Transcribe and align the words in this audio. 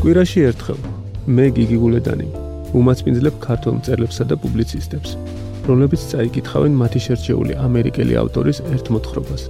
კვირაში 0.00 0.42
ერთხელ 0.48 0.78
მე 1.36 1.44
გიგი 1.56 1.76
გულედანი 1.80 2.28
უმაცმინძლებ 2.80 3.34
ქართულ 3.44 3.74
მწერლებსა 3.80 4.24
და 4.30 4.38
პუბლიცისტებს, 4.40 5.10
რომლებიც 5.68 6.06
წაიკითხავენ 6.14 6.78
მათი 6.80 7.00
შერჩეული 7.06 7.58
ამერიკელი 7.66 8.16
ავტორის 8.22 8.62
ერთ 8.72 8.90
მოთხრობას 8.96 9.42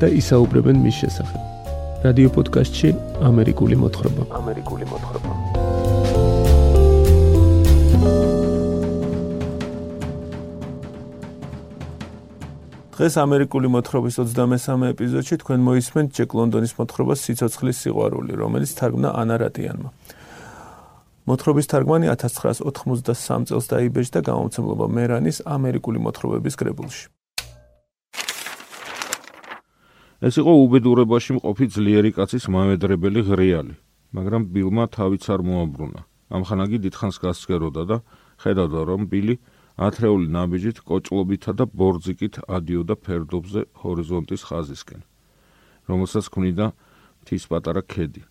და 0.00 0.08
ისაუბრებენ 0.22 0.80
მის 0.80 0.96
შესახებ. 1.04 1.40
რადიო 2.08 2.32
პოდკასტში 2.32 2.88
ამერიკული 3.28 3.76
მოთხრობა. 3.84 4.22
ამერიკული 4.40 4.84
მოთხრობა. 4.88 5.30
დღეს 13.00 13.14
ამერიკული 13.16 13.68
მოთხრობის 13.72 14.16
23-მე 14.20 14.88
ეპიზოდში 14.92 15.36
თქვენ 15.40 15.62
მოისმენთ 15.64 16.08
ჯეკ 16.16 16.34
ლონდონის 16.36 16.74
მოთხრობას 16.76 17.22
სიცოცხლის 17.24 17.80
სიყვარული, 17.80 18.36
რომელიც 18.36 18.70
თარგმნა 18.76 19.08
ანა 19.16 19.36
რატიანმა. 19.40 19.88
მოთხრობის 21.30 21.68
თარგმანი 21.70 22.08
1983 22.10 23.46
წელს 23.46 23.66
დაიბეჭდა 23.70 24.20
გამომცემლობა 24.26 24.86
მერანის 24.90 25.38
ამერიკული 25.46 26.02
მოთხრობების 26.02 26.54
კრებულში. 26.58 27.04
ეს 30.26 30.34
იყო 30.42 30.52
უბედურებაში 30.64 31.38
მყოფი 31.38 31.66
ძლიერი 31.74 32.10
კაცის 32.18 32.44
მამედრებელი 32.50 33.20
ღრიალი, 33.30 33.74
მაგრამ 34.16 34.42
ბილმა 34.52 34.84
თავიც 34.90 35.24
არ 35.30 35.40
მოაბრუნა. 35.46 36.00
ამხანაგი 36.34 36.78
დიდხანს 36.84 37.16
გასცეროდა 37.22 37.82
და 37.90 37.96
ხედავდა 38.42 38.80
რომ 38.90 39.00
ბილი 39.10 39.34
ათრეული 39.78 40.26
ნაბიჯით 40.34 40.78
კოჭლობითა 40.82 41.52
და 41.58 41.64
ბორძიკით 41.70 42.34
ადიოდა 42.56 42.94
ფერდობზე 43.06 43.60
ჰორიზონტის 43.80 44.42
ხაზისკენ, 44.50 45.00
რომელსაც 45.88 46.26
ქმნიდა 46.26 46.66
მთის 47.22 47.44
პატარა 47.50 47.82
ქედი. 47.86 48.22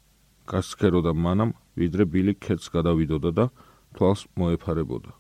გასქეროდა 0.50 1.14
მანამ, 1.14 1.54
ვიდრე 1.80 2.04
ბილი 2.12 2.34
ქედს 2.36 2.68
გადავიდოდა 2.76 3.30
და 3.40 3.46
თვალს 3.96 4.22
მოეფარებოდა. 4.38 5.12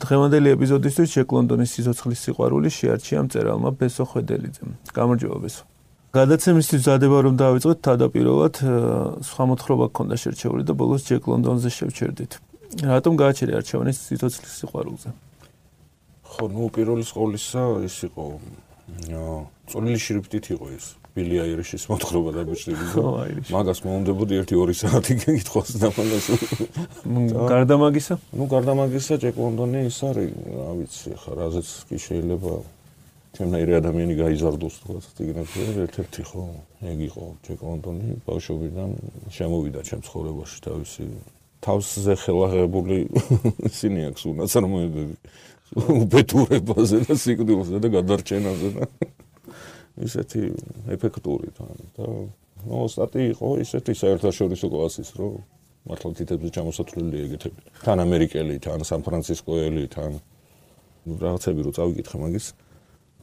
დღევანდელი 0.00 0.48
ეპიზოდისთვის 0.56 1.08
ჩეკ 1.14 1.28
ლონდონის 1.36 1.70
სიცოცხლის 1.76 2.20
სიყვარული 2.24 2.68
შეარჩია 2.72 3.20
მწერალმა 3.26 3.70
ბესო 3.78 4.04
ხვედელიძემ. 4.10 4.70
გამარჯობა 4.96 5.38
ბესო. 5.44 5.62
გადაცემისთვის 6.10 6.82
დადება 6.88 7.18
რომ 7.22 7.34
დავიწყოთ 7.38 7.78
თავდაპირველად 7.86 8.54
სხვა 9.28 9.44
მოთხრობა 9.50 9.86
გქონდა 9.92 10.16
შერჩეული 10.22 10.62
და 10.66 10.72
ბოლოს 10.74 11.02
ჯეკ 11.06 11.22
ლონდონზე 11.30 11.70
შევჩერდით. 11.70 12.32
რატომ 12.82 13.12
გააჩერე 13.22 13.52
არჩევანის 13.60 13.96
სიცოცხლის 14.08 14.54
სიყვარულზე? 14.60 15.08
ხო, 16.30 16.44
ნუ 16.50 16.64
პირველი 16.74 17.04
სკოლისა 17.06 17.62
ის 17.86 17.96
იყო. 18.08 18.24
წონილი 19.70 19.98
შრიფტით 20.02 20.44
იყო 20.54 20.66
ეს. 20.74 20.86
ბილი 21.14 21.36
აირიშის 21.44 21.84
მოთხრობა 21.90 22.30
აირიში. 23.24 23.50
მაგას 23.54 23.80
მოუნდებოდი 23.86 24.34
1-2 24.46 24.74
საათი 24.80 25.14
გეკითხოს 25.22 25.70
და 25.82 25.88
მაგას. 25.96 26.26
გარდა 27.50 27.76
მაგისა? 27.84 28.14
ნუ 28.38 28.44
გარდა 28.50 28.72
მაგისა 28.80 29.14
ჯეკ 29.24 29.36
ლონდონი 29.40 29.86
ის 29.90 29.98
არის, 30.10 30.30
რა 30.56 30.70
ვიცი, 30.80 31.10
ხა 31.22 31.32
რაზეც 31.40 31.68
კი 31.88 31.96
შეიძლება 32.06 32.52
ჩემნაირი 33.30 33.72
ადამიანი 33.78 34.14
გაიზარდოს 34.18 34.74
თქვა 34.82 34.98
ციგნებში 35.06 35.66
ერთ-ერთი 35.86 36.22
ხო 36.30 36.44
ეგ 36.90 36.98
იყო 37.06 37.26
ჯეკ 37.46 37.60
ლონდონი 37.62 38.08
ბავშვობიდან 38.26 38.90
შემოვიდა 39.30 39.80
ჩემ 39.86 40.02
ცხოვრებაში 40.02 40.58
თავისი 40.66 41.04
თავზე 41.62 42.14
ხელაღებული 42.24 42.98
ისინი 43.70 44.00
აქვს 44.10 44.22
უნაცარმოებები 44.34 45.14
უბედურებაზე 46.02 46.98
და 47.06 47.14
სიკვდილზე 47.22 47.76
და 47.78 47.88
გადარჩენაზე 47.96 48.68
და 48.76 48.84
ისეთი 50.06 50.40
ეფექტური 50.94 51.50
თან 51.56 51.74
და 51.96 52.06
ნუ 52.70 52.80
სტატი 52.92 53.22
იყო 53.34 53.48
ისეთი 53.64 53.92
საერთაშორისო 54.02 54.66
კლასის 54.70 55.10
რო 55.18 55.30
მართლა 55.88 56.10
თითებზე 56.20 56.48
ჩამოსათვლელი 56.56 57.22
ეგეთები 57.26 57.60
თან 57.84 58.04
ამერიკელი 58.06 58.58
თან 58.66 58.84
სან 58.84 59.00
ფრანცისკოელი 59.06 59.84
თან 59.94 60.20
რაღაცები 61.24 61.60
რო 61.66 61.72
წავიკითხე 61.78 62.20
მაგის 62.20 62.46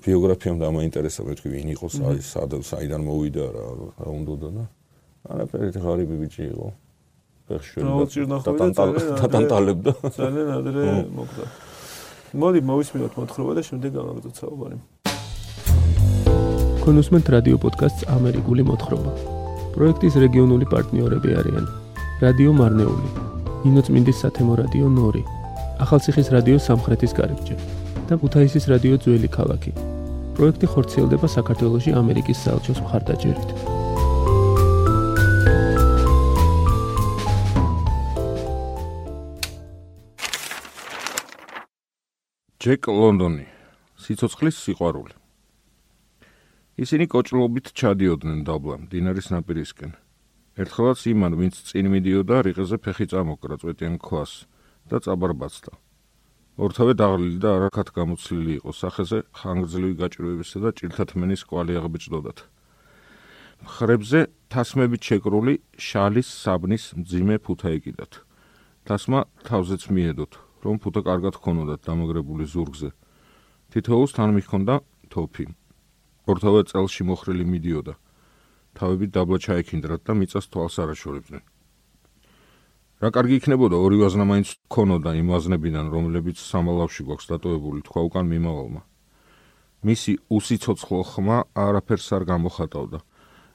ბიოგრაფიამ 0.08 0.58
დამაინტერესა 0.62 1.22
მე 1.28 1.34
თქვი 1.38 1.50
ვინ 1.53 1.69
იყო 1.78 1.88
საიდან 2.34 3.02
მოვიდა 3.06 3.46
რა 3.53 3.66
რა 4.02 4.09
უნდა 4.18 4.50
და 4.58 4.66
არაფერი 5.28 5.69
ღარიბი 5.86 6.18
ბიჭი 6.24 6.44
იყო 6.52 6.68
დატანტალებდა. 7.47 9.92
ძალიან 10.19 10.47
ადრე 10.52 10.84
მოკდა. 11.16 11.44
მოდი 12.36 12.59
მოვისმინოთ 12.68 13.13
მოთხრობა 13.16 13.52
და 13.56 13.62
შემდეგ 13.63 13.92
გავაგზავნოთ 13.96 14.36
საუბარი. 14.36 14.75
კონუსმენტ 16.88 17.30
რადიო 17.34 17.58
პოდკასტს 17.59 18.06
ამერიკული 18.16 18.64
მოთხრობა. 18.64 19.12
პროექტის 19.75 20.14
რეგიონული 20.24 20.66
პარტნიორები 20.72 21.34
არიან: 21.40 21.66
რადიო 22.24 22.52
მარნეული, 22.59 23.09
ინოცმინდის 23.68 24.22
სათემო 24.24 24.53
რადიო 24.62 24.88
ნორი, 24.96 25.24
ახალციხის 25.84 26.31
რადიო 26.36 26.62
სამხრეთის 26.68 27.16
კარიბჭე 27.20 27.56
და 28.08 28.14
ქუთაისის 28.22 28.70
რადიო 28.72 28.96
ძველი 29.03 29.30
ქალაქი. 29.36 29.72
პროექტი 30.40 30.68
ხორციელდება 30.72 31.28
საქართველოსი 31.36 31.92
ამერიკის 32.00 32.40
საელჩოს 32.48 32.80
მხარდაჭერით. 32.80 33.50
ჯეკ 42.64 42.81
ლონდონი 42.88 43.46
სიცოცხლის 44.04 44.56
სიყვარული 44.64 45.17
ისინი 46.78 47.06
კოჭლობით 47.14 47.72
ჩადიოდნენ 47.80 48.40
დაბლა 48.48 48.78
დინარის 48.92 49.28
ნაპირისკენ 49.34 49.92
ერთხელაც 50.62 51.00
იმან 51.12 51.34
ვინც 51.40 51.56
წინ 51.70 51.90
მიდიოდა 51.94 52.38
რიყეზე 52.48 52.78
ფეხი 52.86 53.06
წამოკრა 53.14 53.58
წვეტიან 53.62 53.96
ქვას 54.06 54.34
და 54.92 55.02
წაბარბაცდა 55.06 55.74
ორთავე 56.68 56.94
დაღლილი 57.02 57.38
და 57.44 57.50
არაქათ 57.58 57.90
გამოცლილი 57.98 58.54
იყო 58.62 58.72
სახეზე 58.82 59.20
ხანგრძლივი 59.42 59.96
გაჭირვებისა 60.02 60.58
და 60.66 60.70
ჭირთათმენის 60.78 61.42
კვალი 61.50 61.74
აღბეჭდოდათ 61.82 62.40
ხრებზე 63.78 64.20
თასმებით 64.54 65.02
შეკრული 65.12 65.54
შალის 65.90 66.28
საბნის 66.46 66.84
მძიმე 67.02 67.36
ფუთა 67.46 67.70
ეკიდათ 67.78 68.22
თასმა 68.88 69.20
თავზეც 69.50 69.90
მიედოთ 69.94 70.46
რომ 70.68 70.80
ფუტა 70.82 71.02
კარგად 71.06 71.36
ხონოდათ 71.38 71.82
დამაგრებული 71.88 72.46
ზურგზე. 72.50 72.90
თითოეულს 73.72 74.12
თან 74.18 74.30
მიხონდა 74.38 74.76
თოფი. 75.14 75.46
ორთავე 76.28 76.62
წელში 76.70 77.04
მოხრილი 77.08 77.46
მიდიოდა. 77.48 77.94
თავები 78.78 79.06
დაბლა 79.16 79.38
ჩაიქინდრათ 79.42 80.02
და 80.06 80.14
მიწას 80.14 80.46
თვალს 80.52 80.76
არაშორებდნენ. 80.84 81.44
რა 82.98 83.10
კარგი 83.14 83.36
იქნებოდა 83.40 83.78
ორი 83.78 83.98
ვაზნა 84.02 84.26
მაინც 84.26 84.48
ხონოდა 84.74 85.12
იმ 85.22 85.28
ვაზნებიდან, 85.34 85.86
რომლებიც 85.94 86.38
სამალავში 86.42 87.02
გვაქვს 87.08 87.30
დატოვებული 87.32 87.80
თქვა 87.86 88.02
უკან 88.10 88.26
მიმავალმა. 88.34 88.82
მისი 89.86 90.14
უსიცოცხლო 90.34 91.02
ხმა 91.06 91.38
არაფერს 91.54 92.08
არ 92.18 92.24
გამოხატავდა. 92.26 93.00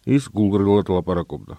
ის 0.06 0.24
გულგრილად 0.30 0.86
ლაპარაკობდა. 0.94 1.56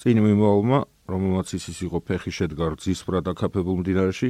წინ 0.00 0.16
მიმავალმა, 0.24 0.78
რომელმაც 1.08 1.48
ის 1.56 1.64
ის 1.68 1.78
იყო 1.88 1.98
ფეხი 2.04 2.32
შედგარ 2.32 2.76
ძისბრად 2.80 3.28
აკაფებულ 3.32 3.76
მდინარეში, 3.84 4.28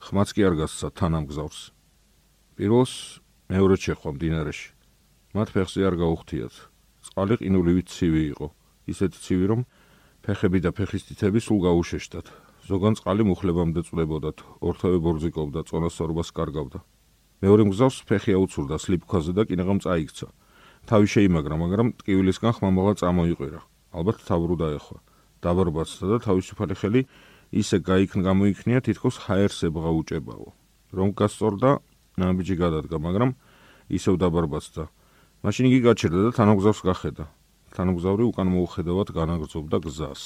ხმაც 0.00 0.28
კი 0.32 0.40
არ 0.48 0.54
გასცა 0.64 0.88
თანამგზავრს. 0.96 1.60
პირველს 2.56 2.94
მეორე 3.52 3.76
შეხვა 3.80 4.10
მდინარეში. 4.16 4.79
მათ 5.34 5.48
ფეხზე 5.54 5.80
არ 5.88 5.94
გაუხთიათ. 6.02 6.54
წყალი 7.06 7.34
ყინულივით 7.40 7.88
ცივი 7.90 8.22
იყო. 8.34 8.46
ისეთი 8.92 9.18
ცივი, 9.24 9.46
რომ 9.50 9.60
ფეხები 10.24 10.58
და 10.64 10.70
ფეხის 10.74 11.02
თითები 11.08 11.40
სულ 11.40 11.58
გაუშეშდათ. 11.66 12.26
ზოგან 12.70 12.94
წყალი 12.98 13.22
მუხლებამდე 13.30 13.80
წვლებოდათ. 13.86 14.38
ორთავე 14.60 14.98
ბორძიკობდა, 15.06 15.60
წონასწორობას 15.70 16.28
კარგავდა. 16.34 16.78
მეორე 17.42 17.62
მგზავს 17.68 17.96
ფეხი 18.08 18.32
აუცურდა 18.36 18.76
სლიპქაზე 18.78 19.32
და 19.32 19.42
კინაღამ 19.48 19.78
წაიქცა. 19.80 20.26
თავი 20.88 21.06
შეიმაგრა, 21.14 21.54
მაგრამ 21.62 21.86
ტკივილისგან 22.00 22.52
ხმამაღლა 22.56 22.94
წამოიყვირა. 23.00 23.60
ალბათ 23.94 24.16
თავრუ 24.28 24.54
დაეხვა. 24.60 24.98
დაბარბაცდა 25.44 26.06
და 26.12 26.16
თავისუფალი 26.24 26.74
ხელი 26.76 27.02
ისე 27.50 27.80
გაიქნა 27.82 28.22
გამოიქნია 28.28 28.80
თითქოს 28.86 29.16
ჰაერსებღა 29.26 29.90
უჭებაო 30.00 30.48
რომ 30.94 31.08
გასწორდა 31.16 31.70
ნაბიჯი 32.20 32.56
გადადგა 32.60 32.96
მაგრამ 33.00 33.30
ისევ 33.98 34.14
დაბარბაცდა 34.22 34.84
მაშინ 35.44 35.64
იგი 35.70 35.80
გაჩერდა 35.88 36.20
და 36.26 36.30
თანაგზავს 36.36 36.80
გახედა. 36.84 37.24
თანაგზავრი 37.74 38.24
უკან 38.30 38.48
მოუხედავად 38.54 39.08
განაგრძობდა 39.16 39.76
გზას. 39.86 40.22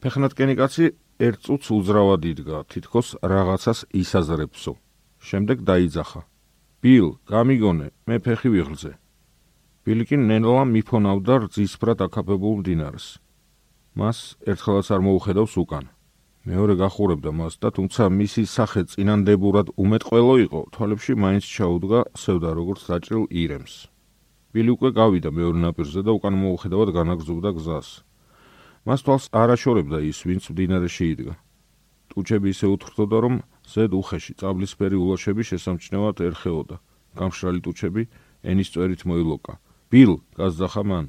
ფეხნატკენი 0.00 0.54
კაცი 0.60 0.86
ერთ 1.26 1.38
წუთს 1.44 1.66
უძრავად 1.76 2.22
იდგა 2.32 2.58
თითქოს 2.72 3.08
რაღაცას 3.20 3.78
ისაზრებსო. 4.02 4.72
შემდეგ 5.20 5.58
დაიძახა. 5.68 6.20
ბილ 6.80 7.20
გამიგონე 7.28 7.86
მე 8.08 8.16
ფეხი 8.24 8.48
ვიღლზე 8.56 8.92
ბილი 9.84 10.04
კი 10.08 10.16
ნენლა 10.16 10.64
მიფონავდა 10.72 11.34
რძისფრად 11.44 11.98
აკაფებულ 12.06 12.54
მდინარეს 12.60 13.20
მას 14.00 14.18
ერთხელაც 14.46 14.86
არ 14.94 15.00
მოუხედავს 15.04 15.54
უკან. 15.60 15.84
მეორე 16.48 16.74
გახურებდა 16.80 17.30
მას 17.36 17.58
და 17.60 17.68
თუმცა 17.76 18.02
მისი 18.08 18.42
სახე 18.48 18.82
წინანდებურად 18.92 19.66
უმეტყველო 19.76 20.34
იყო, 20.46 20.60
თვალებში 20.72 21.12
მაინც 21.24 21.44
ჩაუდგა 21.44 22.00
სევდა 22.16 22.50
როგორც 22.56 22.80
დაჭრილ 22.88 23.24
ირემს. 23.28 23.74
ბილი 24.50 24.70
უკვე 24.74 24.90
გავიდა 24.98 25.30
მეორე 25.30 25.58
ნაპირზე 25.62 26.00
და 26.02 26.10
უკან 26.18 26.34
მოუხედავად 26.42 26.88
განაგზობდა 26.96 27.50
გზას. 27.54 27.88
მას 28.86 29.00
თვალს 29.06 29.24
არ 29.30 29.48
აშორებდა 29.54 29.98
ის, 30.10 30.18
ვინც 30.26 30.44
მდინარეში 30.50 31.04
იდგა. 31.12 31.34
ტუჩები 32.10 32.48
ისე 32.50 32.66
უთრთოდა, 32.74 33.16
რომ 33.24 33.34
ზედ 33.70 33.92
უხეში 33.94 34.32
წაბლისფერი 34.40 34.96
ულოშები 34.98 35.42
შესამჩნევად 35.46 36.16
ერხეოდა. 36.26 36.76
გამშრალი 37.14 37.60
ტუჩები 37.62 38.02
ენის 38.42 38.68
წვერით 38.74 39.02
მოილოკა. 39.06 39.54
ბილ, 39.90 40.12
გაზახა 40.34 40.82
მან. 40.82 41.06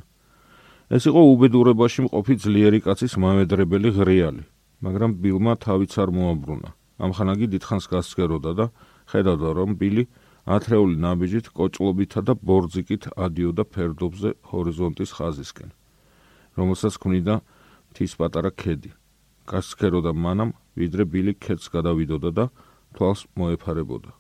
ეს 0.92 1.04
იყო 1.10 1.22
უბედურებაში 1.34 2.00
მყოფი 2.06 2.36
ძლიერი 2.44 2.80
კაცის 2.86 3.14
მამედრებელი 3.18 3.90
ღრიალი, 3.96 4.44
მაგრამ 4.86 5.12
ბილმა 5.24 5.54
თავიც 5.56 5.94
არ 5.98 6.10
მოაბრუნა. 6.12 6.70
ამხანაგი 7.02 7.48
დიდხანს 7.54 7.86
გასცეროდა 7.90 8.52
და 8.60 8.66
ხედავდა, 9.10 9.50
რომ 9.58 9.70
ბილი 9.80 10.04
ათრეული 10.46 10.96
ნაბიჯით 10.98 11.52
კოჭლობითა 11.54 12.22
და 12.26 12.34
ბორძიკით 12.34 13.04
ადიოდა 13.14 13.64
ფერდობზე 13.68 14.30
ჰორიზონტის 14.50 15.12
ხაზისკენ, 15.18 15.70
რომელსაც 16.58 16.98
ქმნიდა 16.98 17.36
თის 17.94 18.12
პატარა 18.18 18.50
ქედი. 18.50 18.92
გასცეროდა 19.46 20.12
მანამ, 20.16 20.54
ვიდრე 20.80 21.04
ბილი 21.06 21.34
ქედს 21.38 21.70
გადავიდოდა 21.70 22.30
და 22.32 22.46
თვალს 22.96 23.28
მოეფარებოდა. 23.38 24.12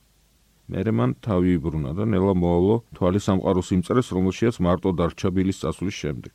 მერე 0.71 0.91
მან 0.95 1.11
თავი 1.25 1.49
იბრუნა 1.57 1.91
და 1.97 2.03
ნელა 2.07 2.33
მოავლო 2.37 2.75
თვალის 2.95 3.27
სამყაროს 3.27 3.69
იმწრეს, 3.75 4.07
რომელშიაც 4.15 4.55
მარტო 4.63 4.89
დარჩა 4.99 5.29
ბილის 5.35 5.61
წასვლის 5.61 5.95
შემდეგ. 6.01 6.33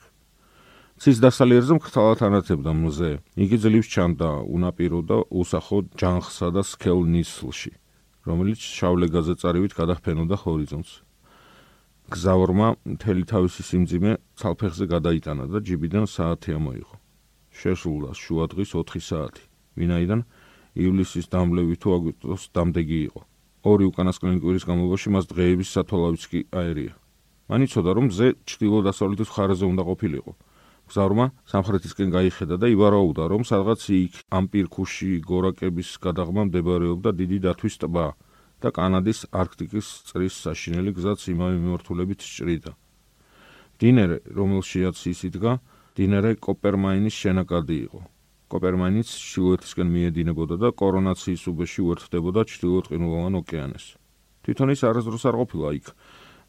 ცის 1.00 1.16
დასალიერზე 1.24 1.72
მკრთალად 1.76 2.20
ანათებდა 2.26 2.72
მუზე. 2.72 3.10
იგი 3.36 3.56
ძლივს 3.62 3.88
ჩანდა 3.92 4.30
უნაპირო 4.56 5.00
და 5.04 5.18
უსახო 5.28 5.78
ჯანხსა 6.00 6.48
და 6.56 6.62
სქელ 6.64 7.00
ნისლში, 7.04 7.72
რომელიც 8.26 8.60
შავლეგაზე 8.60 9.34
წარივით 9.40 9.72
გადახფენოდა 9.78 10.36
ჰორიზონტს. 10.42 10.92
გზავრმა 12.10 12.68
მთელი 12.86 13.22
თავისი 13.26 13.62
სიმძიმე 13.66 14.12
ცალფეხზე 14.38 14.84
გადაიტანა 14.94 15.44
და 15.50 15.58
ჯიბიდან 15.62 16.04
საათი 16.10 16.50
ამოიღო. 16.58 16.96
შესრულდა 17.56 18.10
შუადღის 18.14 18.70
4 18.74 19.00
საათი, 19.00 19.42
ვინაიდან 19.78 20.20
ივლისის 20.76 21.26
დამლევი 21.32 21.74
თუ 21.80 21.88
აგვისტოს 21.96 22.42
დამდეგი 22.52 22.98
იყო. 23.08 23.20
ორი 23.66 23.84
უკანასკნელი 23.90 24.38
კვირის 24.42 24.64
განმავლობაში 24.68 25.08
მას 25.14 25.24
დღეების 25.32 25.68
სათვალავიც 25.74 26.22
კი 26.30 26.40
აერია. 26.52 26.94
მან 27.50 27.60
იცოდა, 27.66 27.90
რომ 27.96 28.06
ზე 28.10 28.26
ჩtildeო-დასავლეთის 28.46 29.30
მხარეზე 29.30 29.64
უნდა 29.66 29.82
ყოფილიყო. 29.86 30.32
გზავრმა 30.86 31.26
სამხრეთისკენ 31.50 32.08
გაიხედა 32.14 32.56
და 32.62 32.66
ივარაუდა, 32.70 33.24
რომ 33.32 33.42
სადღაც 33.42 33.82
იქ 33.90 34.14
ამპირქუში 34.38 35.10
გორაკების 35.26 35.90
გადაღმა 35.98 36.42
მდებარეობდა 36.48 37.10
დიდი 37.20 37.38
დათვის 37.46 37.74
ტბა 37.82 38.06
და 38.62 38.68
კანადის 38.72 39.20
არქტიკის 39.34 39.86
წრის 40.08 40.34
საშინელი 40.46 40.90
გზაც 40.96 41.20
იმავე 41.34 41.56
მიმართულებით 41.60 42.20
სჭრიდა. 42.22 42.72
დინერე, 43.82 44.18
რომელშიაც 44.30 44.96
ის 45.12 45.20
იდგა, 45.28 45.52
დინერე 45.98 46.30
კოპერმაინის 46.40 47.14
შენაკადი 47.22 47.76
იყო. 47.86 48.00
კოპერმაინიც 48.46 49.08
ჩრდილოეთისკენ 49.10 49.88
მიედინებოდა 49.90 50.56
და 50.62 50.68
კორონაციის 50.70 51.42
უბეში 51.50 51.80
უერთდებოდა 51.82 52.40
ჩრდილოეთყინულოვან 52.46 53.34
ოკეანეს. 53.42 53.86
თვითონ 54.46 54.68
ის 54.70 54.80
არასდროს 54.86 55.24
არ 55.26 55.36
ყოფილა 55.42 55.68
იქ, 55.82 55.86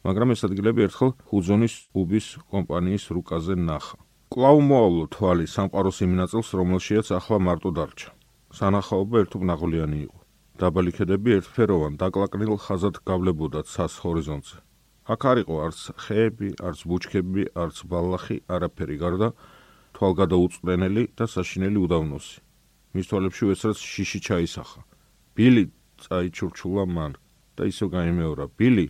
მაგრამ 0.06 0.28
ეს 0.32 0.40
ადგილები 0.46 0.80
ერთხელ 0.86 1.10
ჰუძონის 1.28 1.74
უბის 1.98 2.26
კომპანიის 2.54 3.04
რუკაზე 3.10 3.58
ნახა. 3.58 4.07
კლაუ 4.28 4.60
მოავლო 4.60 5.04
თვალი 5.08 5.46
სამყაროს 5.48 5.98
იმ 6.04 6.12
ნაწილს, 6.20 6.48
რომელშიაც 6.60 7.08
ახლა 7.16 7.38
მარტო 7.48 7.70
დარჩა. 7.78 8.10
სანახაობა 8.58 9.16
ერთუბნაღლიანი 9.24 9.98
იყო. 10.04 10.18
დაბალი 10.60 10.92
ქედები 10.92 11.30
ერთფეროვან 11.38 11.96
დაკლაკნილ 11.96 12.60
ხაზად 12.60 12.96
გავლებოდა 13.08 13.60
ცას 13.72 13.94
ჰორიზონტზე. 14.04 14.58
აქ 15.08 15.20
არ 15.30 15.36
იყო 15.42 15.54
არც 15.64 15.80
ხეები, 16.04 16.48
არც 16.60 16.78
ბუჩქები, 16.88 17.42
არც 17.56 17.76
ბალახი, 17.88 18.36
არაფერი 18.52 18.96
გარდა 19.00 19.28
თვალგადაუწვრენელი 19.96 21.04
და 21.16 21.24
საშინელი 21.24 21.78
უდავნოსი. 21.88 22.38
მის 22.92 23.06
თვალებში 23.08 23.42
უეცრად 23.48 23.76
შიში 23.80 24.20
ჩაისახა. 24.28 24.80
ბილი 25.36 25.64
წაიჩურჩულა 26.04 26.84
მან 26.84 27.12
და 27.56 27.62
ისო 27.72 27.86
გაიმეორა. 27.96 28.44
ბილი 28.60 28.86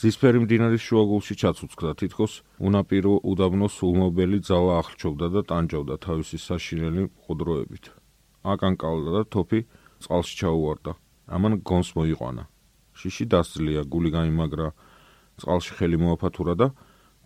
ძისფერი 0.00 0.40
მდინარის 0.40 0.80
შუაგულში 0.80 1.34
ჩაცუცქდა 1.40 1.90
თითქოს 2.00 2.34
უნაპირო 2.56 3.10
უდაბნო 3.20 3.66
სულმობელი 3.68 4.38
ძალა 4.48 4.76
აღრჩობდა 4.80 5.26
და 5.34 5.40
ტანჯავდა 5.50 5.96
თავისი 6.00 6.38
საშინელი 6.40 7.02
ყუდროებით. 7.20 7.84
აკანკალდა 8.52 9.10
და 9.16 9.22
თოფი 9.28 9.60
წყალში 10.00 10.34
ჩაუვარდა. 10.40 10.92
ამან 11.36 11.52
გონს 11.68 11.90
მოიყვანა. 12.00 12.44
შიში 12.96 13.24
დასძლია, 13.28 13.82
გული 13.92 14.10
გამიმაგრა, 14.16 14.68
წყალში 15.36 15.72
ხელი 15.76 15.96
მოაფათურა 16.00 16.54
და 16.56 16.68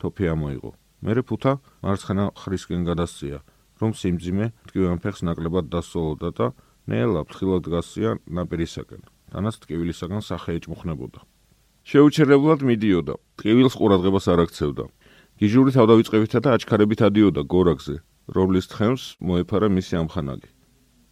თოფი 0.02 0.24
ამოიღო. 0.34 0.70
მერე 1.06 1.22
ფუთა 1.22 1.52
მარცხენა 1.78 2.24
ხრისკენ 2.34 2.82
გადასწია, 2.90 3.38
რომ 3.78 3.90
სიმძიმე 3.94 4.46
ტკივან 4.66 4.98
ფეხს 4.98 5.22
ნაკლებად 5.22 5.70
დასწოლოდა 5.70 6.28
და 6.38 6.46
ნელა 6.90 7.22
ფრთხილად 7.22 7.64
გასწია 7.70 8.18
ნაპირისაკენ. 8.26 9.02
თანაც 9.30 9.54
ტკივილისაგან 9.62 10.20
სახე 10.26 10.58
ეჭმხნებოდა. 10.58 11.22
შეუჩერებლად 11.84 12.62
მიდიოდა, 12.64 13.14
ტკივილს 13.36 13.74
ყურადღებას 13.76 14.26
არ 14.32 14.40
აქცევდა. 14.48 14.84
გიჟური 15.36 15.70
თავდავიწყებითა 15.76 16.38
და 16.40 16.48
აჩქარებით 16.56 17.00
ადიოდა 17.04 17.42
გორაკზე, 17.44 17.96
რომლის 18.36 18.66
თხემს 18.72 19.02
მოეფარა 19.20 19.68
მისი 19.68 19.94
ამხანაგი. 20.00 20.48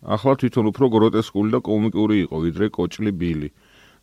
ახლა 0.02 0.32
თვითონ 0.40 0.64
უფრო 0.72 0.86
გროტესკული 0.96 1.50
და 1.52 1.60
კომიკური 1.60 2.16
იყო, 2.24 2.36
ვიდრე 2.44 2.66
კოჭლი 2.72 3.12
ბილი, 3.20 3.48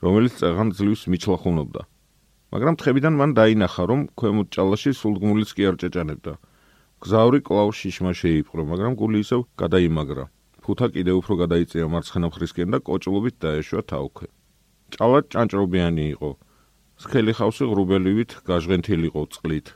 რომელიც 0.06 0.34
წეღან 0.40 0.68
ძლივს 0.78 1.02
მიჩლახუნობდა. 1.12 1.82
მაგრამ 2.54 2.76
თხებიდან 2.80 3.14
მან 3.18 3.32
დაინახა, 3.34 3.84
რომ 3.90 4.00
ქვემოთ 4.14 4.48
ჭალაში 4.54 4.92
სულგმულიც 4.94 5.50
კი 5.58 5.64
არ 5.70 5.76
ჭეჭანებდა. 5.82 6.34
გზავრი 7.02 7.40
კლავ 7.48 7.70
შიშმა 7.80 8.12
შეიპყრო, 8.14 8.62
მაგრამ 8.72 8.94
გული 9.02 9.18
ისევ 9.26 9.42
გადაიმაგრა. 9.58 10.26
ფუთა 10.64 10.88
კიდევ 10.94 11.16
უფრო 11.22 11.34
გადაიწია 11.44 11.86
მარცხენა 11.90 12.28
მხრისკენ 12.30 12.70
და 12.74 12.78
კოჭლობით 12.86 13.36
დაეშვა 13.42 13.82
თავქვე. 13.90 14.28
ჭალა 14.94 15.20
ჭანჭრობიანი 15.34 16.06
იყო. 16.14 16.30
სქელი 17.00 17.32
ხავსი 17.32 17.64
ღრუბელივით 17.72 18.34
გაჟღენთილიყო 18.44 19.22
წყლით. 19.32 19.68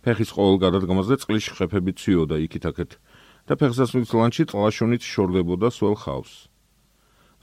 ფეხის 0.00 0.30
ყოველ 0.32 0.56
გადადგომაზე 0.62 1.18
წყლის 1.20 1.48
შეფები 1.52 1.92
ციოდა 2.00 2.38
იქით-აქეთ 2.48 2.96
და 3.44 3.52
ფეხსაცმლის 3.60 4.12
ლანჩი 4.16 4.48
წყლაშონით 4.48 5.02
შორდებოდა 5.04 5.68
სულ 5.68 5.94
ხავს. 6.00 6.32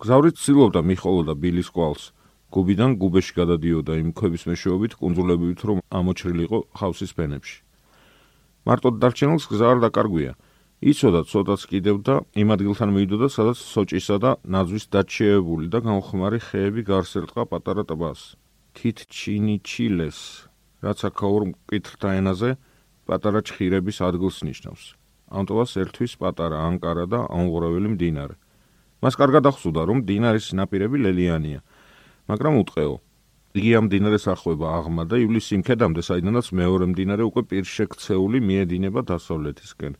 გზავრი 0.01 0.33
ცდილობდა 0.33 0.81
მიხოლოდა 0.89 1.33
ბილის 1.37 1.69
ყვალს. 1.69 2.09
გუბიდან 2.49 2.91
გუბეში 2.97 3.33
გადადიოდა 3.37 3.93
იმ 4.01 4.09
ქვების 4.17 4.43
მეშვეობით 4.49 4.97
კუნძულებივით 4.97 5.61
რომ 5.61 5.77
ამოჩრილიყო 5.93 6.59
ხავსის 6.73 7.13
ფენებში. 7.13 7.57
მარტო 8.65 8.89
დარჩენილს 8.97 9.45
გზა 9.45 9.65
არ 9.77 9.79
დაკარგვია. 9.85 10.33
იცოდა 10.81 11.21
ცოტაც 11.29 11.61
კიდევ 11.69 11.95
და 12.01 12.15
იმ 12.33 12.49
ადგილთან 12.57 12.89
მივიდოდა, 12.89 13.27
სადაც 13.29 13.57
სოჭისა 13.61 14.17
და 14.17 14.31
ნაძვის 14.41 14.89
დაჩეებული 14.89 15.69
და 15.69 15.85
განხმარი 15.85 16.39
ხეები 16.49 16.81
გარსერტყა 16.81 17.45
პატარა 17.45 17.85
ტბას. 17.85 18.41
თითჩინიჩილეს, 18.77 20.19
რაც 20.83 20.99
აქაურ 21.09 21.43
მკითხთა 21.53 22.09
ენაზე 22.19 22.49
პატარა 23.07 23.39
ჩხირების 23.47 23.97
ადგილს 24.07 24.37
ნიშნავს. 24.47 24.83
ამ 25.33 25.43
ტოვას 25.49 25.71
ერთვის 25.81 26.13
პატარა 26.21 26.57
ანკარა 26.69 27.05
და 27.09 27.19
ამღურაველი 27.29 27.89
მდინარე. 27.95 28.35
მას 29.03 29.15
კარგად 29.19 29.43
ახსოვდა, 29.51 29.81
რომ 29.89 29.97
მდინარის 30.03 30.47
ნაპირები 30.57 30.97
ლელიანია, 31.05 31.59
მაგრამ 32.29 32.53
უტყეო. 32.63 32.95
იგი 33.53 33.71
ამ 33.77 33.85
მდინარეს 33.85 34.25
ახვება 34.33 34.67
აღმა 34.79 35.03
და 35.11 35.15
ივლის 35.21 35.45
სიმქედამდე, 35.51 36.01
საიდანაც 36.09 36.47
მეორე 36.57 36.85
მდინარე 36.93 37.23
უკვე 37.29 37.41
პირშექცეული 37.51 38.39
მიედინება 38.47 39.01
დასავლეთისკენ. 39.11 39.93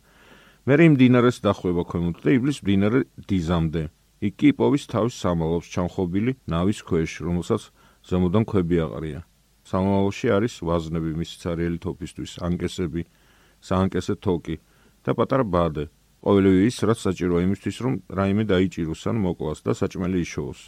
მე 0.66 0.74
იმ 0.86 0.92
მდინარეს 0.96 1.38
დახვება 1.44 1.82
ქვემოთ 1.84 2.16
და 2.24 2.30
ივლის 2.34 2.58
მდინარე 2.64 3.00
დიზამდე. 3.28 3.82
იგი 4.24 4.48
პოვის 4.58 4.84
თავის 4.88 5.14
სამალავს 5.20 5.66
ჩამხობილი 5.74 6.32
ნავის 6.48 6.80
ქვეშ, 6.88 7.12
რომელსაც 7.26 7.62
ზემოდან 8.04 8.44
ქვები 8.44 8.76
აყრია. 8.84 9.20
სამალავში 9.64 10.28
არის 10.36 10.54
ვაზნები 10.60 11.12
მის 11.16 11.30
цаრიელი 11.40 11.78
თოფისთვის, 11.80 12.32
ანკესები, 12.44 13.02
საანკესე 13.64 14.14
თოკი 14.20 14.56
და 15.04 15.10
პატარა 15.16 15.44
ბადე. 15.44 15.84
ყოველივე 16.24 16.60
ის 16.68 16.76
რაც 16.88 16.98
საჭიროა 17.04 17.40
იმისთვის, 17.48 17.76
რომ 17.84 17.94
რაიმე 18.18 18.44
დაიჭიროს 18.48 19.02
ან 19.08 19.16
მოკლას 19.24 19.58
და 19.64 19.72
საჭმელი 19.72 20.18
იშოვოს. 20.24 20.60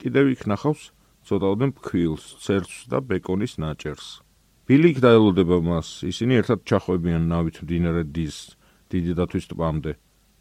კიდევ 0.00 0.24
იქ 0.34 0.42
ნახავს 0.52 0.82
ცოტაოდენ 1.24 1.70
ფქვილს, 1.76 2.24
ცერცს 2.44 2.88
და 2.92 2.98
ბეკონის 3.00 3.56
ნაჭერს. 3.56 4.20
ბილი 4.68 4.92
იქ 4.92 4.98
დაელოდება 5.04 5.56
მას, 5.60 5.88
ისინი 6.08 6.40
ერთად 6.40 6.64
ჩახვებიან 6.68 7.24
ნავით 7.32 7.56
მდინარე 7.64 8.04
დის, 8.12 8.56
დიდი 8.92 9.12
დათვის 9.16 9.44
ტბამდე. 9.52 9.92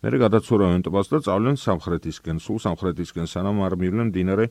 მერე 0.04 0.18
გადაცურავენ 0.20 0.82
ტბას 0.84 1.08
და 1.08 1.20
წავლენ 1.24 1.56
სამხრეთისკენ, 1.56 2.38
სულ 2.44 2.60
სამხრეთისკენ, 2.68 3.26
სანამ 3.32 3.64
არ 3.64 3.74
მივლენ 3.80 4.08
მდინარე 4.12 4.46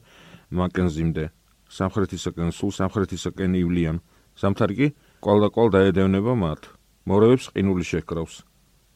მაკენზიმდე. 0.56 1.24
სამხრეთისკენ, 1.72 2.52
სულ 2.52 2.72
სამხრეთისკენ 2.78 3.52
ივლიან. 3.62 3.96
სამთარი 4.36 4.74
კი 4.78 4.86
ყვალდაკვალ 5.24 5.68
დაედევნება 5.76 6.32
მათ. 6.36 6.62
მორევებს 7.08 7.46
ყინული 7.52 7.84
შეკრავს. 7.88 8.34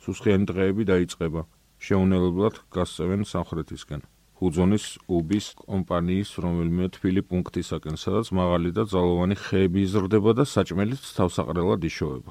სუსხიანი 0.05 0.45
დღეები 0.51 0.83
დაიწყება. 0.93 1.41
შეუნელებლად 1.81 2.55
გასწევენ 2.73 3.23
სამხრეთისკენ. 3.25 4.01
ჰუძონის 4.37 4.87
უბის 5.09 5.47
კომპანიის 5.65 6.31
რომელიმე 6.45 6.85
თბილი 6.93 7.23
პუნქტისაკენ, 7.25 7.97
სადაც 7.97 8.29
მაღალი 8.37 8.71
და 8.77 8.85
ძალოვანი 8.85 9.37
ხეები 9.41 9.81
იზრდება 9.89 10.31
და 10.37 10.45
საჭმელიც 10.45 11.05
თავსაყრელად 11.17 11.81
იშოვება. 11.89 12.31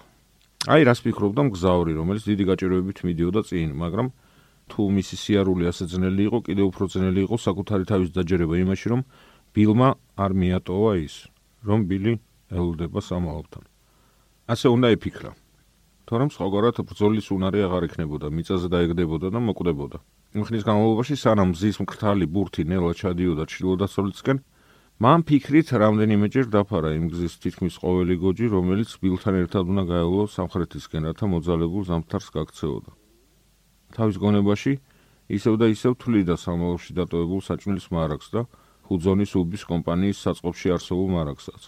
აი 0.70 0.82
რას 0.86 1.00
ფიქრობდა 1.02 1.42
მგზავრი, 1.50 1.92
რომელიც 1.98 2.24
დიდი 2.30 2.44
გაჭირვებით 2.50 2.98
მიდიოდა 3.10 3.42
წინ, 3.50 3.70
მაგრამ 3.74 4.08
თუ 4.70 4.82
მისი 4.98 5.16
სიარული 5.18 5.66
ასე 5.70 5.84
ძნელი 5.94 6.22
იყო, 6.30 6.38
კიდევ 6.46 6.66
უფრო 6.70 6.86
ძნელი 6.94 7.20
იყო 7.26 7.36
საკუთარი 7.42 7.86
თავის 7.90 8.10
დაჯერება 8.14 8.56
იმაში, 8.66 8.88
რომ 8.94 9.02
ბილმა 9.56 9.96
არ 10.20 10.32
მიატოვა 10.36 10.92
ის, 11.00 11.16
რომ 11.64 11.88
ბილი 11.88 12.20
ელოდება 12.52 13.00
სამალობთან. 13.00 13.64
ასე 14.52 14.68
უნდა 14.76 14.88
ეფიქრა. 15.00 15.32
თორემ 16.06 16.30
სხვაგვარად 16.30 16.78
ბრძოლის 16.84 17.32
უნარი 17.32 17.60
აღარ 17.66 17.84
იქნებოდა, 17.88 18.28
მიწაზე 18.36 18.68
დაეგდებოდა 18.70 19.28
და 19.32 19.40
მოკვდებოდა. 19.40 19.98
ხნის 20.36 20.64
განმავლობაში 20.68 21.16
სანამ 21.16 21.50
მზის 21.56 21.80
მკრთალი 21.82 22.26
ბურთი 22.28 22.68
ნელა 22.68 22.92
ჩადიოდა 23.00 23.44
ჩრდილო-დასავლეთისკენ, 23.48 24.38
მან 25.00 25.20
ფიქრით 25.24 25.68
რამდენიმეჯერ 25.72 26.46
დაფარა 26.52 26.90
იმ 27.00 27.06
გზის 27.16 27.34
თითქმის 27.40 27.76
ყოველი 27.80 28.16
გოჯი, 28.20 28.46
რომელიც 28.52 28.90
ბილთან 29.00 29.36
ერთად 29.40 29.64
უნდა 29.72 29.84
გაევლო 29.88 30.24
სამხრეთისკენ, 30.36 31.02
რათა 31.10 31.26
მოძალებულ 31.32 31.84
ზამთარს 31.90 32.28
გაქცეოდა. 32.36 32.92
თავის 33.96 34.16
გონებაში 34.20 34.74
ისევ 35.32 35.54
და 35.58 35.66
ისევ 35.72 35.92
თვლიდა 35.96 36.36
სამალავში 36.36 36.92
დატოვებულ 37.00 37.42
საჭმლის 37.48 37.88
მარაგს 37.96 38.28
და 38.36 38.42
ხუძონის 38.86 39.32
უბის 39.42 39.64
კომპანიის 39.66 40.22
საწყობში 40.26 40.68
არსებულ 40.76 41.08
მარაგსაც. 41.16 41.62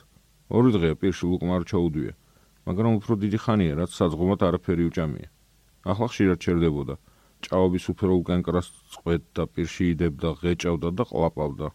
ორი 0.53 0.69
დღეა 0.75 0.95
პირში 1.01 1.25
უკმარ 1.35 1.61
ჩაუდვია, 1.71 2.13
მაგრამ 2.67 2.93
უფრო 2.99 3.13
დიდი 3.23 3.37
ხანია, 3.43 3.73
რაც 3.81 3.91
საძღობად 3.97 4.39
არაფერი 4.47 4.83
უჭამია. 4.89 5.27
ახლა 5.87 6.07
ხშირად 6.11 6.39
ჩერდებოდა. 6.45 6.95
ჭაობის 7.45 7.83
უფერო 7.91 8.13
უკანკრას 8.21 8.67
წყვეტდა, 8.93 9.43
პირში 9.53 9.83
იდებდა, 9.93 10.29
ღეჭავდა 10.41 10.89
და 10.97 11.03
ყლაპავდა. 11.09 11.67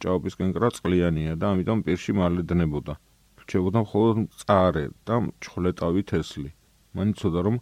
ჭაობის 0.00 0.34
კენკრა 0.38 0.68
წყლიანია 0.76 1.32
და 1.40 1.46
ამიტომ 1.52 1.78
პირში 1.86 2.12
მალე 2.16 2.42
დნებოდა. 2.48 2.94
რჩებოდა 3.42 3.78
მხოლოდ 3.86 4.16
წარე 4.42 4.84
და 5.06 5.14
ჩხლეტავი 5.42 6.02
თესლი. 6.10 6.50
მან 6.96 7.06
იცოდა 7.12 7.40
რომ 7.46 7.56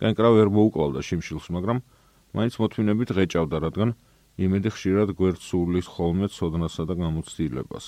კენკრა 0.00 0.28
ვერ 0.36 0.48
მოუკლავდა 0.56 1.00
შიმშილს, 1.08 1.46
მაგრამ 1.54 1.78
მაინც 2.34 2.54
მოთმინებით 2.60 3.08
ღეჭავდა, 3.16 3.56
რადგან 3.66 3.90
იმედი 4.34 4.70
ხშირად 4.74 5.14
გვერდსულის 5.14 5.86
ხოლმე 5.94 6.26
ცოდნასა 6.34 6.84
და 6.90 6.94
გამოცდილებას. 6.98 7.86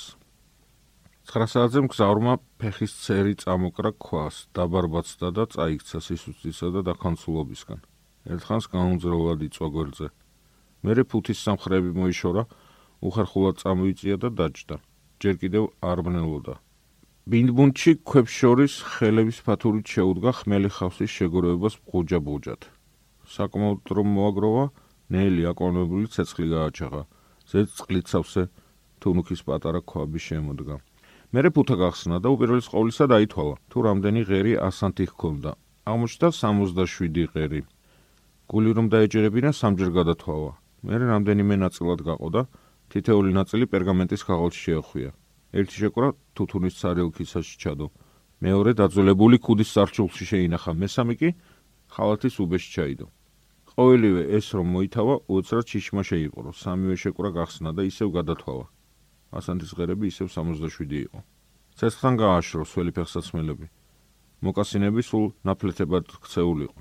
9 1.27 1.51
საათზე 1.51 1.81
მგზავრმა 1.83 2.35
ფეხის 2.63 2.93
წერი 3.03 3.35
წამოკრა 3.43 3.91
ქვას, 3.99 4.47
დაბარბაცდა 4.55 5.29
და 5.35 5.45
წაიქცა 5.51 5.99
სისუსტისა 6.07 6.69
და 6.71 6.81
დაქანცულობისგან. 6.87 7.81
ერთხანს 8.31 8.67
გაუნძრევლად 8.71 9.41
იწვა 9.43 9.69
გვერდზე. 9.75 10.07
მერე 10.87 11.03
ფუთის 11.11 11.39
სამხრები 11.43 11.91
მოიშორა, 11.99 12.43
უხერხულად 13.03 13.55
წამოიწია 13.63 14.17
და 14.23 14.29
დაჯდა. 14.39 14.77
ჯერ 15.19 15.35
კიდევ 15.43 15.65
არ 15.83 15.99
ბრნელოდა. 16.07 16.55
ბინდბუნჩი 17.27 17.93
ქვებს 18.07 18.33
შორის 18.39 18.73
ხელების 18.87 19.39
ფათურით 19.43 19.87
შეუდგა 19.91 20.31
ხმელი 20.31 20.71
ხავსის 20.71 21.11
შეგორებას 21.11 21.75
ბუჯა-ბუჯად. 21.91 22.61
საკმაოდ 23.35 23.83
რომ 23.99 24.09
მოაგროვა, 24.15 24.65
ნელი 25.11 25.43
აკონებული 25.53 26.07
ცეცხლი 26.11 26.47
გააჩაღა. 26.55 27.03
ზეც 27.47 27.69
წყლიცავსე 27.79 28.43
თუნუქის 29.01 29.41
პატარა 29.47 29.81
ქვაბი 29.87 30.21
შემოდგა. 30.27 30.77
მერე 31.35 31.49
ფუთა 31.55 31.77
გახსნა 31.83 32.17
და 32.23 32.29
უპირველეს 32.35 32.69
ყოვლისა 32.73 33.05
დაითვალა, 33.13 33.55
თუ 33.71 33.79
რამდენი 33.87 34.21
ღერი 34.27 34.53
ასანთი 34.69 35.05
ჰქონდა. 35.11 35.53
აღმოჩნდა 35.87 36.29
67 36.35 37.27
ღერი. 37.35 37.63
გული 38.51 38.71
რომ 38.77 38.87
დაეჭირებინა 38.95 39.51
სამჯერ 39.55 39.91
გადათვალა. 39.99 40.53
მერე 40.87 41.05
რამდენიმე 41.13 41.55
ნაწილად 41.65 42.01
გაყოდა, 42.07 42.43
თითოეული 42.91 43.31
ნაწილი 43.39 43.65
პერგამენტის 43.67 44.23
ქაღალდში 44.27 44.61
შეახვია. 44.67 45.11
ერთი 45.59 45.77
შეკრა 45.83 46.09
თუთუნის 46.35 46.75
ცარილქისაში 46.81 47.55
ჩადო. 47.63 47.87
მეორე 48.43 48.71
დაძველებული 48.79 49.37
ქუდის 49.43 49.71
სარჩულში 49.75 50.25
შეინახა, 50.31 50.71
მესამე 50.83 51.15
კი 51.21 51.29
ხალათის 51.95 52.35
უბეში 52.43 52.69
ჩაიდო. 52.75 53.07
ყოველივე 53.77 54.23
ეს 54.33 54.47
რომ 54.57 54.69
მოითავა, 54.73 55.15
უცრად 55.29 55.65
ჩიშმა 55.69 56.03
შეიყრო. 56.09 56.51
სამივე 56.57 56.97
შეკრა 56.97 57.31
გახსნა 57.37 57.71
და 57.77 57.85
ისევ 57.85 58.09
გადათვალა. 58.17 58.67
ასანთის 59.37 59.73
ღერები 59.77 60.09
ისევ 60.09 60.33
67 60.33 60.97
იყო. 61.05 61.21
ცეცხლთან 61.77 62.15
გააშრო 62.17 62.65
სველი 62.65 62.93
ფეხსაცმელები. 62.97 63.67
მოკასინები 64.41 65.03
სულ 65.05 65.27
ნაფლეთებად 65.45 66.09
ქცეულიყო. 66.25 66.81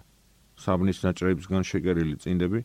საბნის 0.55 1.03
ნაჭრებისგან 1.03 1.63
შეკერილი 1.67 2.15
წინდები 2.15 2.59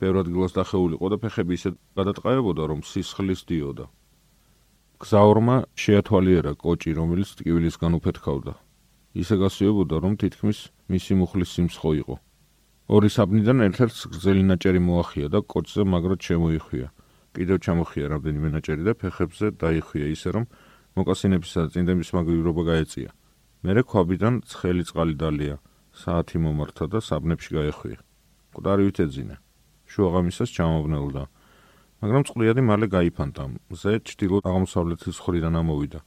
ბევრ 0.00 0.16
ადგილას 0.24 0.56
დახეულიყო 0.56 1.06
და 1.12 1.16
ფეხები 1.20 1.52
ისე 1.52 1.70
გადატყაებოდა, 1.92 2.62
რომ 2.72 2.80
სისხლის 2.88 3.44
დიოდა. 3.44 3.86
გზაურმა 4.96 5.56
შეათვალიერა 5.76 6.52
კოჭი, 6.56 6.90
რომელიც 6.96 7.28
ტკივილისგან 7.36 7.92
უფეთქავდა. 8.00 8.52
ისე 9.12 9.34
გასიებოდა, 9.44 9.96
რომ 10.00 10.12
თითქმის 10.16 10.58
მისი 10.88 11.12
მუხლის 11.20 11.50
სიმცხო 11.52 11.90
იყო. 12.00 12.16
ორი 12.84 13.08
საბნიდან 13.08 13.64
ერთ-ერთს 13.64 14.00
გრძელი 14.12 14.42
ნაჭერი 14.44 14.80
მოახია 14.84 15.28
და 15.32 15.40
კოჭზე 15.40 15.84
მაგრად 15.88 16.20
შემოიხვია. 16.20 16.88
კიდევ 17.32 17.56
ჩამოხია 17.64 18.06
რამდენიმე 18.12 18.48
ნაჭერი 18.60 18.82
და 18.84 18.92
ფეხებზე 18.92 19.46
დაიხვია 19.56 20.06
ისე, 20.12 20.28
რომ 20.36 20.44
მოკასინებისა 20.92 21.58
და 21.64 21.68
წინდების 21.72 22.08
მაგივრობა 22.12 22.62
გაეწია. 22.68 23.10
მერე 23.64 23.82
ქვაბიდან 23.88 24.34
ცხელი 24.44 24.84
წყალი 24.84 25.14
დალია, 25.16 25.56
საათი 25.96 26.36
მომართა 26.44 26.84
და 26.92 26.98
საბნებში 27.00 27.50
გაეხვია. 27.56 27.98
ყდარი 28.52 28.82
ვითეძინა. 28.84 29.36
შუაღამისას 29.88 30.50
ჩამოვნელდა. 30.52 31.22
მაგრამ 32.04 32.22
წყლიადი 32.28 32.62
მალე 32.68 32.86
გაიფანტა. 32.92 33.44
მზე 33.72 33.92
ჭდილო 34.04 34.38
აღმოსავლეთის 34.44 35.16
ხრიდან 35.24 35.54
ამოვიდა. 35.56 36.00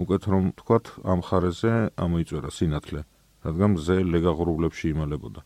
უკეთ 0.00 0.22
რომ 0.32 0.44
თქვათ 0.56 0.84
ამ 1.04 1.20
ხარეზე 1.28 1.72
ამოიწურა 1.92 2.50
სინათლე, 2.56 3.00
რადგან 3.44 3.70
მზე 3.76 3.96
ლეგაღრუბლებში 4.12 4.96
იმალებოდა. 4.96 5.40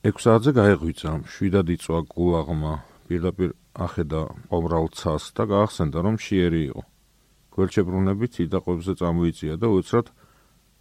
6 0.00 0.16
საათზე 0.24 0.52
გაეღვიცა, 0.56 1.10
შვიდად 1.28 1.70
იწვა 1.76 1.98
გულაღმა, 2.08 2.70
პირდაპირ 3.04 3.50
ახედა 3.84 4.20
ყომრალცას 4.48 5.24
და 5.36 5.44
გაახსენდა 5.50 5.98
რომ 6.06 6.16
შიერი 6.16 6.60
იყო. 6.72 6.82
გვერდშებრუნებით 7.52 8.32
იდაყვებზე 8.48 8.92
წამოიწია 8.96 9.54
და 9.60 9.68
უცრად 9.68 10.06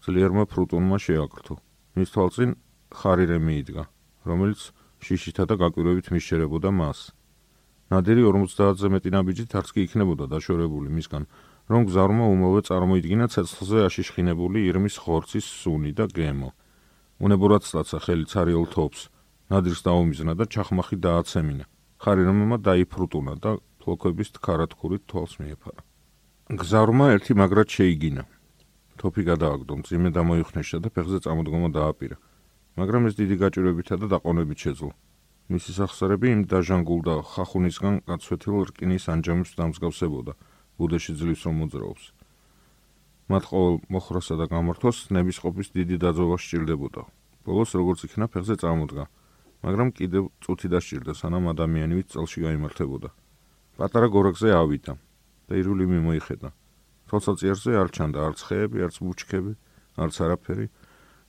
ძლიერმა 0.08 0.44
ფრუტუნმა 0.48 0.98
შეაკრთო. 1.04 1.56
მის 2.00 2.10
თვალწინ 2.16 2.50
ხარირემი 2.96 3.54
იდგა, 3.60 3.84
რომელიც 4.24 4.62
შიშითა 5.04 5.44
და 5.52 5.56
გაკვირვებით 5.68 6.08
მისშერებოდა 6.16 6.70
მას. 6.80 7.12
ნადირი 7.92 8.24
50-ზე 8.24 8.88
მეტი 8.88 9.10
ნაბიჯით 9.20 9.52
არც 9.52 9.70
კი 9.76 9.80
იქნებოდა 9.84 10.32
დაშორებული 10.32 10.96
მისგან, 10.96 11.24
რომ 11.68 11.82
გზარმა 11.92 12.26
უმოვე 12.40 12.62
წარმოიდგინა 12.72 13.28
ცეცხლზე 13.36 13.84
აშიშხინებული 13.84 14.64
ირმის 14.64 14.96
ხორცის 15.04 15.44
სუნი 15.60 15.92
და 15.92 16.08
გემო. 16.08 16.56
უნებურად 17.20 17.68
სწაცა 17.68 17.98
ხელი 18.00 18.26
цаრიელ 18.32 18.66
თოფს, 18.72 19.02
ნადირს 19.52 19.82
დაუმიზნა 19.84 20.34
და 20.40 20.46
ჩახმახი 20.48 20.96
დააცემინა. 21.04 21.66
ხარი 22.00 22.24
რომმა 22.24 22.58
დაიფრუტუნა 22.64 23.34
და 23.44 23.52
ფლოქების 23.84 24.30
თქარათქურით 24.40 25.04
თვალს 25.10 25.34
მიეფარა. 25.44 25.82
გზარმა 26.60 27.06
ერთი 27.16 27.34
მაგრად 27.36 27.70
შეიგინა. 27.76 28.24
თოფი 29.00 29.22
გადააგდო, 29.32 29.74
მძიმე 29.80 30.10
დამოიხნეშა 30.16 30.78
და 30.84 30.90
ფეხზე 30.96 31.20
წამოდგომა 31.28 31.70
დააპირა. 31.76 32.18
მაგრამ 32.80 33.08
ეს 33.12 33.14
დიდი 33.20 33.36
გაჭირვებითა 33.44 33.96
და 34.00 34.06
დაყოვნებით 34.16 34.60
შეძლო. 34.64 34.92
მისი 35.50 35.72
სახსრები 35.76 36.28
იმ 36.36 36.42
დაჟანგულ 36.52 37.00
და 37.10 37.16
ხახუნისგან 37.26 37.96
გაცვეთილ 38.08 38.56
რკინის 38.70 39.06
ანჯამებს 39.14 39.52
დამსგავსებოდა, 39.60 40.34
ბუდეში 40.78 41.12
ძლივს 41.20 41.42
რომ 41.48 41.56
მოძრაობს. 41.64 42.04
მათ 43.30 43.44
ყოველ 43.46 43.76
მოხრასა 43.94 44.36
და 44.42 44.46
გამართვას 44.50 44.98
ნების 45.14 45.38
ყოფის 45.38 45.68
დიდი 45.78 45.96
დაძობა 46.02 46.38
სჭირდებოდა. 46.42 47.02
ბოლოს 47.46 47.72
როგორც 47.78 48.00
იქნა 48.10 48.26
ფეხზე 48.26 48.56
წამოდგა, 48.58 49.06
მაგრამ 49.64 49.90
კიდევ 49.94 50.24
წუთი 50.42 50.68
დასჭირდა, 50.74 51.14
სანამ 51.14 51.46
ადამიანივით 51.54 52.08
წელში 52.10 52.40
გამართებოდა. 52.42 53.10
პატარა 53.78 54.08
გორაკზე 54.10 54.50
ავიდა 54.50 54.94
და 55.48 55.54
ირული 55.62 55.86
მიმოიხედა. 55.94 56.50
თვალსაჩინზე 57.08 57.72
არ 57.78 57.90
ჩანდა 57.96 58.20
არც 58.28 58.40
ხეები, 58.50 58.78
არც 58.86 58.96
ბუჩქები, 59.02 59.54
არც 59.98 60.16
არაფერი. 60.26 60.68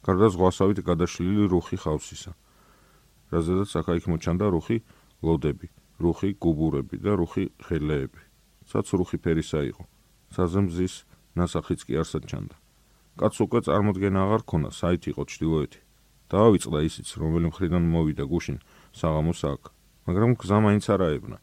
გარდა 0.00 0.26
ზღვასავით 0.32 0.78
გადაშლილი 0.80 1.44
რუხი 1.52 1.76
ხავსისა. 1.84 2.32
რაზედაც 3.32 3.70
აქა-იქ 3.80 4.04
მოჩანდა 4.08 4.46
რუხი 4.50 4.78
ლოდები, 5.20 5.68
რუხი 6.00 6.30
გუბურები 6.40 6.96
და 7.04 7.12
რუხი 7.20 7.44
ღელეები. 7.60 8.20
საც 8.64 8.86
რუხი 8.96 9.18
ფერისა 9.20 9.60
იყო. 9.68 9.84
საზემზის 10.32 10.94
ნასახიც 11.36 11.80
კი 11.86 11.94
არსად 12.02 12.24
ჩანდა. 12.30 12.56
კაც 13.20 13.34
უკვე 13.44 13.60
წარმოდგენა 13.66 14.18
აღარ 14.24 14.42
ქონა, 14.50 14.70
საით 14.70 15.04
იყო 15.10 15.22
ჭდილოეთი. 15.30 15.80
დაავიწყდა 16.30 16.78
ისიც, 16.88 17.08
რომელი 17.20 17.46
მხრიდან 17.50 17.84
მოვიდა 17.94 18.24
გუშინ 18.30 18.58
საღამოს 18.94 19.40
აქ. 19.52 19.62
მაგრამ 20.06 20.32
გზა 20.40 20.58
მაინც 20.64 20.84
არ 20.94 21.00
აებნა. 21.08 21.38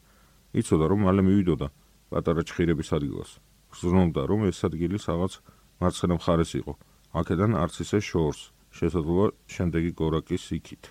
იცოდა 0.58 0.84
რომ 0.90 1.00
მალე 1.06 1.22
მივიდოდა 1.28 1.68
პატარა 2.10 2.42
ჭხირების 2.48 2.88
ადგილას. 2.96 3.30
გზნობდა 3.72 4.22
რომ 4.28 4.40
ეს 4.48 4.58
ადგილი 4.64 4.96
რაღაც 4.96 5.32
მარცხენა 5.80 6.14
მხარეს 6.18 6.52
იყო. 6.60 6.72
აქედან 7.16 7.56
არც 7.56 7.74
ისე 7.84 7.98
შორს 8.04 8.40
შესაძლოა 8.78 9.28
შემდეგი 9.48 9.92
გორაკის 9.96 10.44
იქით 10.56 10.90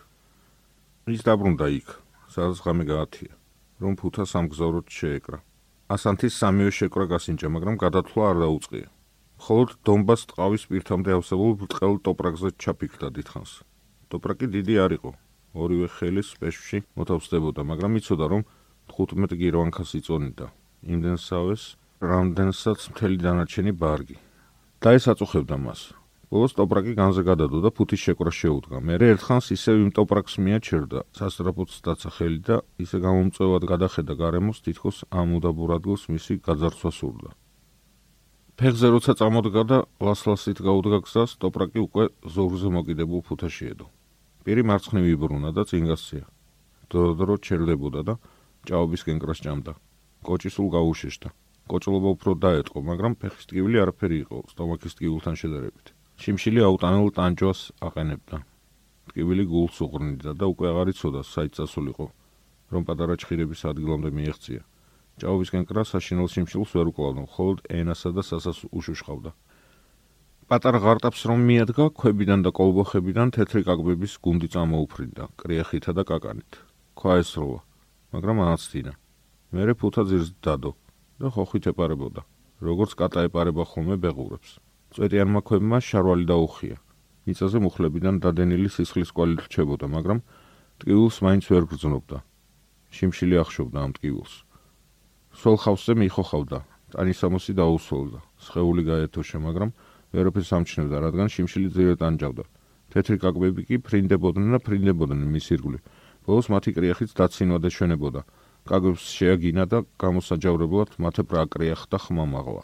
ის 1.13 1.21
დაბრუნდა 1.27 1.67
იქ 1.77 1.91
სადაც 2.33 2.61
ღამე 2.65 2.85
გაათია 2.89 3.33
რომ 3.83 3.97
ფუთა 4.01 4.25
სამგზავროდ 4.33 4.89
შეეკრა 4.97 5.39
ასანთის 5.95 6.37
სამიო 6.41 6.69
შეკრა 6.77 7.05
გასინჯა 7.15 7.47
მაგრამ 7.55 7.75
გადათვლა 7.83 8.23
არ 8.31 8.37
დაუწყია 8.43 8.87
ხოლო 9.37 9.73
დონბას 9.85 10.25
ტყავის 10.31 10.63
პირთამდე 10.69 11.13
ავსებულ 11.17 11.51
ბრტყელ 11.61 11.97
ტოპრაკზე 12.05 12.49
ჩაფიქრდა 12.63 13.09
დიდხანს. 13.17 13.51
ტოპრაკი 14.09 14.47
დიდი 14.55 14.75
არ 14.83 14.91
იყო. 14.97 15.11
ორივე 15.57 15.87
ხელის 15.97 16.29
პეშში 16.41 16.79
მოთავსდებოდა, 16.97 17.61
მაგრამ 17.71 17.97
იცოდა 18.01 18.25
რომ 18.33 18.41
15 18.89 19.37
გირვანქას 19.41 19.91
იწონიდა. 19.99 20.47
იმდენსავეს, 20.93 21.63
რამდენსაც 22.01 22.79
მთელი 22.91 23.17
დანარჩენი 23.25 23.71
ბარგი. 23.77 24.17
და 24.81 24.89
ეს 24.97 25.05
აწუხებდა 25.09 25.57
მას. 25.57 25.81
ბოლოს 26.27 26.53
ტოპრაკი 26.59 26.93
განზე 26.99 27.23
გადადო 27.23 27.61
და 27.63 27.69
ფუთის 27.71 28.01
შეკრა 28.03 28.31
შეუდგა. 28.35 28.77
მე 28.83 28.95
ერთხანს 28.99 29.47
ისევ 29.55 29.75
იმ 29.83 29.91
ტოპრაკს 29.95 30.33
მიაჩერდა, 30.43 30.99
სასწრაფოდ 31.15 31.69
დაცა 31.87 32.09
ხელი 32.11 32.39
და 32.43 32.55
ისე 32.83 32.97
გამომწევად 32.99 33.63
გადახედა 33.63 34.13
გარემოს, 34.19 34.59
თითქოს 34.65 34.97
ამ 35.07 35.39
უდაბურ 35.39 35.69
ადგილს 35.79 36.03
მისი 36.11 36.33
გაძარცვა 36.43 36.91
სურდა. 36.99 37.29
ფეხზე 38.59 38.87
როცა 38.91 39.11
წამოდგა 39.23 39.63
და 39.71 39.77
ლასლასით 40.03 40.59
გაუდგა 40.67 40.99
გზას, 41.07 41.39
ტოპრაკი 41.39 41.79
უკვე 41.87 42.03
ზოურზე 42.27 42.69
მოკიდებულ 42.75 43.21
ფუთაში 43.23 43.63
ედო. 43.71 43.87
პირი 44.43 44.63
მარცხნივ 44.67 45.05
იბრუნა 45.15 45.49
და 45.55 45.63
წინ 45.63 45.83
გასცია. 45.91 46.25
დრო-დრო 46.91 47.35
ჩერდებოდა 47.39 48.01
და 48.03 48.13
ჭაობის 48.67 49.01
კენკრას 49.07 49.39
ჭამდა. 49.45 49.73
კოჭი 50.27 50.49
სულ 50.51 50.67
გაუშეშდა. 50.75 51.29
კოჭლობა 51.71 52.09
უფრო 52.15 52.31
დაეტყო, 52.35 52.79
მაგრამ 52.83 53.13
ფეხის 53.19 53.47
ტკივილი 53.47 53.77
არაფერი 53.83 54.17
იყო, 54.23 54.37
სტომაქის 54.51 54.95
ტკივილთან 54.97 55.35
შედარებით. 55.35 55.96
შიმშილი 56.17 56.61
აუტანელ 56.65 57.11
ტანჯოს 57.13 57.59
აყენებდა. 57.87 58.37
ტკივილი 59.07 59.43
გულს 59.49 59.77
უღრნიდა 59.85 60.31
და 60.33 60.45
უკვე 60.49 60.65
აღარ 60.73 60.87
იცოდა, 60.93 61.21
საით 61.21 61.53
წასულიყო, 61.57 62.07
რომ 62.73 62.81
პატარა 62.89 63.15
ჩხირების 63.21 63.61
ადგილამდე 63.69 64.09
მიეღწია. 64.17 64.61
ჭაობისკენ 65.21 65.63
კრა 65.69 65.83
საშინელ 65.85 66.27
სიმშილს 66.33 66.71
ვერ 66.77 66.89
უკლავდა, 66.91 67.23
ხოლოდ 67.33 67.57
ენასა 67.69 68.09
და 68.17 68.21
სასას 68.25 68.59
უშუშხავდა. 68.69 69.31
პატარა 70.47 70.79
ღარტაფს 70.79 71.21
რომ 71.29 71.39
მიადგა, 71.47 71.85
ქვებიდან 71.99 72.39
და 72.45 72.51
კოლბოხებიდან 72.55 73.27
თეთრი 73.35 73.61
კაკბების 73.67 74.13
გუნდი 74.23 74.47
წამოუფრინდა, 74.53 75.23
კრიახითა 75.37 75.91
და 75.97 76.03
კაკანით. 76.07 76.51
ქვა 76.97 77.13
ესროლა, 77.21 77.61
მაგრამ 78.13 78.37
ააცდინა. 78.47 78.93
მერე 79.53 79.73
ფუთა 79.79 80.01
ძირს 80.09 80.29
დადო 80.43 80.71
და 81.19 81.27
ხოხით 81.33 81.71
ეპარებოდა, 81.71 82.21
როგორც 82.63 82.91
კატა 82.99 83.27
ეპარება 83.27 83.63
ხოლმე 83.67 83.95
ბეღურებს. 84.01 84.59
წვეტიანმა 84.95 85.41
ქვებმა 85.47 85.77
შარვალი 85.83 86.25
დაუხია. 86.31 86.77
მიწაზე 87.27 87.57
მუხლებიდან 87.59 88.15
დადენილი 88.23 88.69
სისხლის 88.71 89.11
კვალი 89.11 89.35
რჩებოდა, 89.43 89.85
მაგრამ 89.91 90.19
ტკივილს 90.79 91.17
მაინც 91.25 91.43
ვერ 91.51 91.63
გრძნობდა. 91.67 92.17
შიმშილი 92.95 93.35
ახშობდა 93.43 93.77
ამ 93.83 93.91
ტკივილს. 93.97 94.33
სულ 95.35 95.55
ხავსზე 95.63 95.93
მიხოხავდა. 96.01 96.59
ტანისამოსი 96.95 97.51
დაუსოლდა. 97.59 98.19
სხეული 98.47 98.81
გაეთოშა, 98.87 99.37
მაგრამ 99.43 99.69
ვერაფერს 100.15 100.51
ამჩნევდა, 100.55 100.95
რადგან 101.03 101.27
შიმშილი 101.27 101.67
ძირეთ 101.75 102.01
ანჯავდა. 102.07 102.43
თეთრი 102.91 103.17
კაკბები 103.19 103.61
კი 103.67 103.75
ფრინდებოდნენ 103.83 104.55
და 104.55 104.59
ფრინდებოდნენ 104.63 105.27
მის 105.27 105.47
ირგვლივ. 105.51 105.81
ბოლოს 106.23 106.47
მათი 106.47 106.71
კრიახიც 106.79 107.11
დაცინვა 107.11 107.57
და 107.59 107.69
ჩვენებოდა. 107.75 108.21
კაკბებს 108.67 109.03
შეაგინა 109.19 109.63
და 109.67 109.77
გამოსაჯავრებლად 109.99 110.89
მათე 110.95 111.21
პრაკრიახდა 111.27 111.97
ხმამაღლა. 112.07 112.63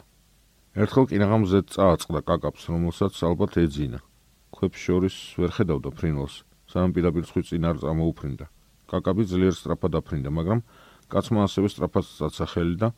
ერთხელ 0.74 1.06
კინაღამზე 1.06 1.58
წააწყდა 1.70 2.20
კაკაბს, 2.26 2.66
რომელსაც 2.66 3.14
ალბათ 3.22 3.62
ეძინა. 3.62 4.02
ქვებს 4.50 4.74
შორის 4.74 5.16
ვერ 5.38 5.50
ხედავდა 5.54 5.90
ფრინველს, 5.94 6.42
სანამ 6.66 6.90
პირდაპირ 6.98 7.24
ხვი 7.30 7.42
წინარ 7.46 7.78
წამოუფრინდა. 7.78 8.46
კაკაბი 8.90 9.22
ძლიერ 9.22 9.54
სწრაფად 9.54 9.92
აფრინდა, 10.02 10.30
მაგრამ 10.34 10.60
კაცმა 11.06 11.40
ასევე 11.46 11.66
სწრაფად 11.70 12.04
წაცა 12.18 12.46
ხელი 12.50 12.76
და 12.82 12.88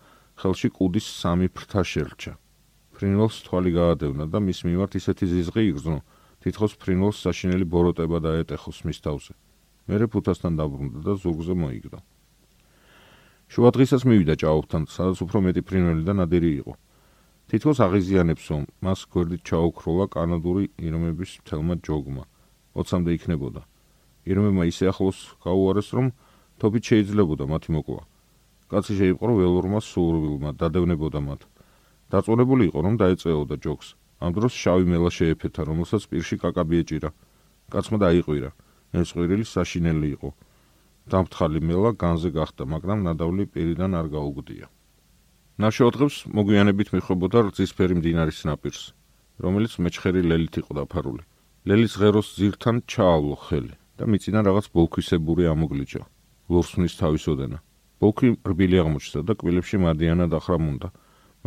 ხელში 0.40 0.68
კუდის 0.72 1.06
სამი 1.20 1.52
ფრთა 1.52 1.82
შერჩა. 1.84 2.32
ფრინველს 2.96 3.36
თვალი 3.44 3.70
გაადევნა 3.76 4.24
და 4.32 4.38
მის 4.40 4.58
მიმართ 4.64 4.92
ისეთი 4.96 5.24
ზიზღი 5.36 5.62
იგრძნო, 5.76 6.00
თითქოს 6.40 6.80
ფრინველს 6.80 7.20
საშინელი 7.28 7.64
ბოროტება 7.68 8.24
დაეტეხოს 8.24 8.88
მის 8.88 8.98
თავზე. 9.04 9.32
მერე 9.84 10.06
ფუთასთან 10.08 10.52
დაბრუნდა 10.56 10.98
და 11.04 11.12
ზურგზე 11.20 11.52
მოიგდა. 11.52 11.98
შუადღესაც 13.52 14.02
მივიდა 14.08 14.34
ჭაობთან, 14.40 14.82
სადაც 14.88 15.18
უფრო 15.20 15.38
მეტი 15.44 15.60
ფრინველი 15.60 16.02
და 16.08 16.12
ნადირი 16.24 16.52
იყო. 16.64 16.72
თითქოს 17.46 17.78
აღიზიანებსო, 17.78 18.56
მას 18.82 19.00
გვერდით 19.06 19.42
ჩაუქროლა 19.46 20.06
კანადური 20.10 20.64
ირმების 20.82 21.46
თელმა 21.46 21.78
ჯოგმა. 21.78 22.26
20-მდე 22.74 23.10
იქნებოდა. 23.14 23.62
ირმებმა 24.26 24.64
ისე 24.66 24.90
ახლოს 24.90 25.38
გაუარეს, 25.46 25.88
რომ 25.94 26.10
თოფით 26.58 26.84
შეიძლებოდა 26.90 27.46
მათი 27.46 27.70
მოკლა. 27.78 28.02
კაცი 28.66 28.92
შეიპყრო 28.98 29.32
ველურმა 29.38 29.78
სურვილმა, 29.78 30.50
დადევნებოდა 30.58 31.20
მათ. 31.22 31.46
დაწუნებული 32.10 32.62
იყო, 32.66 32.78
რომ 32.82 32.94
დაეწეოდა 32.98 33.56
ჯოგს. 33.62 33.94
ამ 34.18 34.30
დროს 34.34 34.52
შავი 34.52 34.84
მელა 34.90 35.10
შეეფეთა, 35.14 35.62
რომელსაც 35.70 36.02
პირში 36.10 36.36
კაკაბი 36.42 36.76
ეჭირა. 36.82 37.10
კაცმა 37.70 37.98
დაიყვირა. 38.02 38.50
ეს 38.90 39.08
ყვირილი 39.14 39.46
საშინელი 39.46 40.08
იყო. 40.18 40.30
დამფრთხალი 41.06 41.60
მელა 41.62 41.90
განზე 41.94 42.30
გახდა, 42.34 42.62
მაგრამ 42.66 42.98
ნადავლი 43.06 43.44
პირიდან 43.54 43.94
არ 43.94 44.06
გაუგდია. 44.10 44.66
ნაშოთღებს 45.56 46.16
მოგვიანებით 46.36 46.90
მიხვებოდა 46.92 47.40
რძისფერი 47.46 47.94
მდინარის 47.96 48.40
ნაპირს, 48.44 48.80
რომელიც 49.40 49.76
მეჩხერი 49.80 50.20
ლელით 50.28 50.54
იყო 50.60 50.72
დაფარული. 50.76 51.22
ლელის 51.64 51.92
ღეროს 51.96 52.28
ძირთან 52.36 52.84
ჩაავლო 52.84 53.36
ხელი 53.40 53.72
და 53.96 54.04
მიწიდან 54.04 54.42
რაღაც 54.52 54.66
ბოლქვისებური 54.76 55.48
ამოგლიჯა. 55.48 56.02
ლურსნის 56.52 56.94
თავისოდენა. 57.00 57.58
ბოლქვი 58.04 58.28
რბილი 58.44 58.76
აღმოჩნდა 58.84 59.20
და 59.24 59.32
კბილებში 59.40 59.76
მადიანა 59.80 60.26
დახრამუნდა, 60.28 60.88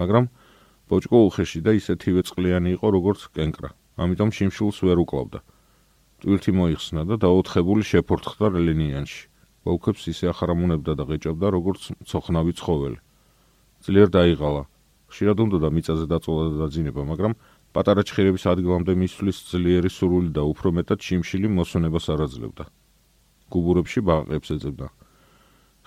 მაგრამ 0.01 0.25
ბოჭკო 0.89 1.17
უხეში 1.29 1.59
და 1.61 1.71
ისეთივე 1.77 2.21
წყლიანი 2.25 2.69
იყო, 2.81 2.87
როგორც 2.89 3.29
კენკრა. 3.37 3.69
ამიტომ 4.01 4.29
შიმშილს 4.33 4.77
ვერ 4.89 4.97
უკლავდა. 5.05 5.39
ტვირთი 6.25 6.51
მოიხსნა 6.57 7.01
და 7.05 7.15
დაოთხებული 7.21 7.85
შეფორთხდა 7.85 8.45
რელინიანში. 8.57 9.21
ბოლქვებს 9.69 10.03
ისე 10.09 10.33
ახარამუნებდა 10.33 10.91
და 10.97 11.03
ღეჭობდა, 11.05 11.47
როგორც 11.53 11.81
ცოხნავი 12.09 12.57
ცხოველი. 12.57 12.99
ძლიერ 13.85 14.09
დაიღალა. 14.11 14.63
ხშირად 15.09 15.37
უნდა 15.45 15.67
მიწაზე 15.73 16.05
დაწოლა 16.05 16.43
და 16.51 16.55
დაძინება, 16.61 17.01
მაგრამ 17.11 17.33
პატარა 17.73 18.01
ჩხირების 18.05 18.43
ადგილამდე 18.51 18.93
მისვლის 19.01 19.37
ძლიერი 19.49 19.89
სურვილი 19.89 20.31
და 20.37 20.43
უფრო 20.45 20.69
მეტად 20.77 20.99
შიმშილი 21.05 21.47
მოსონებას 21.57 22.05
არაძლებდა. 22.13 22.63
გუბურებში 23.49 23.99
ბაყებს 24.05 24.49
ეძებდა. 24.55 24.87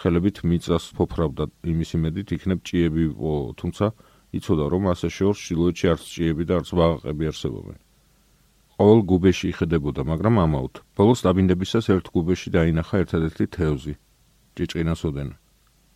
ხელებით 0.03 0.37
მიწას 0.43 0.85
ფოფრავდა 0.99 1.45
იმის 1.63 1.91
იმედით 1.97 2.29
იქნებ 2.37 2.61
ჭიები 2.67 3.03
იყო, 3.13 3.33
თუმცა 3.61 3.87
იცოდა 4.39 4.65
რომ 4.73 4.85
ასე 4.93 5.09
შორს 5.17 5.39
შილოჩი 5.47 5.87
არც 5.93 6.05
ჭიები 6.15 6.45
და 6.49 6.53
არც 6.59 6.69
ბაყები 6.79 7.25
არსებობენ. 7.31 7.79
ყოველ 8.79 9.01
გუბეში 9.11 9.47
იხედებოდა, 9.53 10.03
მაგრამ 10.03 10.35
ამაოდ. 10.43 10.75
ბოლოს 10.97 11.21
დაბინდებისას 11.23 11.87
ერთ 11.95 12.07
გუბეში 12.15 12.49
დაინახა 12.57 12.95
ერთადერთი 13.05 13.45
თევზი. 13.47 13.95
ჭიჭინასოდენ. 14.57 15.29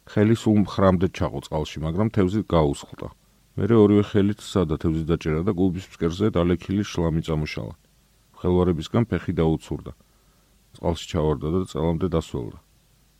ხელი 0.07 0.37
სულ 0.38 0.59
მხრამდე 0.62 1.07
ჩაყო 1.11 1.40
წყალში, 1.47 1.79
მაგრამ 1.83 2.09
თევზი 2.14 2.40
გაუსხლდა. 2.47 3.09
მერე 3.59 3.75
ორივე 3.83 4.05
ხელით 4.11 4.40
სადა 4.40 4.77
თევზი 4.79 5.05
დაჭერა 5.11 5.42
და 5.42 5.53
გუბის 5.57 5.87
ფსკერზე 5.90 6.31
დალექილი 6.37 6.85
შლამი 6.87 7.23
წამოშალა. 7.27 7.75
ხელვარებისგან 8.38 9.03
ფეხი 9.11 9.33
დაუცურდა. 9.40 9.92
წყალში 10.77 11.05
ჩავარდა 11.11 11.49
და 11.55 11.61
წელამდე 11.73 12.07
დასველდა. 12.14 12.59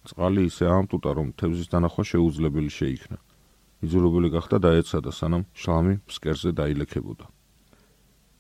წყალი 0.07 0.42
ისე 0.46 0.64
ამტუტა, 0.70 1.11
რომ 1.18 1.29
თევზის 1.35 1.68
დანახვა 1.72 2.03
შეუძლებელი 2.07 2.70
შეიქნა. 2.70 3.18
იძულებული 3.83 4.29
გახდა 4.31 4.57
დაეცადა, 4.62 5.11
სანამ 5.11 5.42
შლამი 5.57 5.94
ფსკერზე 6.07 6.51
დაილექებოდა. 6.55 7.27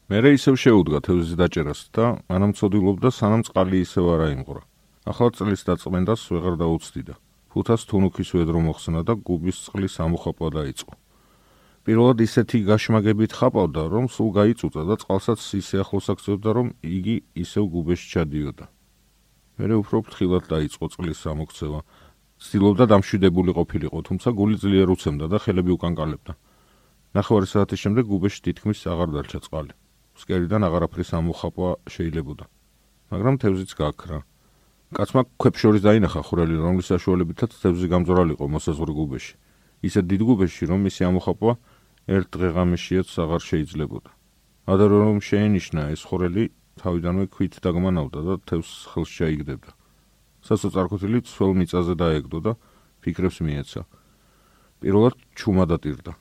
მერე 0.06 0.30
ისევ 0.38 0.54
შეუდგა 0.54 0.98
თევზის 1.02 1.34
დაჭერას 1.34 1.80
და 1.90 2.22
ანამ 2.30 2.52
წოდილობდა, 2.54 3.08
სანამ 3.10 3.42
წყალი 3.42 3.82
ისევ 3.82 4.04
არ 4.14 4.20
აიმღრა. 4.30 4.62
ახლა 5.10 5.28
წლის 5.34 5.62
დაწმენდას 5.66 6.22
ვეღარ 6.30 6.54
დაუცდიდა. 6.62 7.14
ფუთას 7.56 7.88
თუნუქის 7.88 8.36
ვედრო 8.36 8.60
მოხსნა 8.68 9.00
და 9.08 9.16
გუბის 9.16 9.56
წყლის 9.64 9.94
ამოხაპვა 10.04 10.48
დაიწყო. 10.60 10.92
პირველად 11.88 12.18
ისეთი 12.20 12.58
გაშმაგებით 12.68 13.32
ხაპავდა, 13.32 13.82
რომ 13.96 14.12
სულ 14.12 14.30
გაიწუწა 14.36 14.82
და 14.84 14.94
წყალსაც 15.00 15.40
ისე 15.56 15.80
ახლოს 15.80 16.06
აქცევდა, 16.12 16.50
რომ 16.52 16.68
იგი 16.84 17.16
ისევ 17.32 17.64
გუბეში 17.72 18.06
ჩადიოდა. 18.12 18.64
მერე 19.56 19.74
უფრო 19.80 19.96
ფრთხილად 20.04 20.44
დაიწყო 20.52 20.84
წყლის 20.92 21.20
ამოქცევა. 21.32 21.80
ცდილობდა 22.44 22.84
დამშვიდებული 22.92 23.50
ყოფილიყო, 23.56 23.98
თუმცა 24.04 24.28
გული 24.36 24.56
ძლიერ 24.60 24.88
უცემდა 24.92 25.26
და 25.32 25.38
ხელები 25.40 25.70
უკან 25.80 25.96
კალებდა. 25.96 26.32
ნახევარი 27.16 27.46
საათის 27.48 27.80
შემდეგ 27.80 28.04
გუბეში 28.04 28.40
თითქმის 28.44 28.84
აღარ 28.84 29.08
დარჩა 29.16 29.40
წყალი. 29.48 29.72
სკერიდან 30.20 30.60
აღარაფრის 30.68 31.10
ამოხაპვა 31.16 31.70
შეიძლებოდა. 31.88 32.44
მაგრამ 33.08 33.34
თევზიც 33.40 33.72
გაქრა. 33.80 34.18
კაცმა 34.94 35.24
ქვებს 35.42 35.58
შორის 35.58 35.82
დაინახა 35.82 36.20
ხვრელი, 36.22 36.56
რომლის 36.62 36.86
საშუალებითაც 36.94 37.50
თევზი 37.58 37.86
გამძორალიყო 37.90 38.46
მოსაზღვრე 38.46 38.92
გუბეში. 38.94 39.34
ისე 39.82 40.00
დიდ 40.06 40.22
გუბეში, 40.22 40.64
რომ 40.70 40.86
მისი 40.86 41.02
ამოხაპვა 41.10 41.52
ერთ 42.06 42.28
დღეღამიშიაც 42.30 43.08
აღარ 43.18 43.42
შეიძლებოდა. 43.42 44.10
ადარო 44.70 44.96
რომ 45.02 45.18
შეენიშნა 45.26 45.82
ეს 45.90 46.06
ხვრელი, 46.06 46.44
თავიდანვე 46.78 47.24
ქვით 47.34 47.54
დაგმანავდა 47.66 48.20
და 48.30 48.34
თევზს 48.46 48.86
ხელს 48.94 49.10
შეიგდებდა. 49.10 49.70
სასოწარკვეთილი 50.46 51.18
ცველ 51.26 51.52
მიწაზე 51.58 51.94
დაეგდო 51.98 52.38
და 52.46 52.52
ფიქრებს 53.02 53.42
მიეცა. 53.42 53.82
პირველად 54.86 55.14
ჩუმა 55.34 55.64
დატირდა. 55.66 56.12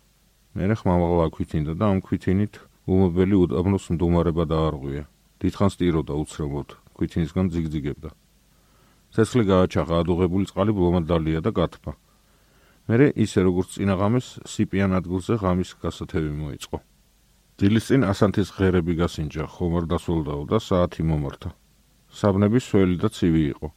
მერე 0.57 0.73
ხმამაღლა 0.73 1.25
ქვითინდა 1.37 1.73
და 1.77 1.85
ამ 1.93 1.99
ქვითინით 2.01 2.53
უმობელი 2.89 3.35
უდაბნოს 3.45 3.85
მდუმარება 3.93 4.43
დაარღვია. 4.49 5.05
დიდხანს 5.37 5.75
ტიროდა 5.77 6.13
უცრელოდ, 6.17 6.69
ქვითინისგან 6.97 7.45
ძიგძიგებდა. 7.53 8.09
ცეცხლი 9.15 9.43
გააჩაღა, 9.47 10.03
ადუღებული 10.03 10.45
წყალი 10.51 10.71
ბლომადალია 10.75 11.39
და 11.39 11.51
გათბა. 11.55 11.93
მერე 12.91 13.07
ისე 13.15 13.47
როგორც 13.47 13.79
წინა 13.79 13.95
ღამეს 13.95 14.27
სიპიან 14.43 14.91
ადგილზე 14.99 15.39
ღამის 15.39 15.71
გასათევი 15.79 16.31
მოიწყო. 16.35 16.77
დილის 17.55 17.87
წინ 17.87 18.01
ასანთის 18.11 18.49
ღერები 18.59 18.93
გასინჯა, 18.99 19.47
ხომარ 19.55 19.87
დასულდაო 19.87 20.43
და 20.51 20.59
საათი 20.59 21.07
მომართა. 21.07 21.49
საბნები 22.11 22.59
სველი 22.59 22.99
და 22.99 23.07
ცივი 23.07 23.43
იყო. 23.55 23.67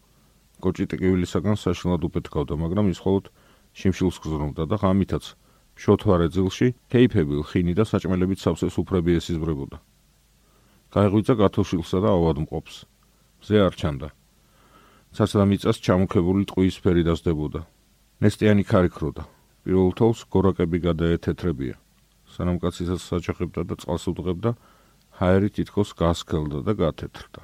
კოჭი 0.58 0.84
ტკივილისაგან 0.90 1.54
საშინლად 1.54 2.02
უპეთქავდა, 2.02 2.54
მაგრამ 2.58 2.90
ის 2.90 2.98
მხოლოდ 2.98 3.24
შიმშილს 3.78 4.16
გზნობდა 4.18 4.62
და 4.66 4.76
ღამითაც 4.82 5.24
შოთვარე 5.78 6.26
ძილში 6.34 6.74
თეიფებილ 6.90 7.46
ხინი 7.46 7.78
და 7.78 7.86
საჭმელებით 7.86 8.42
სავსეს 8.42 8.74
უფრები 8.82 9.14
ესიზმრებოდა. 9.22 9.78
გაიღვიძა 10.90 11.34
გათოშილსა 11.38 11.98
და 12.02 12.08
ავადმყოფს. 12.18 12.76
მზე 13.38 13.56
არ 13.62 13.74
ჩანდა. 13.78 14.17
ცაცდა 15.16 15.44
მიწას 15.48 15.78
ჩამოქებული 15.80 16.44
ტყუის 16.48 16.76
ფერი 16.84 17.02
დასდებოდა. 17.08 17.60
ნესტიანი 18.20 18.64
ქარიქროდა. 18.68 19.22
პირველ 19.64 19.90
თოლს 19.98 20.20
გორაკები 20.32 20.78
გადაეთეთრებია. 20.88 21.76
სანამ 22.28 22.58
კაცისაც 22.60 23.00
საჭახებდა 23.00 23.60
და 23.68 23.74
წყალს 23.80 24.04
უდღებდა, 24.10 24.50
ჰაერი 25.18 25.48
თითქოს 25.56 25.90
გასქელდა 25.96 26.58
და 26.66 26.72
გათეთრდა. 26.76 27.42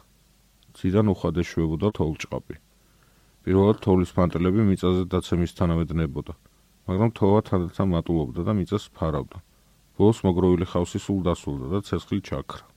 ციდან 0.77 1.07
უხადე 1.15 1.43
შვებოდა 1.47 1.89
თოლჭყაპი. 1.97 2.57
პირველად 3.45 3.79
თოლის 3.85 4.11
ფანტელები 4.17 4.61
მიწაზე 4.69 5.03
დაცემისთანავე 5.13 5.85
დნებოდა, 5.91 6.35
მაგრამ 6.89 7.11
თოვა 7.17 7.41
თანდათან 7.49 7.89
მატულობდა 7.95 8.41
და 8.45 8.53
მიწას 8.59 8.85
ფარავდა. 8.97 9.39
ბოლოს 9.97 10.19
მოგროვილი 10.27 10.67
ხავსი 10.69 10.99
სულ 10.99 11.21
დასულდა 11.29 11.67
და 11.73 11.79
ცეცხლი 11.87 12.19
ჩაქრა. 12.29 12.74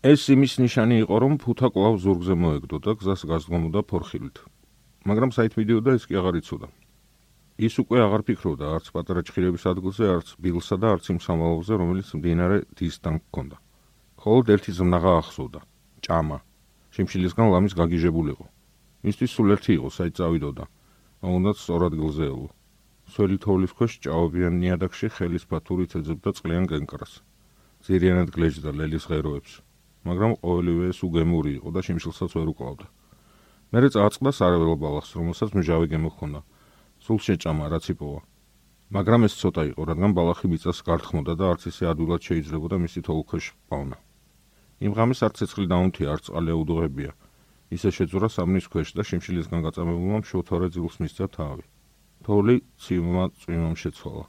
ეს 0.00 0.22
იმის 0.32 0.56
ნიშანი 0.64 1.04
იყო, 1.04 1.16
რომ 1.20 1.32
ფუთა 1.36 1.68
კლავ 1.76 2.00
ზურგზე 2.00 2.32
მოეგდო 2.32 2.76
და 2.80 2.92
გზას 2.96 3.20
გასდგომოდა 3.28 3.80
ფორხილით. 3.84 4.40
მაგრამ 5.04 5.28
საით 5.36 5.60
მიდიოდა 5.60 5.90
ეს 5.92 6.08
კი 6.08 6.16
აღარ 6.16 6.40
იცოდა. 6.40 6.68
ის 7.60 7.74
უკვე 7.84 7.98
აღარ 8.08 8.22
ფიქრობდა 8.24 8.64
არც 8.80 8.86
პატარა 8.96 9.20
ჭხირების 9.28 9.64
ადგილზე, 9.68 10.04
არც 10.08 10.28
ბილსა 10.40 10.76
და 10.80 10.86
არც 10.96 11.04
იმ 11.12 11.18
სამალავზე, 11.20 11.72
რომელიც 11.76 12.08
მდინარე 12.16 12.56
დისთან 12.80 13.14
ჰქონდა. 13.20 13.56
ხოლოდ 14.16 14.46
ერთი 14.56 14.70
ზმნაღა 14.72 15.12
ახსოვდა. 15.20 15.60
ჭამა. 16.00 16.38
შიმშილისგან 16.96 17.46
ლამის 17.52 17.76
გაგიჟებულიყო. 17.76 18.46
მისთვის 19.04 19.30
სულ 19.36 19.48
ერთი 19.52 19.72
იყო, 19.76 19.88
საით 19.92 20.14
წავიდოდა. 20.16 20.64
აუნდაც 21.28 21.56
სწორ 21.60 21.80
ადგილზე 21.92 22.24
ელო. 22.24 22.48
სველი 23.04 23.36
თოვლის 23.36 23.72
ქვეშ 23.76 23.92
ჭაობიან 24.00 24.54
ნიადაგში 24.64 25.06
ხელის 25.12 25.44
ფათურით 25.44 25.92
ეძებდა 26.00 26.30
წყლიან 26.32 26.64
კენკრას. 26.72 27.20
ზირიანად 27.84 28.28
გლეჯდა 28.32 28.70
ლელის 28.72 29.04
ღეროებს. 29.04 29.60
მაგრამ 30.08 30.32
ყოველივე 30.40 30.84
ეს 30.92 30.98
უგემური 31.04 31.50
იყო 31.60 31.68
და 31.74 31.80
შიმშილსაც 31.84 32.30
ვერ 32.36 32.48
უკლავდა. 32.52 32.86
მერე 33.72 33.88
წააწყდა 33.94 34.30
სარაველო 34.32 34.76
ბალახს, 34.80 35.10
რომელსაც 35.18 35.50
მჟავი 35.54 35.86
გემო 35.92 36.10
ჰქონდა. 36.14 36.40
სულ 37.04 37.18
შეჭამა 37.26 37.64
რაც 37.68 37.84
იპოვა. 37.94 38.20
მაგრამ 38.90 39.20
ეს 39.28 39.34
ცოტა 39.40 39.62
იყო, 39.70 39.82
რადგან 39.90 40.10
ბალახი 40.18 40.46
მიწას 40.50 40.78
გარტხმოდა 40.82 41.32
და 41.38 41.44
არც 41.52 41.62
ისე 41.70 41.84
ადვილად 41.92 42.20
შეიძლებოდა 42.26 42.76
მისი 42.84 43.00
თოლქვეშ 43.06 43.44
პავნა. 43.70 43.96
იმ 44.80 44.92
ღამეს 44.96 45.20
არც 45.22 45.34
ცეცხლი 45.38 45.66
დაუნთია, 45.70 46.08
არც 46.10 46.24
წყალი 46.26 46.50
აუდუღებია. 46.56 47.12
ისე 47.70 47.88
შეძურა 47.94 48.28
სამნის 48.34 48.66
ქვეშ 48.66 48.88
და 48.98 49.02
შიმშილისგან 49.06 49.60
გაწამებულმა 49.62 50.20
შოთორე 50.26 50.66
ძილს 50.74 50.96
მისცა 50.98 51.26
თავი. 51.36 51.64
თოლი 52.26 52.56
ცივმა 52.82 53.24
წვიმამ 53.40 53.76
შეცვალა. 53.78 54.24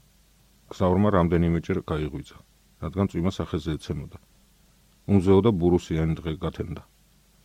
გზავრმა 0.72 1.10
რამდენიმეჯერ 1.18 1.78
გაიღვიძა, 1.90 2.38
რადგან 2.84 3.06
წვიმა 3.12 3.32
სახეზე 3.34 3.72
ეცემოდა. 3.82 4.18
უმზეოდა 5.08 5.50
ბურუსიანი 5.56 6.14
დღე 6.20 6.32
გათენდა. 6.44 6.82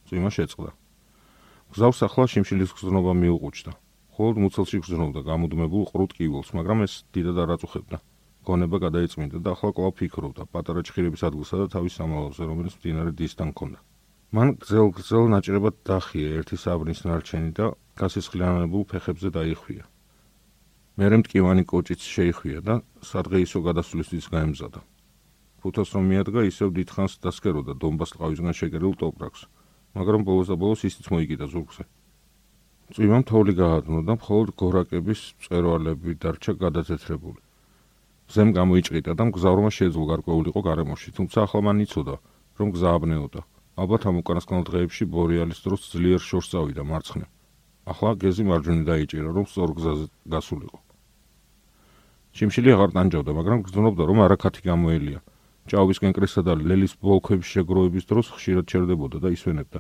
წვიმა 0.06 0.30
შეწყდა. 0.36 0.70
გზავს 1.72 1.98
ახლა 2.06 2.24
შიმშილის 2.32 2.70
გზნობა 2.76 3.12
მიუყუჩდა. 3.22 3.72
ხოლოდ 4.16 4.36
მუცელში 4.42 4.78
გზნობდა 4.84 5.20
გამუდმებულ 5.30 5.84
ყრუტ 5.92 6.10
კივილს, 6.16 6.48
მაგრამ 6.56 6.78
ეს 6.86 7.04
დიდად 7.12 7.36
არ 7.36 7.50
აწუხებდა. 7.56 7.98
გონება 8.46 8.76
გადაიწმინდა 8.86 9.38
და 9.42 9.50
ახლა 9.52 9.70
კვლავ 9.76 9.92
ფიქრობდა 9.98 10.42
პატარა 10.52 10.80
ჭხირების 10.86 11.22
ადგილსა 11.28 11.56
და 11.60 11.66
თავის 11.74 11.92
სამალავზე, 11.98 12.42
რომელიც 12.46 12.74
მდინარე 12.78 13.12
დისთან 13.18 13.48
ჰქონდა. 13.52 13.78
მან 14.34 14.48
გზელ-გზელ 14.62 15.24
ნაჭრებად 15.34 15.74
დახია 15.86 16.28
ერთი 16.38 16.56
საბრნის 16.64 17.00
ნარჩენი 17.06 17.50
და 17.58 17.66
გასისხლიანებულ 18.00 18.82
ფეხებზე 18.90 19.28
დაიხვია. 19.38 19.84
მერე 20.96 21.16
მტკივანი 21.20 21.64
კოჭიც 21.70 22.00
შეიხვია 22.00 22.58
და 22.64 22.74
სადღეისო 23.10 23.58
გადასვლისთვის 23.66 24.26
გაემზადა. 24.32 24.80
ფუთოს 25.66 25.98
რომ 25.98 26.04
მიადგა 26.06 26.42
ისევ 26.46 26.68
დიდხანს 26.78 27.18
დასკეროდა 27.26 27.74
დონბას 27.82 28.14
ტყავისგან 28.14 28.54
შეგერილ 28.54 28.94
ტოპრაკს, 29.02 29.40
მაგრამ 29.98 30.22
ბოლოს 30.22 30.54
და 30.54 30.56
ბოლოს 30.62 30.86
ისიც 30.86 31.10
მოიგიდა 31.10 31.46
ზურგზე. 31.50 31.82
წვიმამ 32.94 33.24
თოვლი 33.26 33.52
გაადნო 33.58 34.00
და 34.06 34.14
მხოლოდ 34.14 34.48
გორაკების 34.62 35.20
წერვალები 35.42 36.14
დარჩა 36.22 36.52
გადაცეთრებული. 36.62 37.40
ზემ 38.30 38.50
გამოიჭრიდა 38.54 39.12
და 39.18 39.22
მგზავრმა 39.26 39.70
შეძლო 39.74 40.04
გარკვეულიყო 40.12 40.60
გარემოში, 40.70 41.08
თუმცა 41.18 41.38
ახლა 41.50 41.60
მან 41.66 41.82
იცოდა, 41.82 42.14
რომ 42.62 42.68
გზა 42.74 42.90
აბნეოდა. 42.94 43.40
ალბათ 43.82 44.02
ამ 44.06 44.16
უკანასკნელ 44.22 44.62
დღეებში 44.70 45.04
ბორიალის 45.10 45.60
დროს 45.66 45.80
ძლიერ 45.90 46.22
შორს 46.22 46.48
წავიდა 46.54 46.82
მარცხნე. 46.86 47.26
ახლა 47.90 48.10
გეზი 48.22 48.42
მარჯვნივ 48.50 48.84
დაიჭირა, 48.86 49.30
რომ 49.34 49.44
სწორ 49.50 49.70
გზაზე 49.78 50.06
გასულიყო. 50.30 50.78
შიმშილი 52.36 52.70
აღარ 52.74 52.90
დანჯავდა, 52.96 53.32
მაგრამ 53.38 53.58
გრძნობდა, 53.66 54.02
რომ 54.10 54.18
არაქათი 54.26 54.62
გამოელია. 54.70 55.20
ჭაობის 55.66 55.98
კენკრისა 56.02 56.40
და 56.46 56.52
ლელის 56.56 56.94
ბოლქვების 57.02 57.48
შეგროვების 57.54 58.04
დროს 58.10 58.26
ხშირად 58.34 58.64
ჩერდებოდა 58.70 59.18
და 59.22 59.28
ისვენებდა. 59.36 59.78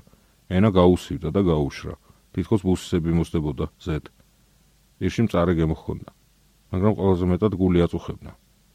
ენა 0.50 0.70
გაუსივდა 0.74 1.28
და 1.30 1.40
გაუშრა. 1.46 1.94
თითქოს 2.34 2.62
ბუსები 2.66 3.12
მოსდებოდა 3.14 3.66
ზეთ. 3.80 4.10
ისში 5.06 5.20
მწარე 5.26 5.52
გემოხონდა. 5.58 6.10
მაგრამ 6.72 6.92
ყველაზე 6.98 7.24
მეტად 7.32 7.52
გული 7.60 7.78
აწუხებდა. 7.86 8.30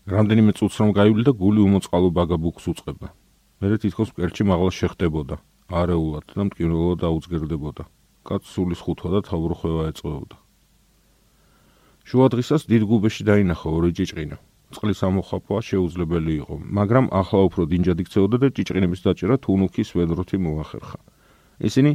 რამდენიმე 0.07 0.51
წუთს 0.57 0.75
რომ 0.81 0.89
გაივლი 0.97 1.23
და 1.27 1.33
გული 1.37 1.59
უმოწყალო 1.67 2.09
ბაგაბუქს 2.17 2.65
უწყებდა. 2.71 3.07
მერე 3.61 3.75
თითქოს 3.83 4.09
კერჩი 4.17 4.43
მაღლა 4.49 4.71
შეხტებოდა, 4.73 5.35
არეულად 5.69 6.25
და 6.35 6.41
მტკივნელად 6.47 6.97
დაუძგერდებოდა. 7.03 7.83
კაც 8.25 8.41
სულის 8.49 8.79
ხუთვა 8.81 9.09
და 9.13 9.19
თავროხვევა 9.29 9.83
ეწოდა. 9.91 10.37
შუა 12.07 12.27
დღისას 12.33 12.65
დიდ 12.71 12.83
გუბეში 12.89 13.23
დაინახა 13.29 13.67
ორი 13.69 13.91
ჭიჭყინა. 13.97 14.37
წყლის 14.71 14.99
ამოხაფვა 15.07 15.57
შეუძლებელი 15.69 16.33
იყო, 16.41 16.55
მაგრამ 16.77 17.05
ახლა 17.11 17.41
უფრო 17.47 17.61
დინჯად 17.71 17.97
იქცეოდა 18.03 18.37
და 18.41 18.47
ჭიჭყინების 18.55 19.01
დაჭერა 19.05 19.35
თუნუქის 19.43 19.89
ვედროთი 19.97 20.37
მოახერხა. 20.39 20.99
ისინი 21.67 21.91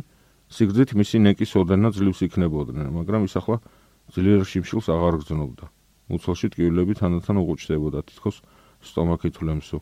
სიგრძით 0.46 0.90
მისი 1.00 1.16
ნეკის 1.26 1.52
ოდენა 1.58 1.88
ძლივს 1.96 2.20
იქნებოდნენ, 2.26 2.86
მაგრამ 2.92 3.22
ის 3.26 3.34
ახლა 3.40 3.56
ძლიერ 4.14 4.46
შიმშილს 4.46 4.86
აღარ 4.94 5.14
გრძნობდა. 5.20 5.66
მუცელში 6.06 6.46
ტკივილები 6.54 6.94
თანდათან 7.00 7.36
უღუჩდებოდა, 7.42 7.98
თითქოს 8.06 8.36
სტომაქი 8.86 9.28
თვლემსო. 9.34 9.78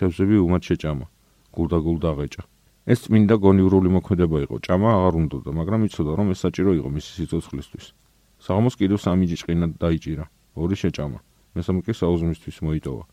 თევზები 0.00 0.36
უმად 0.40 0.62
შეჭამა, 0.64 1.06
გულდაგულ 1.52 1.96
დაღეჭა. 2.00 2.42
ეს 2.88 2.98
წმინდა 3.04 3.36
გონივრული 3.36 3.88
მოქმედება 3.92 4.36
იყო, 4.48 4.56
ჭამა 4.64 4.88
აღარ 4.96 5.14
უნდოდა, 5.20 5.50
მაგრამ 5.52 5.80
იცოდა, 5.92 6.12
რომ 6.16 6.28
ეს 6.32 6.38
საჭირო 6.40 6.70
იყო 6.80 6.88
მისი 6.88 7.10
სიცოცხლისთვის. 7.18 7.86
საღამოს 8.40 8.74
კიდევ 8.80 8.98
სამი 9.04 9.24
ჭიჭყინა 9.28 9.66
დაიჭირა, 9.76 10.24
ორი 10.56 10.76
შეჭამა. 10.78 11.20
მესამე 11.56 11.80
კი 11.86 11.92
საუზმისთვის 11.94 12.58
მოიტოვა. 12.66 13.04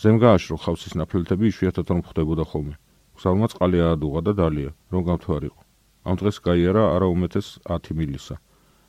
ზემ 0.00 0.16
გააშრო 0.22 0.56
ხავსის 0.64 0.94
ნაფლეთები 0.98 1.44
იშვიათად 1.50 1.86
რომ 1.90 2.00
ხდებოდა 2.08 2.44
ხოლმე. 2.50 2.74
გზალმა 3.14 3.46
წყალი 3.52 3.78
აადუღა 3.86 4.20
და 4.26 4.32
დალია, 4.34 4.70
რომ 4.90 5.02
გამთვარიყო. 5.08 5.60
ამ 6.04 6.14
დღეს 6.20 6.36
გაიარა 6.42 6.82
არა 6.94 7.06
უმეტეს 7.14 7.46
10 7.64 7.94
მილისა. 7.94 8.36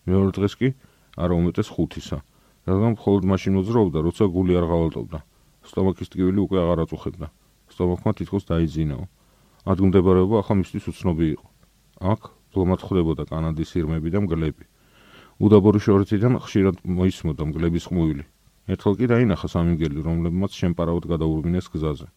მეორე 0.10 0.32
დღეს 0.38 0.54
კი 0.60 0.68
არა 1.16 1.34
უმეტეს 1.40 1.70
5-ისა. 1.76 2.18
რადგან 2.66 2.92
მხოლოდ 2.98 3.24
მაშინ 3.30 3.54
მოძრაობდა, 3.62 4.00
როცა 4.02 4.24
გული 4.36 4.54
არ 4.58 4.66
ღალატობდა. 4.66 5.20
სტომაქის 5.70 6.10
ტკივილი 6.10 6.40
უკვე 6.46 6.58
აღარ 6.66 6.80
აწუხებდა. 6.86 7.28
სტომაქმა 7.70 8.12
თითქოს 8.18 8.44
დაიძინაო. 8.50 9.06
ადგუნდებარეობა 9.66 10.36
ახლა 10.42 10.56
მისთვის 10.62 10.86
უცნობი 10.92 11.26
იყო. 11.36 11.48
აქ 12.02 12.22
ბლომად 12.54 12.82
ხდებოდა 12.86 13.24
კანადის 13.30 13.72
ირმები 13.78 14.10
და 14.14 14.20
მგლები. 14.26 14.66
უდაბური 15.42 15.80
შორითიდან 15.86 16.34
ხშირად 16.42 16.76
მოისმოდა 16.86 17.44
მგლების 17.50 17.88
ხმუილი. 17.90 18.26
ერთხელ 18.66 18.94
კი 19.00 19.06
დაინახა 19.12 19.48
სამიმგელი, 19.54 20.00
რომლებმაც 20.02 20.52
შემპარავად 20.58 21.06
გადაურბინეს 21.12 21.68
გზაზე. 21.70 22.08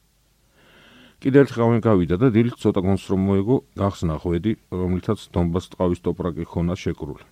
კიდევ 1.18 1.40
ერთ 1.44 1.52
ხავენ 1.52 1.80
გავიდა 1.84 2.16
და 2.22 2.28
დილით 2.30 2.56
ცოტა 2.62 2.80
გონს 2.86 3.04
რომ 3.10 3.20
მოეგო, 3.28 3.56
გახსნა 3.76 4.14
ხვედი, 4.22 4.52
რომლითაც 4.70 5.18
დონბას 5.34 5.66
ტყავის 5.74 6.00
ტოპრაკი 6.06 6.44
ხონა 6.46 6.74
შეკრული. 6.78 7.26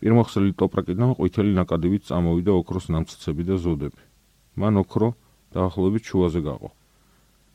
პირველხსელი 0.00 0.52
ტოპრაკიდან 0.56 1.10
ყვითელი 1.18 1.52
ნაკადილით 1.60 2.02
წამოვიდა 2.08 2.52
ოქროს 2.56 2.86
ნამცეცები 2.88 3.42
და 3.44 3.56
ზოდები. 3.60 4.00
მან 4.56 4.74
ოქრო 4.82 5.08
დაახლოებით 5.54 6.04
შუაზე 6.08 6.40
გაყო. 6.40 6.70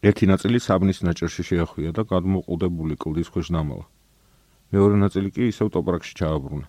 ერთი 0.05 0.25
ნაწილი 0.29 0.57
საბნის 0.61 1.01
ნაჭერში 1.01 1.43
შეახვია 1.49 1.91
და 1.97 2.05
გადმოყუდებული 2.05 2.95
კლდის 3.01 3.33
ქვეშ 3.33 3.49
დამალა. 3.49 3.85
მეორე 4.71 4.95
ნაწილი 5.03 5.29
კი 5.35 5.43
ისევ 5.49 5.67
ტოპრაკში 5.73 6.13
ჩააბრუნა. 6.21 6.67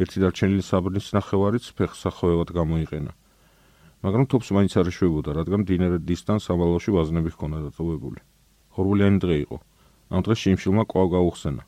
ერთი 0.00 0.18
დარჩენილი 0.24 0.64
საბნის 0.64 1.06
ნახევარიც 1.12 1.64
ფეხსახვევად 1.76 2.48
გამოიყენა. 2.56 3.12
მაგრამ 4.00 4.24
თოფს 4.32 4.48
მაინც 4.56 4.72
არ 4.80 4.86
ეშვებოდა, 4.88 5.30
რადგან 5.36 5.60
დინერე 5.68 5.98
დისთან 6.00 6.38
სამალავში 6.40 6.90
ვაზნები 6.96 7.30
ჰქონდა 7.36 7.58
დაწოვებული. 7.68 8.20
ხორბულიანი 8.72 9.18
დღე 9.20 9.36
იყო. 9.44 9.56
ამ 10.10 10.20
დღეს 10.24 10.38
შიმშილმა 10.40 10.84
ყვავ 10.88 11.06
გაუხსენა. 11.14 11.62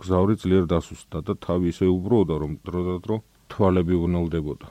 გზავრი 0.00 0.34
ძლიერ 0.40 0.64
დასუსტდა 0.72 1.18
და 1.20 1.32
თავი 1.44 1.66
ისე 1.68 1.84
უბრალოდა, 1.84 2.34
რომ 2.40 2.52
დროდადრო 2.64 3.16
თვალები 3.52 3.94
უღნელდებოდა. 4.00 4.66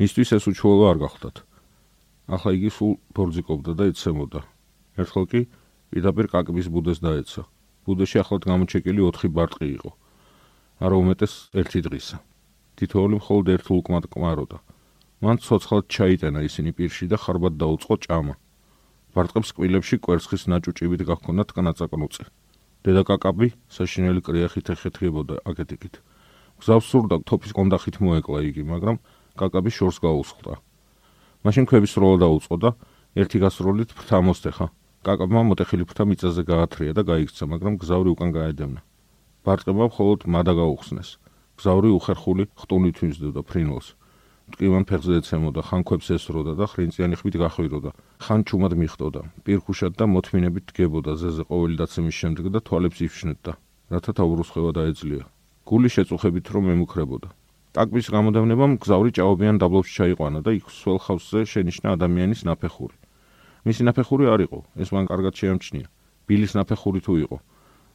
მისთვის 0.00 0.28
ეს 0.36 0.44
უჩვეულო 0.48 0.84
არ 0.88 0.98
გახდათ. 1.04 1.36
ახლა 2.30 2.50
იგი 2.56 2.70
სულ 2.72 2.92
ბორძიკობდა 3.12 3.72
და 3.76 3.84
ეცემოდა. 3.92 4.40
ერთხელ 4.96 5.24
კი 5.28 5.40
პირდაპირ 5.92 6.26
კაკბის 6.32 6.66
ბუდეს 6.72 6.98
დაეცა. 7.04 7.42
ბუდეში 7.84 8.16
ახლად 8.22 8.42
გამოჩეკილი 8.48 9.00
4 9.04 9.28
ბარტყი 9.36 9.68
იყო. 9.76 9.90
არა 10.80 10.96
უმეტეს 10.96 11.34
ერთი 11.60 11.80
დღისა. 11.84 12.16
თითოეული 12.80 13.14
მხოლოდ 13.20 13.46
ერთ 13.54 13.66
ლუკმად 13.68 14.04
კმაროდა. 14.08 14.56
მან 15.20 15.36
ცოცხლად 15.44 15.84
ჩაიტენა 15.92 16.40
ისინი 16.48 16.70
პირში 16.76 17.06
და 17.12 17.16
ხარბად 17.20 17.60
დაუწყო 17.60 17.96
ჭამა. 18.08 18.34
ბარტყებს 19.12 19.50
კვილებში 19.52 19.96
კვერცხის 20.00 20.48
ნაჭუჭივით 20.48 21.02
გაქონდათ 21.04 21.50
კანაწაკნუწი. 21.52 22.24
დედა 22.88 23.02
კაკაბი 23.04 23.48
საშინელი 23.68 24.24
კრიახით 24.24 24.72
ეხეთქებოდა 24.72 25.44
აკეთიკით. 25.44 26.00
გზავს 26.64 26.86
სურდა 26.88 27.16
თოფის 27.28 27.52
კონდახით 27.52 28.00
მოეკლა 28.00 28.40
იგი, 28.48 28.62
მაგრამ 28.72 28.96
კაკაბი 29.36 29.70
შორს 29.76 30.00
გაუსხდა. 30.00 30.56
მაშინ 31.44 31.64
ქვების 31.68 31.92
როლა 32.00 32.16
დაუწყო 32.24 32.56
და 32.64 32.70
ერთი 33.20 33.38
გასროლით 33.44 33.90
ფრთა 33.92 34.18
მოსტეხა. 34.24 34.66
კაკაბმა 35.04 35.42
მოტეხილი 35.52 35.84
ფრთა 35.84 36.04
მიწაზე 36.08 36.42
გაათრია 36.48 36.92
და 36.96 37.02
გაიქცა, 37.04 37.44
მაგრამ 37.44 37.76
გზავრი 37.76 38.08
უკან 38.16 38.30
გაედევნა. 38.32 38.80
ბარტყებმა 39.44 39.84
მხოლოდ 39.92 40.20
მადა 40.32 40.52
გაუხსნეს. 40.56 41.10
გზავრი 41.60 41.88
უხერხული 41.92 42.44
ხტუნით 42.56 42.96
ვიმზდოდა 43.04 43.40
ფრინველს. 43.44 43.99
ტკივან 44.54 44.84
ფეხზე 44.90 45.14
ეცემოდა, 45.20 45.60
ხან 45.68 45.82
ქვებს 45.88 46.08
ესროდა 46.16 46.52
და 46.58 46.66
ხრინწიანი 46.70 47.16
ხმით 47.20 47.36
გახვიროდა. 47.42 47.90
ხან 48.24 48.40
ჩუმად 48.48 48.72
მიხტოდა. 48.80 49.20
პირქუშად 49.46 49.92
და 49.98 50.04
მოთმინებით 50.10 50.64
დგებოდა 50.70 51.12
ზეზე 51.20 51.42
ყოველი 51.50 51.76
დაცემის 51.80 52.16
შემდეგ 52.20 52.46
და 52.54 52.58
თვალებს 52.60 52.98
იფშნებდა, 53.06 53.52
რათა 53.94 54.12
თავრუსხევა 54.18 54.70
დაეძლია. 54.78 55.24
გული 55.70 55.88
შეწუხებით 55.94 56.46
რომ 56.50 56.64
მემუქრებოდა. 56.70 57.28
ტაკბის 57.70 58.06
გამოდავნებამ 58.10 58.72
გზავრი 58.82 59.10
ჭაობიან 59.14 59.56
დაბლობში 59.62 59.92
ჩაიყვანა 59.98 60.38
და 60.42 60.50
იქ 60.58 60.66
სულ 60.74 60.98
ხავსზე 61.06 61.40
შენიშნა 61.46 61.88
ადამიანის 61.94 62.42
ნაფეხური. 62.48 62.96
მისი 63.62 63.82
ნაფეხური 63.86 64.24
არ 64.26 64.40
იყო, 64.50 64.58
ეს 64.82 64.88
მან 64.90 65.04
კარგად 65.06 65.34
შეამჩნია. 65.38 65.86
ბილის 66.26 66.52
ნაფეხური 66.58 67.00
თუ 67.06 67.14
იყო. 67.24 67.36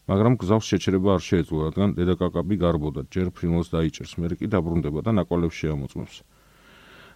მაგრამ 0.06 0.34
გზავს 0.38 0.66
შეჩერება 0.70 1.10
არ 1.18 1.22
შეეძლო, 1.28 1.60
რადგან 1.66 1.90
დედაკაკაბი 1.98 2.56
გარბოდა, 2.62 3.02
ჯერ 3.10 3.28
ფრინველს 3.36 3.74
დაიჭერს, 3.74 4.14
მერე 4.22 4.36
კი 4.38 4.48
დაბრუნდება 4.54 5.02
და 5.02 5.12
ნაკვალებს 5.18 5.56
შეამოწმებს. 5.60 6.16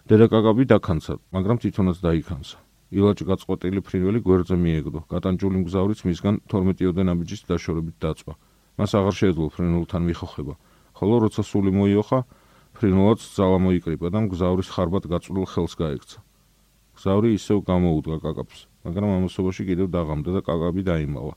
დედაკაკაბი 0.08 0.64
დაქანცა, 0.64 1.14
მაგრამ 1.34 1.56
თვითონაც 1.60 1.98
დაიქანცა. 2.00 2.56
ილაჭ 2.90 3.20
გაწყვეტილი 3.28 3.80
ფრინველი 3.84 4.20
გვერდზე 4.24 4.56
მიეგდო. 4.56 5.00
გატანჯული 5.12 5.56
მგზავრიც 5.62 6.00
მისგან 6.08 6.34
12-ოდენ 6.48 7.06
აბიჯის 7.12 7.44
დაშორებით 7.46 7.96
დაწვა. 8.00 8.32
მას 8.80 8.90
აღარ 8.96 9.14
შეეძლო 9.20 9.46
ფრინველთან 9.54 10.02
მიხოხება. 10.08 10.54
ხოლო 10.96 11.14
როცა 11.28 11.42
სული 11.44 11.70
მოიოხა, 11.76 12.18
ფრინველაც 12.74 13.20
ძალა 13.36 13.58
მოიკრიბა 13.60 14.08
და 14.08 14.18
მგზავრის 14.24 14.68
ხარბად 14.72 15.04
გაწვრილ 15.12 15.46
ხელს 15.52 15.74
გაექცა. 15.76 16.18
გზავრი 16.96 17.28
ისევ 17.36 17.58
გამოუდგა 17.70 18.16
კაკაბს, 18.24 18.58
მაგრამ 18.84 19.10
ამასობაში 19.20 19.62
კიდევ 19.68 19.86
დაღამდა 19.94 20.30
და 20.36 20.40
კაკაბი 20.48 20.82
დაიმალა. 20.90 21.34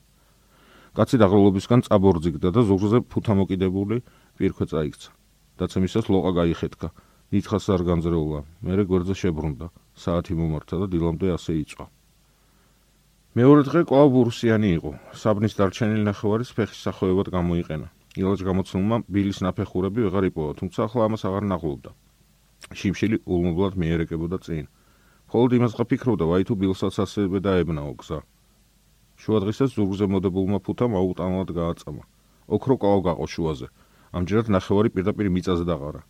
კაცი 0.96 1.16
დაღლობისგან 1.20 1.80
წაბორძიგდა 1.86 2.48
და 2.54 2.60
ზურგზე 2.64 2.98
ფუთა 3.12 3.34
მოკიდებული 3.38 3.96
პირქვე 4.38 4.64
წაიქცა. 4.72 5.10
დაცემისას 5.58 6.06
ლოყა 6.10 6.30
გაიხეთქა. 6.38 6.88
ნითხას 7.32 7.64
არ 7.72 7.82
განძრეულა. 7.88 8.40
მერე 8.66 8.82
გვერდზე 8.84 9.14
შებრუნდა. 9.14 9.66
საათი 9.94 10.34
მომართა 10.34 10.74
და 10.82 10.86
დილამდე 10.92 11.26
ასე 11.36 11.52
იწვა. 11.64 11.86
მეორე 13.34 13.62
დღე 13.66 13.80
კვლავ 13.88 14.08
ბურსიანი 14.14 14.68
იყო. 14.78 14.90
საბნის 15.14 15.54
დარჩენილი 15.58 16.04
ნახევარის 16.10 16.50
ფეხის 16.54 16.80
სახოებად 16.86 17.28
გამოიყენა. 17.34 17.88
ილოჯ 18.14 18.40
გამოცნულმა 18.46 18.96
ბილის 19.10 19.38
ნაფეხურები 19.42 20.00
ვეღარ 20.06 20.24
იპოვა, 20.30 20.52
თუმცა 20.54 20.78
ახლა 20.86 21.02
ამას 21.08 21.22
აღარ 21.26 21.44
ნახულობდა. 21.50 21.90
შიმშილი 22.78 23.16
ულმობლად 23.26 23.74
მიერეკებოდა 23.74 24.38
წინ. 24.46 24.64
ხოლოდ 25.30 25.50
იმას 25.58 25.72
ყფიქრობდა, 25.74 26.24
ვაი 26.30 26.42
თუ 26.46 26.54
ბილსაც 26.54 26.94
ასე 27.04 27.26
დაებნაო 27.26 27.92
გზა. 27.98 28.18
შუა 29.18 29.38
დღესაც 29.42 29.70
ზურგზე 29.74 30.06
მოდებულმა 30.14 30.58
ფუთამ 30.62 30.92
აუტანლად 30.94 31.50
გააწამა. 31.58 32.02
ოქრო 32.54 32.74
კაო 32.82 32.98
გაყო 33.02 33.26
შუაზე. 33.34 33.66
ამჯერად 34.14 34.46
ნახევარი 34.46 34.88
პირდაპირ 34.94 35.26
მიწაზე 35.34 35.64
დაყარა. 35.66 36.02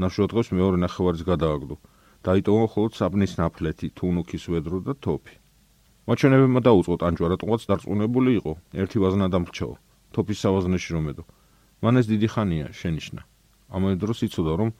ნაშუა 0.00 0.26
დღეს 0.32 0.48
მეორე 0.58 0.76
ნახევარის 0.84 1.22
გადააგდო. 1.30 1.76
დაიტოვა 2.24 2.64
ხოლოდ 2.72 2.92
საბნის 2.98 3.32
ნაფლეთი, 3.38 3.86
თუნუქის 3.98 4.44
ვედრო 4.52 4.78
და 4.86 4.92
თოფი. 5.04 5.34
მოჩვენებებმა 6.08 6.60
დაუწყო 6.66 6.96
ტანჯვა, 7.02 7.26
რატომაც 7.34 7.60
დარწმუნებული 7.68 8.30
იყო, 8.38 8.52
ერთი 8.80 8.96
ვაზნა 9.02 9.26
დამრჩაო, 9.34 9.74
თოფის 10.14 10.38
სავაზნეში 10.44 10.90
რომედო. 10.96 11.22
მან 11.84 11.94
ეს 12.00 12.06
დიდი 12.12 12.28
ხანია 12.32 12.66
შენიშნა. 12.80 13.22
ამავე 13.76 13.96
დროს 14.02 14.18
იცოდა, 14.26 14.52
რომ 14.60 14.70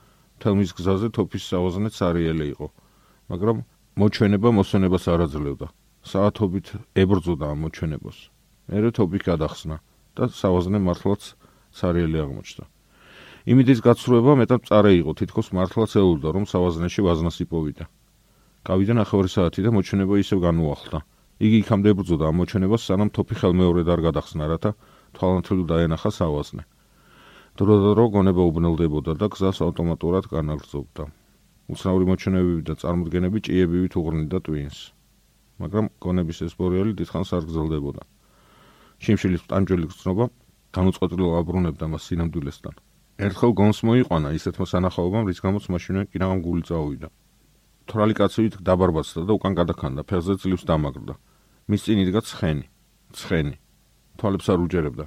თელმის 0.40 0.70
გზაზე 0.76 1.08
თოფის 1.16 1.42
სავაზნეც 1.52 1.96
არიელი 2.08 2.46
იყო, 2.54 2.66
მაგრამ 3.30 3.56
მოჩვენება 4.00 4.48
მოსვენებას 4.58 5.04
არ 5.12 5.20
აძლევდა. 5.26 5.66
საათობით 6.04 6.66
ებრძოდა 7.02 7.48
მოჩვენებას. 7.62 8.18
მერე 8.68 8.88
თოფი 8.96 9.18
გადახსნა 9.24 9.76
და 10.16 10.24
სავაზნე 10.28 10.78
მართლაც 10.84 11.22
სარიელი 11.72 12.18
აღმოჩნდა. 12.24 12.64
იმიდის 13.44 13.80
გაცრუება 13.84 14.34
მეტად 14.40 14.62
წარე 14.64 14.90
იყო, 15.04 15.12
თითქოს 15.20 15.52
მართლაც 15.52 15.92
ეულდა, 16.00 16.28
რომ 16.32 16.44
სავაზნეში 16.48 17.00
ვაზნას 17.04 17.36
იპოვიდა. 17.44 17.84
გავიდა 18.64 18.94
ნახევარი 18.96 19.30
საათი 19.36 19.60
და 19.66 19.70
მოჩვენება 19.76 20.14
ისევ 20.24 20.38
განუახლდა. 20.48 20.98
იგი 21.44 21.56
იქამდე 21.60 21.88
ებრძოდა 21.92 22.30
მოჩვენებას, 22.40 22.82
სანამ 22.88 23.10
თოფი 23.12 23.34
ხელმეორედ 23.40 23.88
არ 23.92 24.00
გადახსნა, 24.06 24.44
რათა 24.48 24.70
თვალანთილ 25.12 25.60
დაენახა 25.68 26.10
სავაზნე. 26.18 26.62
დროდადრო 27.60 28.04
გონება 28.16 28.42
უბნელდებოდა 28.48 29.12
და 29.20 29.26
გზას 29.28 29.58
ავტომატურად 29.66 30.24
განაგრძობდა. 30.32 31.04
უცნაური 31.68 32.04
მოჩვენებები 32.10 32.62
და 32.64 32.74
წარმოდგენები 32.80 33.38
ჭიებივით 33.44 33.92
უღრნიდა 34.00 34.38
ტვინს. 34.40 34.78
მაგრამ 35.60 35.86
გონების 36.00 36.38
ეს 36.48 36.52
ბორიალი 36.56 36.96
დიდხანს 36.96 37.30
არ 37.36 37.44
გრძელდებოდა. 37.44 38.02
შიმშილის 39.04 39.46
ტანჯველი 39.52 39.86
გრძნობა 39.92 40.24
განუწყვეტლივ 40.72 41.28
აბრუნებდა 41.44 41.84
მას 41.92 42.02
სინამდვილესთან. 42.08 42.74
ერთხელ 43.14 43.52
გონს 43.54 43.78
მოიყვანა 43.86 44.34
ისეთმა 44.34 44.66
სანახაობამ, 44.66 45.28
რის 45.30 45.38
გამოც 45.38 45.64
მაშინვე 45.70 46.02
კინაღამ 46.10 46.40
გული 46.42 46.62
წაუვიდა. 46.66 47.08
თრალი 47.86 48.14
კაცივით 48.18 48.54
დაბარბაცდა 48.58 49.22
და 49.22 49.32
უკან 49.38 49.54
გადაქანდა, 49.54 50.02
ფეხზე 50.02 50.34
ძლივს 50.42 50.64
დამაგრდა. 50.66 51.14
მის 51.70 51.80
წინ 51.86 51.98
იდგა 52.02 52.20
ცხენი, 52.26 52.66
ცხენი. 53.14 53.54
თვალებს 54.18 54.46
არ 54.50 54.58
უჯერებდა. 54.66 55.04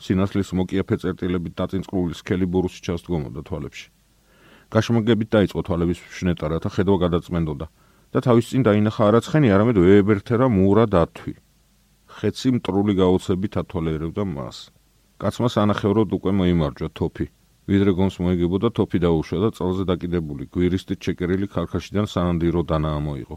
სინასლის 0.00 0.50
მოკიაფე 0.56 0.96
წერტილებით 1.04 1.54
დაწინწკლული 1.60 2.14
სქელი 2.16 2.46
ბურუსი 2.48 2.80
ჩასდგომოდა 2.80 3.40
თვალებში. 3.44 3.88
გაშმოგებით 4.72 5.28
დაიწყო 5.28 5.60
თვალების 5.60 6.00
შნეტა, 6.16 6.44
რათა 6.56 6.70
ხედვა 6.72 6.96
გადაწმენდოდა 7.04 7.66
და 8.10 8.18
თავის 8.24 8.46
წინ 8.48 8.62
დაინახა 8.64 9.02
არა 9.04 9.20
ცხენი, 9.20 9.48
არამედ 9.52 9.76
ვეებერთერა 9.84 10.46
მურა 10.48 10.84
დათვი. 10.88 11.34
ხეცი 12.08 12.48
მტრული 12.56 12.92
გაოცებით 12.96 13.52
ათვალერებდა 13.60 14.22
მას. 14.24 14.72
კაცმა 15.20 15.48
სანახევროდ 15.52 16.10
უკვე 16.16 16.32
მოიმარჯვა 16.40 16.88
თოფი. 16.96 17.26
ვიდრე 17.70 17.92
გონს 17.94 18.16
მოიგებოდა 18.18 18.68
თოფი 18.74 18.98
დაუშვა 18.98 19.38
და 19.46 19.48
წელზე 19.54 19.84
დაკიდებული 19.86 20.50
გვირისტით 20.50 20.98
ჩეკერილი 21.06 21.46
ქარქაშიდან 21.46 22.06
სანანდირო 22.10 22.66
დანა 22.66 22.98
ამოიღო. 22.98 23.36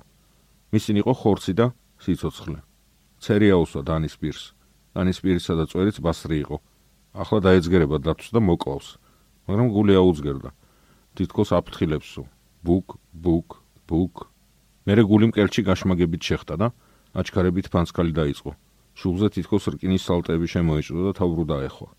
მისინ 0.73 0.95
იყო 1.05 1.13
ხორცი 1.13 1.53
და 1.53 1.65
სიცოცხლე. 2.01 2.59
ცერი 3.21 3.47
აუსვა 3.53 3.81
დანის 3.85 4.15
პირს. 4.17 4.57
დანის 4.97 5.17
პირისა 5.21 5.53
და 5.53 5.69
წვერიც 5.69 6.01
ბასრი 6.01 6.37
იყო. 6.49 6.57
ახლა 7.13 7.39
დაეძგერება 7.45 7.97
დათვს 8.01 8.33
და 8.33 8.39
მოკლავს. 8.41 8.87
მაგრამ 9.45 9.67
გული 9.69 9.93
აუძგერდა. 10.01 10.49
თითქოს 11.13 11.49
აფრთხილებსო. 11.53 12.25
ბუკ, 12.65 12.97
ბუკ, 13.13 13.61
ბუკ. 13.85 14.15
მერე 14.89 15.01
გული 15.05 15.29
მკერჩი 15.29 15.61
გაშმაგებით 15.61 16.21
შეხტა 16.25 16.55
და 16.57 16.67
აჩქარებით 17.13 17.69
ფანსკალი 17.69 18.11
დაიწყო. 18.17 18.51
შუბზე 18.97 19.27
თითქოს 19.29 19.63
რკინის 19.77 20.01
სალტები 20.09 20.47
შემოეჭდა 20.49 21.01
და 21.05 21.11
თავრუ 21.21 21.45
დაეხვა. 21.53 21.89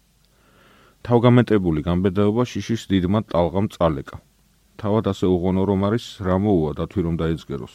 თავგამეტებული 1.04 1.82
გამბედაობა 1.84 2.42
შიშის 2.48 2.82
დიდმა 2.88 3.20
ტალღამ 3.28 3.66
წალეკა. 3.74 4.16
თავად 4.80 5.04
ასე 5.12 5.26
უღონო 5.28 5.62
რომ 5.68 5.80
არის, 5.88 6.04
რა 6.24 6.36
მოუვა 6.40 6.70
დათვი 6.80 7.00
რომ 7.04 7.14
დაიძგეროს. 7.20 7.74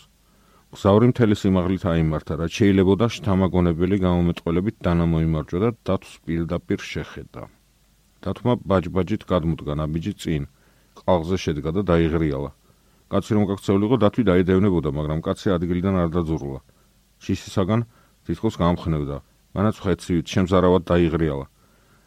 გზავრი 0.73 1.05
მთელი 1.13 1.35
სიმაღლით 1.41 1.83
აიმართა, 1.93 2.33
რაც 2.41 2.51
შეიძლებოდა 2.57 3.05
შთამაგონებელი 3.13 3.95
გამომეტყველებით 4.05 4.75
დანამოიმარჯვა 4.85 5.59
და 5.61 5.69
დათვს 5.85 6.13
პირდაპირ 6.25 6.79
შეხედა. 6.81 7.43
დათვმა 8.25 8.53
ბაჯბაჯით 8.65 9.23
გადმუდგა 9.29 9.73
ნაბიჯი 9.77 10.13
წინ, 10.21 10.43
ყალღზე 10.97 11.37
შედგა 11.37 11.71
და 11.77 11.81
დაიღრიალა. 11.85 12.51
კაცი 13.13 13.31
რომ 13.37 13.43
გაქცეულიყო, 13.49 13.95
დათვი 14.09 14.23
დაედევნებოდა, 14.29 14.89
მაგრამ 14.89 15.19
კაცი 15.21 15.47
ადგილიდან 15.53 15.95
არ 16.01 16.09
დაძურლა. 16.17 16.59
შიშისაგან 17.21 17.79
თითქოს 18.25 18.55
გამხნევდა. 18.57 19.17
მანაც 19.53 19.75
ხეცივით 19.85 20.25
შემზარავად 20.33 20.83
დაიღრიალა. 20.89 21.45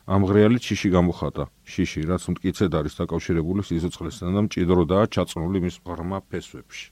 ამღრიალი 0.07 0.59
ჩიში 0.59 0.89
გამოხატა. 0.91 1.45
შიში, 1.63 2.01
რაც 2.11 2.23
მტკიცედ 2.35 2.73
არის 2.75 2.95
დაკავშირებული 2.99 3.63
სიცოცხლესთან 3.63 4.31
და 4.35 4.41
მჭიდროდაა 4.47 5.05
ჩაწნული 5.15 5.59
მის 5.63 5.77
ღრმა 5.87 6.19
ფესვებში. 6.27 6.91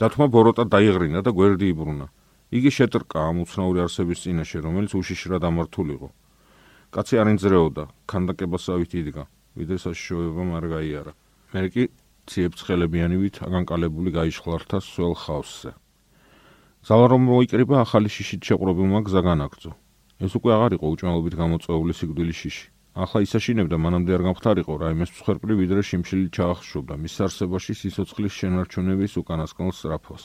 დათმა 0.00 0.26
ბოროტა 0.32 0.64
დაიღრინა 0.64 1.20
და 1.20 1.30
გვერდი 1.36 1.66
იბრუნა. 1.76 2.06
იგი 2.56 2.70
შეტრკა 2.72 3.18
ამ 3.20 3.36
უცნაური 3.44 3.80
არსების 3.84 4.18
წინაშე, 4.24 4.58
რომელიც 4.64 4.92
უშიშრად 4.96 5.42
ამართულიყო. 5.44 6.08
კაცი 6.94 7.14
არ 7.20 7.28
ინძრეოდა, 7.36 7.84
ქანდაკებასავით 8.08 8.92
იდგა, 8.96 9.24
ვიდრე 9.56 9.76
საშიშოებამ 9.76 10.50
არ 10.56 10.64
გაიარა. 10.72 11.12
მე 11.52 11.62
კი 11.68 11.84
ციებცხელებიანივით 12.26 13.36
აგანკალებული 13.44 14.10
გაიშხლართა 14.16 14.78
სულ 14.80 15.14
ხავსზე. 15.20 15.72
ზალა 16.86 17.06
რომ 17.12 17.22
მოიკრიბა 17.28 17.76
ახალი 17.82 18.08
შიშით 18.08 18.40
შეყრობილმა 18.46 19.00
გზა 19.04 19.20
განაგრძო. 19.26 19.72
ეს 20.16 20.32
უკვე 20.38 20.50
აღარ 20.56 20.72
იყო 20.76 20.86
უჭმელობით 20.96 21.34
გამოწვეული 21.36 21.92
სიკვდილის 21.96 22.38
შიში. 22.40 22.66
ახლა 22.96 23.20
ისაშინებდა 23.26 23.76
მანამდე 23.76 24.10
არ 24.16 24.22
გამختارიყო 24.26 24.72
რაიმეს 24.80 25.10
მსხვერპლი, 25.12 25.52
ვიდრე 25.60 25.80
შიმშილი 25.84 26.28
ჩაახშობდა 26.32 26.94
მის 26.96 27.12
სარსებაში 27.20 27.72
სიცოცხლის 27.76 28.32
შენარჩუნების 28.40 29.12
უკანასკნელ 29.20 29.72
სწრაფოს. 29.76 30.24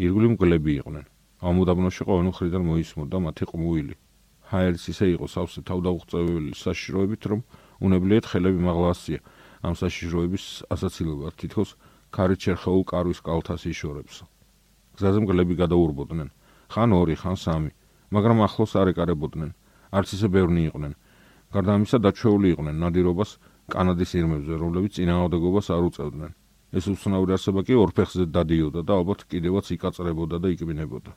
ირგვლივ 0.00 0.30
მგლები 0.36 0.72
იყვნენ. 0.80 1.04
ამ 1.44 1.54
უდაბნოში 1.60 2.02
ყოველ 2.08 2.24
მხრიდან 2.32 2.62
მოისმოდა 2.64 3.16
მათი 3.26 3.44
ყმუილი. 3.52 3.94
ჰაერს 4.48 4.84
ისე 4.92 5.06
იყო 5.14 5.26
სავსე 5.28 5.60
თავდაუღწეველი 5.68 6.52
საშიშროებით, 6.56 7.22
რომ 7.30 7.40
უნებლიეთ 7.84 8.24
ხელები 8.30 8.60
მაღლასია 8.68 9.20
ამ 9.66 9.74
საშიშროების 9.76 10.44
ასაცილებლად 10.72 11.34
თითქოს 11.36 11.70
ქარით 12.14 12.40
შერხეულ 12.40 12.82
კარვის 12.88 13.20
კალთას 13.26 13.62
იშორებს. 13.68 14.24
გზაზე 14.96 15.18
მგლები 15.20 15.54
გადაურბოდნენ. 15.60 16.28
ხან 16.72 16.90
ორი, 16.96 17.14
ხან 17.20 17.36
სამი. 17.36 17.70
მაგრამ 18.10 18.38
ახლოს 18.46 18.72
არ 18.76 18.86
ეკარებოდნენ. 18.92 19.50
არც 19.92 20.08
ისე 20.16 20.28
ბევრნი 20.30 20.62
იყვნენ. 20.70 20.92
გარდა 21.52 21.72
ამისა, 21.76 21.98
დაჩვეული 22.04 22.46
იყვნენ 22.54 22.76
ნადირობას 22.82 23.30
კანადის 23.72 24.10
ირმებზე, 24.18 24.54
რომლებიც 24.62 24.92
წინააღმდეგობას 24.96 25.66
არ 25.74 25.82
უწევდნენ. 25.88 26.32
ეს 26.76 26.84
უცნაური 26.90 27.32
არსება 27.36 27.60
კი 27.66 27.74
ორფეხზე 27.78 28.24
დადიოდა 28.36 28.80
და 28.82 28.92
ალბათ 28.98 29.20
კიდევაც 29.30 29.66
იკაწრებოდა 29.76 30.36
და 30.42 30.48
იკბინებოდა. 30.54 31.12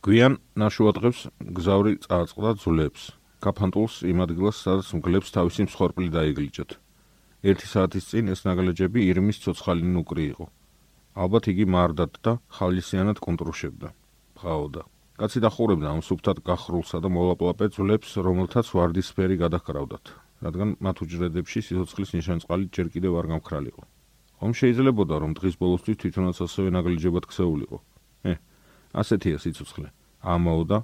გვიან 0.00 0.32
ნაშუადღებს 0.56 1.20
გზავრი 1.56 1.92
წააწყდა 2.04 2.50
ძვლებს. 2.62 3.02
კაფანტულს 3.44 3.94
იმ 4.04 4.18
ადგილას, 4.24 4.56
სადაც 4.64 4.88
მგლებს 4.96 5.28
თავისი 5.36 5.60
მსხვერპლი 5.68 6.08
დაიგლიჭეთ. 6.16 6.70
ერთი 7.40 7.66
საათის 7.72 8.04
წინ 8.10 8.24
ეს 8.32 8.40
ნაგლეჯები 8.44 9.00
ირმის 9.10 9.40
ცოცხალინ 9.44 9.94
უკრი 10.00 10.24
იყო. 10.32 10.46
ალბათ 11.16 11.44
იგი 11.52 11.64
მარდად 11.74 12.12
და 12.24 12.32
ხალისიანად 12.56 13.18
კონტრუშებდა. 13.20 13.88
ხაოდა. 14.40 14.82
კაცი 15.20 15.40
დახურებდა 15.44 15.90
ამ 15.92 15.98
სუფთად 16.00 16.38
გახრულსა 16.48 16.98
და 17.04 17.08
მოლაპლაპე 17.12 17.66
ძვლებს, 17.76 18.16
რომელთაც 18.24 18.72
ვარდისფერი 18.72 19.36
გადაკრავდათ, 19.42 20.16
რადგან 20.40 20.80
მათ 20.80 20.96
უჯრედებში 21.04 21.60
სიცოცხლის 21.60 22.14
ნიშანწყალი 22.16 22.72
ჯერ 22.72 22.88
კიდევ 22.88 23.12
არ 23.20 23.26
გამქრალიყო. 23.36 23.82
ხომ 24.40 24.52
შეიძლებოდა 24.56 25.14
რომ 25.20 25.36
დღის 25.36 25.60
ბოლოსთვის 25.60 26.00
თვითონაც 26.00 26.36
ასევე 26.40 26.68
ნაგლეჯებად 26.72 27.24
ქცეულიყო. 27.28 27.78
ასეთია 28.96 29.36
სიცოცხლე. 29.44 29.88
ამაო 30.24 30.62
და 30.64 30.78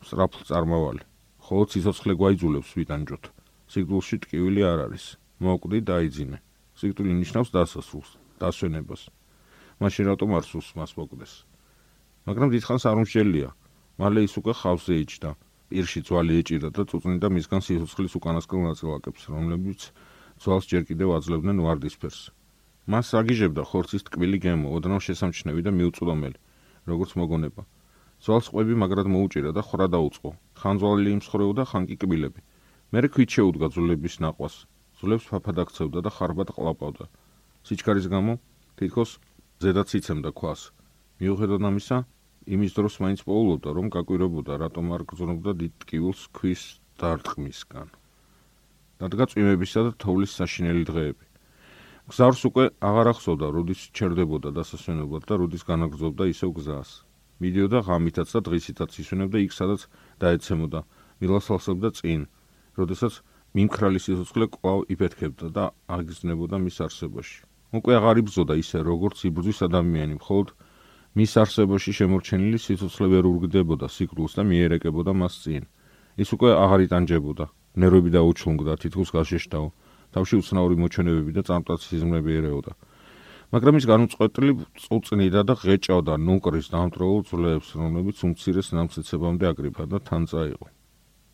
სწრაფ 0.00 0.32
წარმავალი. 0.48 1.04
ხოლო 1.44 1.64
სიცოცხლე 1.68 2.12
გვაიძულებს 2.16 2.70
ვიტანჯოთ. 2.80 3.24
სიკვდილში 3.68 4.16
ტკივილი 4.24 4.62
არ 4.72 4.78
არის. 4.88 5.04
მოკვდი 5.44 5.78
დაიძინე. 5.84 6.38
სიკვდილი 6.80 7.12
ნიშნავს 7.20 7.52
დასასრულს, 7.52 8.10
დასვენებას. 8.40 9.02
მაშინ 9.84 10.04
რატომ 10.16 10.30
არ 10.32 10.44
სულს 10.48 10.68
მას 10.80 10.96
მოკვდეს? 10.96 11.32
მაგრამ 12.24 12.48
დიდხანს 12.56 12.84
არ 12.88 12.96
უმშელია. 13.04 13.50
მალე 13.96 14.20
ის 14.28 14.34
უკვე 14.40 14.52
ხავსზე 14.60 14.94
იჭდა. 15.04 15.30
პირში 15.66 16.00
ძვალი 16.06 16.34
ეჭირდა 16.40 16.68
და 16.76 16.82
წუწნიდა 16.90 17.28
მისგან 17.36 17.60
სიცოცხლის 17.66 18.12
უკანასკნელ 18.18 18.62
ნაწილაკებს, 18.70 19.22
რომლებიც 19.34 19.80
ძვალს 20.42 20.66
ჯერ 20.70 20.82
კიდევ 20.88 21.08
აძლევდნენ 21.16 21.58
ვარდისფერს. 21.64 22.20
მას 22.86 23.06
აგიჟებდა 23.18 23.62
ხორცის 23.66 24.06
ტკბილი 24.06 24.38
გემო, 24.44 24.68
ოდნავ 24.76 25.00
შესამჩნევი 25.06 25.60
და 25.66 25.70
მიუწვდომელი. 25.74 26.38
როგორც 26.86 27.10
მოგონება. 27.18 27.62
ზვალს 28.24 28.46
ყვები 28.52 28.74
მაგრად 28.78 29.08
მოუჭირა 29.10 29.50
და 29.56 29.62
ხრა 29.68 29.86
დაუწყო. 29.94 30.30
ხანძვალი 30.60 31.10
იმსხრეოდა 31.16 31.64
ხანკი 31.70 31.96
კბილები. 32.00 32.40
მერე 32.92 33.08
ქვით 33.10 33.30
შეუდგა 33.34 33.66
ძულების 33.74 34.14
ნაყვას. 34.22 34.54
ძულებს 34.98 35.24
ფაფად 35.30 35.56
აქცევდა 35.62 36.00
და 36.06 36.10
ხარბად 36.16 36.48
ყლაპავდა. 36.54 37.04
სიჩქარის 37.66 38.06
გამო 38.12 38.32
თითქოს 38.78 39.10
ზედაც 39.60 39.88
იცემდა 39.98 40.30
ქვას. 40.38 40.60
მიუხედავად 41.20 41.62
ამისა, 41.68 41.96
იმის 42.46 42.72
დროს 42.78 42.94
მაინც 43.02 43.20
პოულობდა, 43.26 43.68
რომ 43.74 43.86
გაკვირებოდა, 43.90 44.52
რატომ 44.62 44.84
არ 44.94 45.02
გძნობდა 45.10 45.52
დიდ 45.60 45.72
ტკივილს 45.82 46.22
ქვის 46.30 46.62
დარტყმისგან. 47.02 47.88
დადგა 49.02 49.24
წვიმებისა 49.30 49.80
და 49.86 49.90
თოვლის 49.98 50.32
საშინელი 50.38 50.84
დღეები. 50.86 51.26
გზარს 52.06 52.42
უკვე 52.46 52.64
აღარ 52.86 53.06
ახსოვდა, 53.12 53.46
როდის 53.50 53.80
ჩერდებოდა 53.90 54.54
დასასვენებლად 54.54 55.22
და 55.26 55.34
როდის 55.42 55.62
განაგრძობდა 55.66 56.24
ისევ 56.30 56.50
გზას. 56.54 56.90
მიდიოდა 57.42 57.78
ღამითაც 57.82 58.28
და 58.30 58.40
დღისითაც 58.46 58.90
ისვენებდა 59.02 59.38
იქ, 59.42 59.52
სადაც 59.52 59.80
დაეცემოდა, 60.22 60.80
მილასალსებდა 61.20 61.88
წინ, 61.98 62.20
როდესაც 62.78 63.12
მიმქრალი 63.58 64.00
სიცოცხლე 64.00 64.46
კვლავ 64.54 64.78
იფეთქებდა 64.94 65.46
და 65.50 65.64
აგრძნებოდა 65.90 66.56
მის 66.62 66.76
არსებაში. 66.86 67.38
უკვე 67.74 67.92
აღარ 67.98 68.16
იბრძოდა 68.22 68.54
ისე, 68.62 68.78
როგორც 68.86 69.16
იბრძვის 69.28 69.58
ადამიანი, 69.66 70.14
მხოლოდ 70.22 70.48
მის 71.16 71.32
არსებაში 71.40 71.92
შემორჩენილი 71.96 72.58
სიცოცხლე 72.60 73.06
ვერ 73.08 73.24
ურგდებოდა 73.24 73.88
სიკვდილს 73.88 74.36
და 74.36 74.42
მიერეკებოდა 74.44 75.12
მას 75.16 75.34
წინ. 75.40 75.64
ის 76.20 76.28
უკვე 76.36 76.50
აღარ 76.52 76.80
იტანჯებოდა, 76.86 77.44
ნერვები 77.80 78.10
დაუჩლუნგდა, 78.12 78.72
თითქოს 78.84 79.10
გაშეშტაო. 79.16 79.68
თავში 80.12 80.34
უცნაური 80.40 80.76
მოჩვენებები 80.76 81.32
და 81.32 81.42
წამტაციზმები 81.48 82.30
ერეოდა. 82.40 82.72
მაგრამ 83.48 83.74
ის 83.80 83.84
განუწყვეტლი 83.88 84.52
წუწნიდა 84.84 85.40
და 85.48 85.54
ღეჭავდა 85.56 86.14
ნუკრის 86.20 86.66
დამტროულ 86.76 87.20
ძვლებს, 87.32 87.68
რომლებიც 87.80 88.16
უმცირეს 88.20 88.68
ნამცეცებამდე 88.76 89.44
აკრიფა 89.56 89.84
და 89.88 89.98
თან 90.04 90.22
წაიყო. 90.28 90.66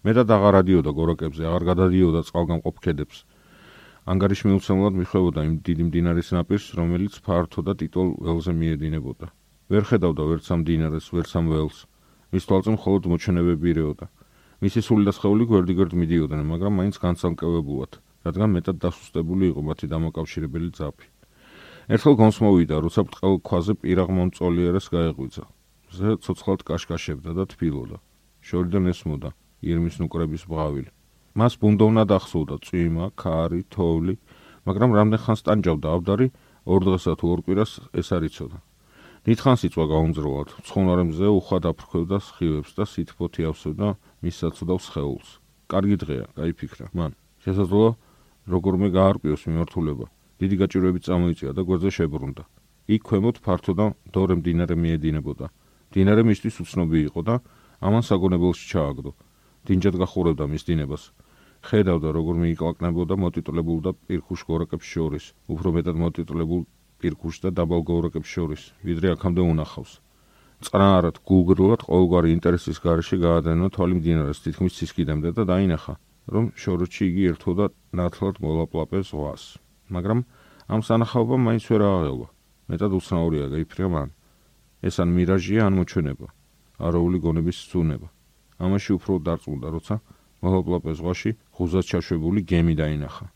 მეტად 0.07 0.29
აღარ 0.31 0.55
ადიოდა 0.63 0.91
გორაკებზე, 0.95 1.43
აღარ 1.43 1.63
გადადიოდა 1.75 2.21
წყალგამყოფ 2.31 2.77
ქედებს. 2.87 3.27
ანგარიში 4.07 4.45
მიუცემლად 4.47 4.95
მიხვებოდა 4.95 5.41
იმ 5.43 5.55
დიდი 5.67 5.83
მდინარის 5.91 6.29
ნაპირს, 6.39 6.67
რომელიც 6.79 7.15
ფართო 7.27 7.61
და 7.67 7.73
ტიტულ 7.75 8.09
ველზე 8.23 8.53
მიედინებოდა. 8.55 9.42
ვერ 9.73 9.89
ხედავდა 9.89 10.23
ვერც 10.29 10.47
ამ 10.53 10.61
მდინარეს, 10.69 11.07
ვერც 11.17 11.33
ამ 11.33 11.47
ველს. 11.49 11.79
მის 12.29 12.45
თვალზე 12.45 12.71
მხოლოდ 12.77 13.03
მოჩვენებები 13.09 13.67
ერეოდა. 13.73 14.07
მისი 14.61 14.81
სული 14.85 15.09
და 15.09 15.13
სხეული 15.17 15.45
გვერდიგერდ 15.49 15.93
მიდიოდნენ, 15.97 16.45
მაგრამ 16.45 16.73
მაინც 16.77 16.97
განცალკევებულად. 17.01 17.93
რადგან 18.21 18.49
მეტად 18.53 18.77
დასუსტებული 18.85 19.45
იყო 19.49 19.61
მათი 19.65 19.87
დამაკავშირებელი 19.89 20.69
ძაფი. 20.77 21.09
ერთხელ 21.89 22.15
გონს 22.21 22.39
მოვიდა, 22.45 22.77
როცა 22.85 23.01
ბრტყელ 23.09 23.35
ქვაზე 23.49 23.73
პირაღ 23.81 24.09
მომწოლიერეს 24.13 24.87
გაეღვიძა. 24.93 25.45
ზე 25.97 26.09
ცოცხლად 26.21 26.61
კაშკაშებდა 26.69 27.31
და 27.33 27.45
თბილოდა. 27.49 27.97
შორიდან 28.45 28.85
ესმოდა 28.93 29.31
ირმის 29.65 29.97
ნუკრების 30.05 30.43
ბღავილი. 30.53 30.91
მას 31.33 31.53
ბუნდოვნად 31.57 32.11
ახსოვდა 32.13 32.57
წვიმა, 32.61 33.05
ქარი, 33.17 33.61
თოვლი, 33.73 34.15
მაგრამ 34.69 34.91
რამდენ 35.01 35.21
ხანს 35.25 35.41
ტანჯავდა 35.49 35.89
ავდარი, 35.97 36.27
ორ 36.69 36.81
დღესა 36.87 37.13
თუ 37.17 37.25
ორ 37.33 37.41
კვირას 37.41 37.73
ეს 37.97 38.09
არ 38.13 38.29
იცოდა. 38.29 38.59
დიდხანს 39.23 39.63
იწვა 39.69 39.85
გაუნძროლად, 39.87 40.49
ცხუნარემზე 40.67 41.29
უხვად 41.31 41.67
აფრქვევდა 41.71 42.19
სხივებს 42.27 42.75
და 42.75 42.85
სითბოთი 42.91 43.47
ავსებდა 43.47 43.89
მის 44.19 44.35
საცუდავს 44.43 44.87
ხეულს. 44.91 45.29
კარგი 45.71 45.97
დღეა, 46.03 46.27
გაიფიქრა 46.35 46.87
მან. 46.91 47.15
შესაძლოა 47.47 47.91
როგორმე 48.51 48.89
გაარკვიოს 48.91 49.43
მიმართულება. 49.47 50.07
დიდი 50.43 50.57
გაჭირვები 50.59 51.01
წამოიწია 51.07 51.51
და 51.55 51.63
გვერდზე 51.63 51.91
შებრუნდა. 52.03 52.43
იქ 52.91 53.03
ქვემოთ 53.07 53.37
ფართო 53.47 53.73
და 53.79 53.87
დორე 54.11 54.35
მდინარე 54.43 54.75
მიედინებოდა. 54.75 55.47
მდინარე 55.95 56.23
მისთვის 56.27 56.55
უცნობი 56.67 56.99
იყო 57.07 57.21
და 57.23 57.35
ამან 57.79 58.03
საგონებელში 58.03 58.65
ჩააგდო. 58.75 59.11
დინჯად 59.71 59.95
გახურებდა 60.03 60.45
მის 60.51 60.63
დინებას. 60.67 61.15
ხედავდა 61.63 62.09
როგორ 62.11 62.35
მიიკლაკნებოდა 62.43 63.15
მოტიტულებულ 63.23 63.79
და 63.87 63.91
პირქუშ 63.95 64.41
გორაკებს 64.51 64.83
შორის, 64.83 65.25
უფრო 65.47 65.69
მეტად 65.79 65.95
მოტიტულებულ 65.95 66.67
პირქუშ 67.03 67.35
და 67.43 67.51
დაბალ 67.59 67.83
გორაკებს 67.91 68.29
შორის, 68.35 68.63
ვიდრე 68.87 69.15
აქამდე 69.15 69.43
უნახავს. 69.53 69.93
წრაარად 70.63 71.17
გულგრილად 71.27 71.83
ყოველგვარი 71.89 72.29
ინტერესის 72.39 72.79
გარეშე 72.85 73.17
გაადენა 73.25 73.67
თვალი 73.75 73.95
მდინარეს 73.99 74.43
თითქმის 74.47 74.77
ცისკიდემდე 74.79 75.31
და 75.35 75.43
დაინახა, 75.51 75.95
რომ 76.31 76.45
შოროჩი 76.55 77.03
იგი 77.11 77.23
ერთოდა 77.35 77.67
ნათლად 77.99 78.39
მოლაპლაპე 78.45 79.03
ზღვას. 79.03 79.59
მაგრამ 79.91 80.19
ამ 80.71 80.81
სანახაობამ 80.87 81.43
მაინც 81.49 81.65
ვერ 81.67 81.83
აღელვა. 81.83 82.29
მეტად 82.71 82.91
უცნაურია 82.99 83.47
გაიფრია 83.53 83.89
მან. 83.91 84.09
ეს 84.87 84.95
ან 85.03 85.09
მირაჟია, 85.17 85.63
ან 85.67 85.75
მოჩვენება. 85.79 86.27
არაული 86.79 87.19
გონების 87.23 87.57
სწუნება. 87.67 88.09
ამაში 88.63 88.91
უფრო 88.99 89.13
დარწმუნდა, 89.27 89.69
როცა 89.75 89.95
მოლაპლაპე 90.43 90.91
ზღვაში 90.99 91.31
ხუზად 91.55 91.85
ჩაშვებული 91.91 92.41
გემი 92.47 92.75
დაინახა. 92.79 93.27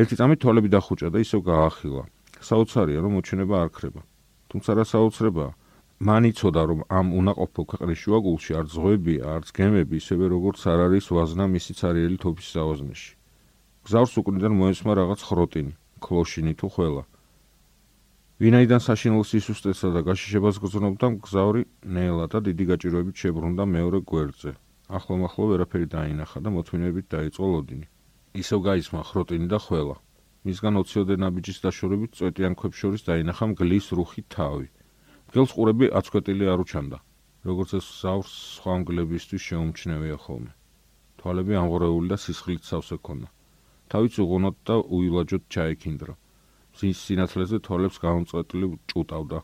ერთი 0.00 0.14
წამი 0.16 0.36
თვალები 0.40 0.68
დახუჭა 0.72 1.08
და 1.12 1.18
ისევ 1.24 1.40
გაახილა. 1.44 2.04
საოცარია 2.50 2.98
რომ 3.04 3.12
მოჩვენება 3.16 3.56
არ 3.62 3.70
ხრება. 3.76 4.02
თუმცა 4.50 4.70
რა 4.76 4.84
საოცრებაა? 4.92 5.52
მან 6.02 6.22
იცოდა 6.30 6.62
რომ 6.66 6.80
ამ 6.98 7.06
უნაყოფო 7.14 7.62
ქვეყნის 7.70 7.98
შუაგულში 8.02 8.52
არ 8.58 8.66
ძღვები, 8.74 9.14
არც 9.22 9.48
გემები, 9.54 9.94
ისევე 10.02 10.24
როგორც 10.34 10.58
არ 10.66 10.78
არის 10.86 11.06
ვაზნა 11.14 11.44
მისი 11.54 11.72
ცარიელი 11.78 12.18
თოფის 12.18 12.46
სავაზნეში. 12.54 13.12
გზავს 13.86 14.12
უკნიდან 14.18 14.52
მოესმა 14.58 14.92
რაღაც 14.98 15.20
ხროტინი, 15.28 15.72
ქლოშინი 16.02 16.54
თუ 16.58 16.66
ხველა. 16.74 17.04
ვინაიდან 18.42 18.80
საშინელს 18.82 19.30
ისუსტესა 19.38 19.88
და 19.94 20.00
გაშიშებას 20.02 20.56
გრძნობდა, 20.62 21.06
მგზავრი 21.14 21.62
ნელა 21.86 22.26
და 22.26 22.38
დიდი 22.46 22.64
გაჭირვებით 22.70 23.16
შებრუნდა 23.22 23.64
მეორე 23.76 23.98
გვერდზე. 24.02 24.52
ახლომახლო 24.98 25.44
ვერაფერი 25.50 25.86
დაინახა 25.94 26.38
და 26.42 26.48
მოთმინებით 26.50 27.06
დაიწყო 27.14 27.46
ლოდინი. 27.52 27.86
ისევ 28.42 28.58
გაისმა 28.66 29.00
ხროტინი 29.06 29.46
და 29.46 29.58
ხველა. 29.62 29.96
მისგან 30.42 30.74
ოციოდე 30.80 31.14
ნაბიჯის 31.22 31.58
დაშორებით 31.62 32.16
წვეტიან 32.18 32.54
ქვებს 32.58 32.78
შორის 32.82 33.02
დაინახა 33.06 33.46
მგლის 33.52 33.86
რუხი 33.94 34.22
თავი. 34.34 34.66
მგელს 35.30 35.50
ყურები 35.54 35.86
აწყვეტილი 35.98 36.44
არ 36.50 36.62
უჩანდა. 36.64 36.98
როგორც 37.46 37.70
ეს 37.78 37.86
ზავს 38.02 38.30
სხვა 38.58 38.74
მგლებისთვის 38.82 39.42
შეუმჩნევია 39.48 40.16
ხოლმე. 40.24 40.52
თვალები 41.22 41.54
ამღრეული 41.62 42.08
და 42.10 42.18
სისხლით 42.18 42.62
სავსე 42.66 42.98
ქონა. 43.06 43.28
თავიც 43.86 44.14
უღონოდ 44.18 44.56
და 44.66 44.76
უილაჯოდ 44.82 45.42
ჩაიქინდრა. 45.54 46.14
ზის 46.78 46.98
სინათლეზე 47.06 47.56
თვალებს 47.62 47.96
გამწყვეტილი 48.02 48.66
ჭუტავდა. 48.90 49.38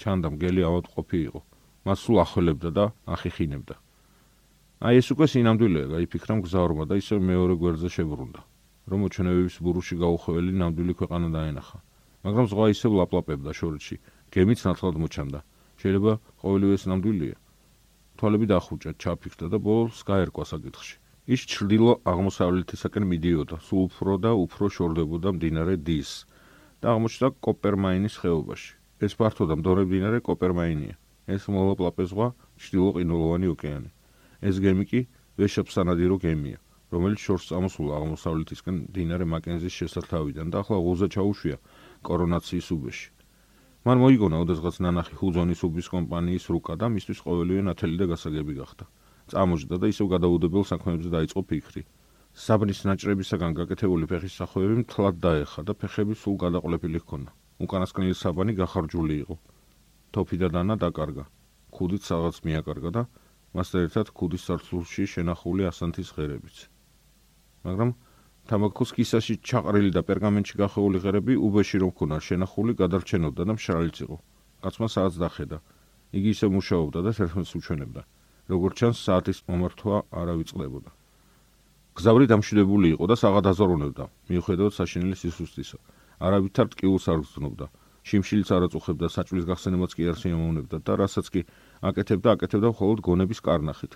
ჩანდა 0.00 0.28
მგელი 0.34 0.62
ავადყოფი 0.68 1.18
იყო. 1.28 1.40
მას 1.86 1.98
სულ 2.02 2.16
ახველებდა 2.26 2.70
და 2.74 2.84
ახიხინებდა. 3.14 3.74
აი 4.86 4.94
ეს 5.00 5.08
უკვე 5.14 5.26
სინამდვილეა, 5.30 5.86
გაიფიქრა 5.94 6.34
მგზავრმა 6.42 6.84
და 6.90 6.94
ისევ 6.98 7.18
მეორე 7.30 7.54
გვერდზე 7.62 7.88
შებრუნდა. 7.94 8.40
რომ 8.90 8.98
მოჩვენებების 9.02 9.56
ბურუში 9.66 9.94
გაუხვეველი 10.02 10.52
ნამდვილი 10.62 10.92
ქვეყანა 11.00 11.28
დაენახა. 11.36 11.78
მაგრამ 12.24 12.46
ზღვა 12.50 12.66
ისევ 12.74 12.92
ლაპლაპებდა 13.00 13.50
შორში, 13.58 13.96
გემიც 14.34 14.60
ნათლად 14.66 14.96
მოჩანდა. 15.02 15.40
შეიძლება 15.80 16.12
ყოველივე 16.42 16.74
ეს 16.78 16.84
ნამდვილია. 16.90 17.36
თვალები 18.16 18.46
დახუჭა, 18.52 18.90
ჩაფიქრდა 19.02 19.46
და 19.52 19.58
ბოლოს 19.66 20.00
გაერკვა 20.08 20.44
საკითხში. 20.52 20.96
ის 21.26 21.40
ჩრდილო 21.50 21.92
აღმოსავლეთისაკენ 22.10 23.04
მიდიოდა, 23.12 23.56
სულ 23.66 23.82
უფრო 23.90 24.12
და 24.24 24.30
უფრო 24.46 24.66
შორდებოდა 24.76 25.28
მდინარე 25.36 25.74
დის 25.86 26.10
და 26.80 26.86
აღმოჩნდა 26.94 27.28
კოპერმაინის 27.46 28.14
ხეობაში. 28.22 28.72
ეს 29.04 29.12
ფართო 29.18 29.44
და 29.50 29.54
მდორე 29.60 29.82
მდინარე 29.90 30.18
კოპერმაინია. 30.28 30.94
ეს 31.26 31.42
მოლაპლაპე 31.50 32.02
ზღვა 32.10 32.28
ჩრდილო 32.62 32.90
ყინულოვანი 32.96 33.46
ოკეანე. 33.54 33.90
ეს 34.48 34.56
გემი 34.62 34.84
კი 34.90 35.00
ვეშაპსანადირო 35.38 36.16
გემია, 36.22 36.58
რომელიც 36.94 37.20
შორს 37.26 37.48
წამოსულა 37.50 37.92
აღმოსავლეთისკენ 37.98 38.76
მდინარე 38.86 39.26
მაკენზის 39.32 39.74
შესართავიდან 39.80 40.52
და 40.54 40.62
ახლა 40.62 40.78
ღუზა 40.86 41.08
ჩაუშვია 41.14 41.56
კორონაციის 42.06 42.68
უბეში. 42.76 43.08
მან 43.86 43.98
მოიგონა 44.02 44.36
ოდესღაც 44.42 44.76
ნანახი 44.86 45.14
ჰუზონის 45.18 45.60
უბის 45.66 45.86
კომპანიის 45.94 46.44
რუკა 46.54 46.74
და 46.78 46.86
მისთვის 46.94 47.18
ყოველივე 47.26 47.62
ნათელი 47.66 47.96
და 48.02 48.06
გასაგები 48.12 48.54
გახდა. 48.60 48.84
წამოჯდა 49.30 49.76
და 49.82 49.86
ისევ 49.90 50.06
გადაუდებელ 50.14 50.64
საქმეებზე 50.70 51.08
დაიწყო 51.16 51.40
ფიქრი. 51.50 51.82
საბნის 52.46 52.80
ნაჭრებისაგან 52.86 53.52
გაკეთებული 53.58 54.04
ფეხის 54.10 54.34
სახოები 54.38 54.74
მთლად 54.82 55.16
დაეხა 55.26 55.60
და 55.66 55.72
ფეხები 55.74 56.14
სულ 56.22 56.36
გადაყოლებული 56.44 56.98
ჰქონდა. 57.02 57.30
უკანასკნელი 57.64 58.14
საბანი 58.14 58.52
გახარჯული 58.60 59.14
იყო. 59.24 59.36
თოფი 60.14 60.36
და 60.42 60.48
დანა 60.54 60.74
დაკარგა. 60.78 61.24
ქუდით 61.74 62.02
რაღაც 62.12 62.36
მიაკარგა 62.46 62.90
და 62.96 63.02
მასთან 63.56 63.80
ერთად 63.86 64.06
ქუდის 64.18 64.42
სართულში 64.46 65.02
შენახული 65.14 65.62
ასანთის 65.70 66.12
ღერებიც. 66.14 66.56
მაგრამ 67.66 67.90
თამაკოს 68.46 68.90
კისაში 68.96 69.34
ჩაყრილი 69.42 69.90
და 69.96 70.02
პერგამენტში 70.06 70.54
გახეული 70.62 70.98
ღერები 71.02 71.34
უბეში 71.46 71.82
რომ 71.82 71.92
ქონა 71.98 72.18
შენახული 72.26 72.72
გადარჩენოდა 72.80 73.42
და 73.42 73.52
მშრალიც 73.58 73.96
იყო. 74.06 74.16
კაცმა 74.62 74.88
საათს 74.94 75.16
დახედა. 75.18 75.58
იგი 76.14 76.30
ისე 76.34 76.46
მუშაობდა 76.54 76.98
და 77.06 77.10
თერმოს 77.18 77.50
უჩვენებდა. 77.58 78.02
როგორც 78.46 78.74
ჩანს, 78.78 78.98
საათის 79.06 79.38
მომართვა 79.50 79.96
არ 80.14 80.26
ავიწყდებოდა. 80.34 80.90
გზავრი 81.98 82.26
დამშვიდებული 82.30 82.86
იყო 82.94 83.04
და 83.10 83.16
საღად 83.18 83.46
აზროვნებდა, 83.50 84.04
მიუხედავად 84.30 84.72
საშინელი 84.78 85.16
სისუსტისა. 85.18 85.78
არავითარ 86.26 86.66
ტკივილს 86.72 87.06
არ 87.10 87.18
გრძნობდა. 87.26 87.66
შიმშილიც 88.06 88.48
არ 88.54 88.62
აწუხებდა, 88.70 89.06
საჭვლის 89.16 89.44
გახსენებაც 89.50 89.90
კი 89.96 90.02
არ 90.10 90.16
შეამოვნებდა 90.22 90.76
და 90.86 90.92
რასაც 91.02 91.26
კი 91.34 91.40
აკეთებდა, 91.82 92.28
აკეთებდა 92.36 92.68
მხოლოდ 92.70 92.98
გონების 93.02 93.40
კარნახით. 93.42 93.92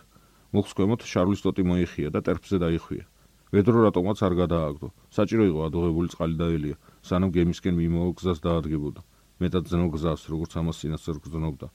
მუხს 0.50 0.72
ქვემოთ 0.74 1.00
შარლის 1.06 1.40
ტოტი 1.46 1.62
მოიხია 1.70 2.08
და 2.10 2.20
ტერფზე 2.26 2.58
დაიხვია. 2.58 3.04
ვედრო 3.50 3.78
რატომაც 3.90 4.18
არ 4.22 4.34
გადააგდო. 4.42 4.88
საჭირო 5.10 5.44
იყო 5.50 5.60
ადუღებული 5.68 6.08
წყალი 6.14 6.36
დაელია, 6.38 6.76
სანამ 7.02 7.30
გემისკენ 7.34 7.74
მიმოვა 7.82 8.10
გზას 8.18 8.38
დაადგებოდა. 8.46 9.00
მეტად 9.42 9.64
ძნო 9.70 9.86
გზას, 9.90 10.20
როგორც 10.30 10.52
ამას 10.60 10.76
წინასწარ 10.80 11.16
გრძნობდა. 11.24 11.66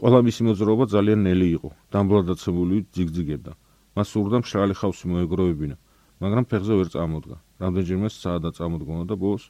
ყველა 0.00 0.20
მისი 0.28 0.42
მოძრაობა 0.46 0.84
ძალიან 0.94 1.20
ნელი 1.26 1.48
იყო. 1.56 1.70
დამბლადაცებული 1.92 2.76
ძიგძიგებდა. 2.94 3.52
მას 3.96 4.08
სურდა 4.14 4.36
მშრალი 4.40 4.74
ხავსი 4.80 5.04
მოეგროვებინა, 5.10 5.76
მაგრამ 6.22 6.44
ფეხზე 6.50 6.74
ვერ 6.78 6.88
წამოდგა. 6.94 7.36
რამდენჯერმე 7.60 8.08
საადა 8.14 8.50
წამოდგონა 8.54 9.04
და 9.10 9.14
ბოლოს 9.18 9.44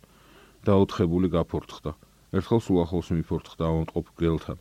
დაუთხებული 0.64 1.29
გაფორთხდა. 1.37 1.93
ერთხელ 2.37 2.61
სულ 2.64 2.79
ახლოს 2.85 3.09
მიფორთხდა 3.12 3.64
ამოტყობ 3.71 4.07
გელთან. 4.21 4.59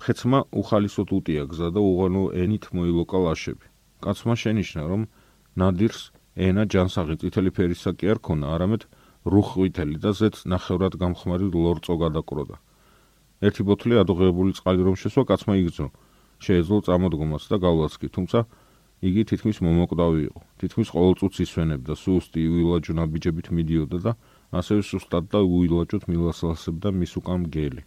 ხეცმა 0.00 0.38
უხალისოდ 0.60 1.08
უტია 1.16 1.44
გზა 1.52 1.68
და 1.76 1.80
უღანო 1.80 2.22
ენით 2.42 2.64
მოილოკა 2.74 3.18
ლაშები. 3.24 3.66
კაცმა 4.00 4.34
შენიშნა, 4.42 4.82
რომ 4.90 5.02
ნადირს 5.56 6.00
ენა 6.36 6.64
ჯანსაღი 6.70 7.16
წითელი 7.20 7.50
ფერისა 7.50 7.90
კი 7.98 8.14
არ 8.14 8.18
ქონა, 8.22 8.46
არამედ 8.54 8.86
რუხ-ყვითელი 9.26 9.96
და 10.00 10.10
ზეთ 10.16 10.46
ნახევრად 10.46 10.94
გამხმარი 11.00 11.46
ლორწო 11.50 11.94
გადაკროდა. 12.00 12.56
ერთი 13.40 13.62
ბოთლი 13.68 13.94
ადუღებული 14.00 14.54
წყალი 14.56 14.82
რომ 14.86 14.96
შესვა 15.00 15.22
კაცმა 15.28 15.54
იგრძნო. 15.60 15.88
შეეძლო 16.40 16.76
წამოდგომას 16.86 17.44
და 17.50 17.56
გავლაც 17.60 17.94
კი, 18.00 18.08
თუმცა 18.16 18.38
იგი 19.00 19.22
თითქმის 19.28 19.58
მომოკვდავი 19.64 20.20
იყო. 20.28 20.40
თითქმის 20.60 20.88
ყოველ 20.94 21.14
წუთს 21.20 21.38
ისვენებდა, 21.44 21.92
სუსტი 21.96 22.40
უილაჯუნა 22.52 23.04
ბიჭებით 23.12 23.48
მიდიოდა 23.56 23.98
და 24.04 24.12
ასევე 24.60 24.80
სუსტად 24.84 25.24
და 25.32 25.40
უილაჯოთ 25.44 26.04
მილასალსებდა 26.08 26.88
მის 27.00 27.12
უკან 27.20 27.38
მგელი. 27.44 27.82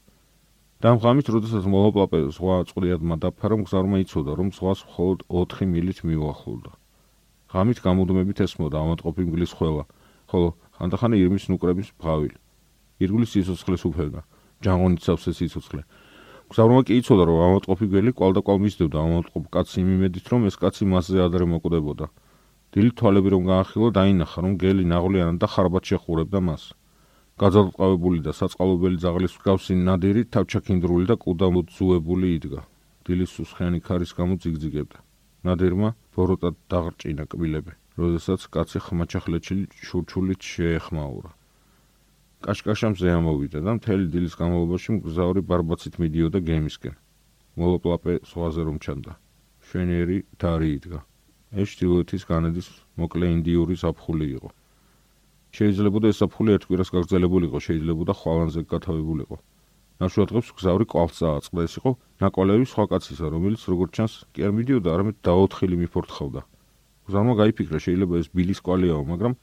დამღამით, 0.83 1.27
როდესაც 1.33 1.63
მოლაპლაპე 1.63 2.17
ზღვა 2.35 2.55
წყლიად 2.69 3.01
მადაფარო 3.09 3.55
მგზავრმა 3.61 3.97
იცოდა, 4.03 4.31
რომ 4.37 4.47
ზღვას 4.57 4.79
მხოლოდ 4.89 5.19
4 5.31 5.69
მილით 5.73 5.99
მიუახლოვდა. 6.03 6.71
ღამით 7.53 7.79
გამოდმებით 7.85 8.39
ესმოდა 8.45 8.81
ამატყოფი 8.81 9.23
მგლის 9.29 9.51
ხველა, 9.53 9.83
ხოლო 10.25 10.47
ხანდახან 10.73 11.13
ირმის 11.13 11.45
ნუკრების 11.53 11.89
ბღავილი. 12.01 12.37
ირგulis 13.03 13.29
სიცოცხლეს 13.33 13.83
უფევდა, 13.89 14.21
ჯანღონით 14.65 15.01
სავსე 15.05 15.31
სიცოცხლე. 15.37 15.81
გზავრმა 16.49 16.81
კი 16.85 16.93
იცოდა, 17.01 17.23
რომ 17.29 17.37
ამატყოფი 17.47 17.85
გველი 17.93 18.11
კვალ 18.17 18.31
და 18.33 18.41
კვალ 18.45 18.59
მისდევდა 18.65 18.97
ამატყოფ 19.05 19.43
კაცი 19.53 19.79
იმედით, 19.85 20.25
რომ 20.33 20.41
ეს 20.49 20.55
კაცი 20.57 20.83
მასზე 20.89 21.19
ადრე 21.25 21.45
მოკვდებოდა. 21.53 22.05
დილ 22.73 22.87
თვალები 22.97 23.29
რომ 23.33 23.43
გაახილო, 23.53 23.87
დაინახა, 23.97 24.37
რომ 24.43 24.53
გელი 24.57 24.83
ნაღლიანად 24.89 25.37
და 25.37 25.47
ხარბად 25.53 25.83
შეხურებდა 25.89 26.39
მას. 26.41 26.63
გაძალყავებული 27.37 28.19
და 28.25 28.31
საწყალობელი 28.33 28.97
ზაღლის 29.01 29.33
მსგავსი 29.37 29.73
ნადირი 29.77 30.21
თავჩაქინდრული 30.33 31.05
და 31.09 31.15
კუდამოძუებული 31.21 32.27
იდგა. 32.37 32.61
დილის 33.05 33.29
სუსხიანი 33.37 33.79
ქარის 33.81 34.11
გამო 34.17 34.37
ძიგძიგებდა. 34.41 34.97
ნადირმა 35.45 35.89
ბოროტად 36.15 36.55
დაღრჭინა 36.71 37.25
კბილები, 37.31 37.73
როდესაც 38.01 38.45
კაცი 38.53 38.79
ხმაჩახლეთში 38.85 39.55
შურჩულით 39.87 40.41
შეეხმაურა. 40.53 41.31
კაშკაშამზე 42.43 43.07
ამოვიდა 43.17 43.59
და 43.65 43.71
მთელი 43.79 44.05
დილის 44.13 44.35
განმავლობაში 44.39 44.89
მგზავრი 44.97 45.41
ბარბაცით 45.49 45.95
მიდიოდა 46.03 46.39
გემისკენ. 46.49 46.95
მოლოპლაპე 47.57 48.13
სხვაზე 48.29 48.61
რომ 48.67 48.77
ჩანდა. 48.83 49.13
შვენიერი 49.67 50.17
დარი 50.41 50.69
იდგა. 50.77 50.99
ეს 51.61 51.67
ჩtildeოთის 51.77 52.23
განედის 52.27 52.67
მოკლე 52.99 53.25
ინდიური 53.37 53.75
საფხული 53.83 54.27
იყო. 54.37 54.49
შეიძლება 55.53 55.97
ეს 56.09 56.17
საფხული 56.21 56.49
ერთ 56.57 56.63
კვირას 56.67 56.89
გაგრძელებულიყო, 56.93 57.57
შეიძლება 57.67 58.13
ხვალანზე 58.19 58.61
გათავებულიყო. 58.73 59.37
ნაშუადღებს 60.01 60.49
გზავრი 60.57 60.85
კვალს 60.89 61.19
წააწყდა 61.19 61.61
ეს 61.67 61.73
იყო 61.79 61.91
ნაკვალევი 62.23 62.65
სხვა 62.73 62.85
კაცისა 62.93 63.25
რომელიც 63.35 63.61
როგორც 63.69 63.91
ჩანს 63.97 64.13
კი 64.33 64.39
არ 64.47 64.51
მიდიოდა 64.57 64.89
არამედ 64.93 65.15
დაოთხილი 65.27 65.75
მიფორთხავდა. 65.83 66.41
გზავმა 67.07 67.33
გაიფიქრა 67.41 67.79
შეიძლება 67.85 68.15
ეს 68.21 68.27
ბილის 68.33 68.59
კვალიაო 68.65 69.03
მაგრამ 69.11 69.33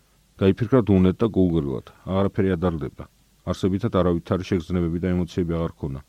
გაიფიქრა 0.41 0.81
დუნეთ 0.89 1.17
და 1.21 1.27
გულგრილად. 1.37 1.87
აღარაფერი 2.11 2.49
ადარდება. 2.57 3.05
არსებითად 3.51 3.93
არავითარი 3.97 4.45
შეგრძნებები 4.45 4.99
და 5.01 5.09
ემოციები 5.15 5.53
აღარ 5.57 5.73
ქონა 5.81 6.01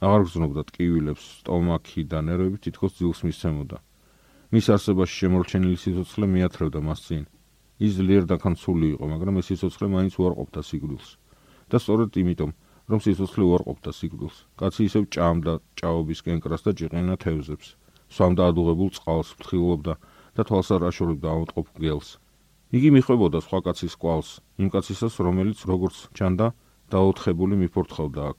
აღარ 0.00 0.22
გზნობდა 0.26 0.62
ტკივილებს 0.70 1.24
სტომაქი 1.40 2.02
და 2.08 2.18
ნერვები 2.24 2.58
თითქოს 2.64 2.96
ძილს 2.98 3.20
მისცემოდა 3.26 3.78
მის 4.54 4.66
არსებაში 4.74 5.14
შემორჩენილი 5.20 5.76
სიცოცხლე 5.82 6.26
მიათრევდა 6.34 6.80
მას 6.86 7.00
წინ 7.06 7.24
ის 7.86 7.92
ძლიერ 7.98 8.24
დაკანცული 8.30 8.86
იყო 8.94 9.04
მაგრამ 9.12 9.40
ეს 9.40 9.50
სიცოცხლე 9.50 9.86
მაინც 9.94 10.14
უარყოფდა 10.20 10.60
სიკვდილს. 10.70 11.08
და 11.70 11.76
სწორედ 11.82 12.10
იმიტომ 12.22 12.50
რომ 12.90 13.00
სიცოცხლე 13.04 13.44
უარყოფდა 13.46 13.90
სიკვდილს. 13.94 14.36
კაცი 14.58 14.82
ისევ 14.90 15.02
ჭამდა 15.14 15.52
ჭაობის 15.78 16.20
კენკრას 16.26 16.62
და 16.66 16.70
ჭიყენა 16.78 17.14
თევზებს. 17.22 17.68
სვამდა 18.10 18.42
ადუღებულ 18.50 18.90
წყალს, 18.96 19.28
ფრთხილობდა 19.38 19.94
და 20.34 20.42
თვალს 20.42 20.68
არ 20.74 20.82
აშორებდა 20.90 21.26
ამოტყობ 21.30 21.66
გელს. 21.78 22.08
იგი 22.74 22.88
მიხვებოდა 22.96 23.38
სხვა 23.46 23.58
კაცის 23.66 23.94
კვალს, 23.94 24.30
იმ 24.62 24.68
კაცისას, 24.74 25.14
რომელიც 25.22 25.58
როგორც 25.70 25.96
ჩანდა, 26.18 26.46
დაოთხებული 26.90 27.54
მიფორთხავდა 27.62 28.22
აქ 28.30 28.38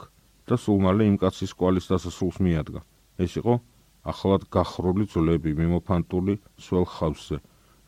და 0.51 0.55
სულ 0.59 0.79
მალე 0.83 1.03
იმ 1.11 1.17
კაცის 1.23 1.51
კვალის 1.55 1.87
დასასრულს 1.91 2.37
მიადგა. 2.43 2.81
ეს 3.23 3.31
იყო 3.39 3.53
ახლად 4.11 4.41
გახლრული 4.51 5.05
ძვლები, 5.13 5.51
მიმოფანტული 5.61 6.33
სველ 6.59 6.85
ხავსზე, 6.95 7.37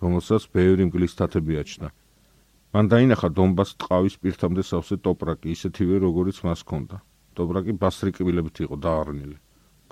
რომელსაც 0.04 0.44
ბევრი 0.56 0.84
მგლის 0.88 1.14
თათები 1.20 1.54
აჩნდა. 1.60 1.88
მან 2.74 2.88
დაინახა 2.90 3.30
დონბას 3.38 3.72
ტყავის 3.78 4.16
პირთამდე 4.18 4.64
სავსე 4.66 4.96
ტოპრაკი, 5.06 5.54
ისეთივე 5.54 6.00
როგორიც 6.02 6.38
მას 6.42 6.64
ჰქონდა. 6.66 6.98
ტოპრაკი 7.38 7.74
ბასრიკბილებით 7.78 8.62
იყო 8.66 8.76
დაარნილი. 8.86 9.38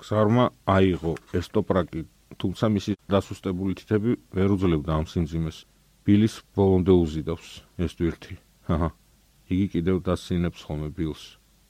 გზარმა 0.02 0.44
აიღო 0.66 1.12
ეს 1.38 1.46
ტოპრაკი, 1.54 2.00
თუმცა 2.42 2.64
მისი 2.74 2.92
დასუსტებული 3.06 3.72
თითები 3.78 4.10
ვერ 4.34 4.48
უძლებდა 4.56 4.90
ამ 4.98 5.06
სიმძიმეს. 5.12 5.58
ბილის 6.02 6.34
ბოლომდე 6.58 6.92
უზიდავს 7.02 7.50
ეს 7.78 7.92
თვირთი. 7.94 8.34
ჰაჰა. 8.66 8.90
იგი 9.52 9.66
კიდევ 9.74 9.96
დასინებს 10.02 10.60
ხოლმე 10.66 10.88
ბილს. 10.90 11.22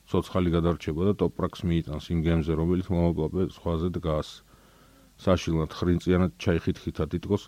ცოცხალი 0.09 0.49
გადარჩება 0.57 1.03
და 1.09 1.13
ტოპრაკს 1.21 1.61
მიიტანს 1.69 2.07
იმ 2.09 2.21
გემზე, 2.25 2.53
რომელიც 2.57 2.87
მომაკლავე 2.89 3.53
სხვაზე 3.53 3.89
დგას. 4.01 4.29
საშილად 5.21 5.77
ხრინწიანად 5.77 6.33
ჩაიხითხითა 6.41 7.05
თითქოს 7.13 7.43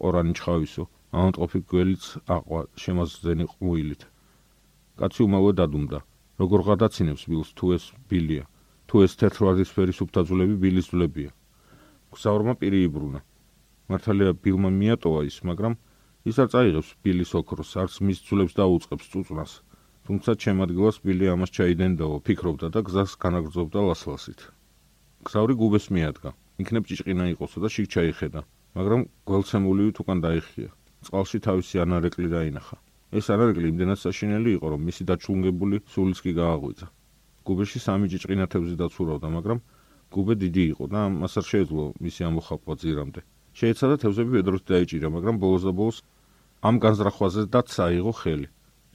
ყორანი 0.00 0.32
ჩხავისო. 0.32 0.84
ამოტყופი 1.10 1.60
გველიც 1.70 2.04
აყვა 2.30 2.60
შემაზძენი 2.82 3.44
ყმუილით. 3.52 4.02
კაცი 4.98 5.20
უმალო 5.26 5.50
დადუმდა. 5.58 5.98
როგორ 6.40 6.60
გადაცინებს 6.70 7.26
ბილს 7.30 7.50
თუ 7.58 7.66
ეს 7.76 7.84
ბილია? 8.08 8.44
თუ 8.86 9.02
ეს 9.04 9.12
თეთრვარდისფერი 9.18 9.92
სუფთაძულები 9.98 10.54
ბილის 10.62 10.90
ძვლებია? 10.90 11.30
გზავრმა 12.14 12.54
პირი 12.60 12.78
იბრუნა. 12.86 13.20
მართალია 13.90 14.32
ბილმა 14.38 14.70
მიატოვა 14.70 15.20
ის, 15.26 15.36
მაგრამ 15.50 15.74
ის 16.30 16.36
არ 16.42 16.48
წაიღებს 16.54 16.90
ბილის 17.02 17.30
ოქროს, 17.34 17.70
არც 17.82 17.94
მის 18.06 18.18
ძვლებს 18.26 18.54
დაუწყებს 18.54 19.06
წუწნას. 19.10 19.52
თუმცა 20.06 20.30
ჩემ 20.42 20.58
ადგილას 20.64 20.96
ბილი 21.04 21.26
ამას 21.34 21.50
ჩაიდენდაო, 21.56 22.16
ფიქრობდა 22.26 22.66
და 22.74 22.80
გზას 22.86 23.18
განაგრძობდა 23.18 23.80
ლასლასით. 23.88 24.40
გზავრი 25.26 25.54
გუბეს 25.58 25.86
მიადგა. 25.90 26.30
იქნებ 26.62 26.84
ჭიჭყინა 26.86 27.24
იყოსო 27.34 27.58
და 27.62 27.68
შიგ 27.74 27.86
ჩაიხედა, 27.94 28.40
მაგრამ 28.78 29.00
გველცემულივით 29.28 29.96
უკან 30.02 30.18
დაიხია. 30.24 30.70
წყალში 31.04 31.38
თავისი 31.46 31.76
ანარეკლი 31.84 32.28
დაინახა. 32.36 32.76
ეს 33.18 33.26
ანარეკლი 33.34 33.66
იმდენად 33.72 33.98
საშინელი 33.98 34.50
იყო, 34.56 34.66
რომ 34.72 34.80
მისი 34.88 35.02
დაჩუნგებული 35.10 35.76
სულიც 35.92 36.18
კი 36.24 36.32
გააღვიძა. 36.40 36.86
გუბეში 37.46 37.78
სამი 37.86 38.06
ჭიჭყინა 38.12 38.46
თევზი 38.52 38.76
დაცურავდა, 38.82 39.28
მაგრამ 39.36 39.58
გუბე 40.14 40.34
დიდი 40.42 40.64
იყო 40.72 40.84
და 40.92 41.00
მას 41.20 41.32
არ 41.40 41.44
შეეძლო 41.50 41.84
მისი 42.04 42.20
ამოხაპვა 42.28 42.74
ძირამდე. 42.82 43.20
შეეცადა 43.58 43.96
თევზები 44.02 44.30
ვედროთ 44.36 44.64
დაიჭირა, 44.70 45.08
მაგრამ 45.16 45.36
ბოლოს 45.42 45.62
და 45.66 45.72
ბოლოს 45.78 45.98
ამ 46.68 46.76
განზრახვაზე 46.84 47.42
და 47.54 47.60
წაიღო 47.74 48.12
ხელი. 48.20 48.48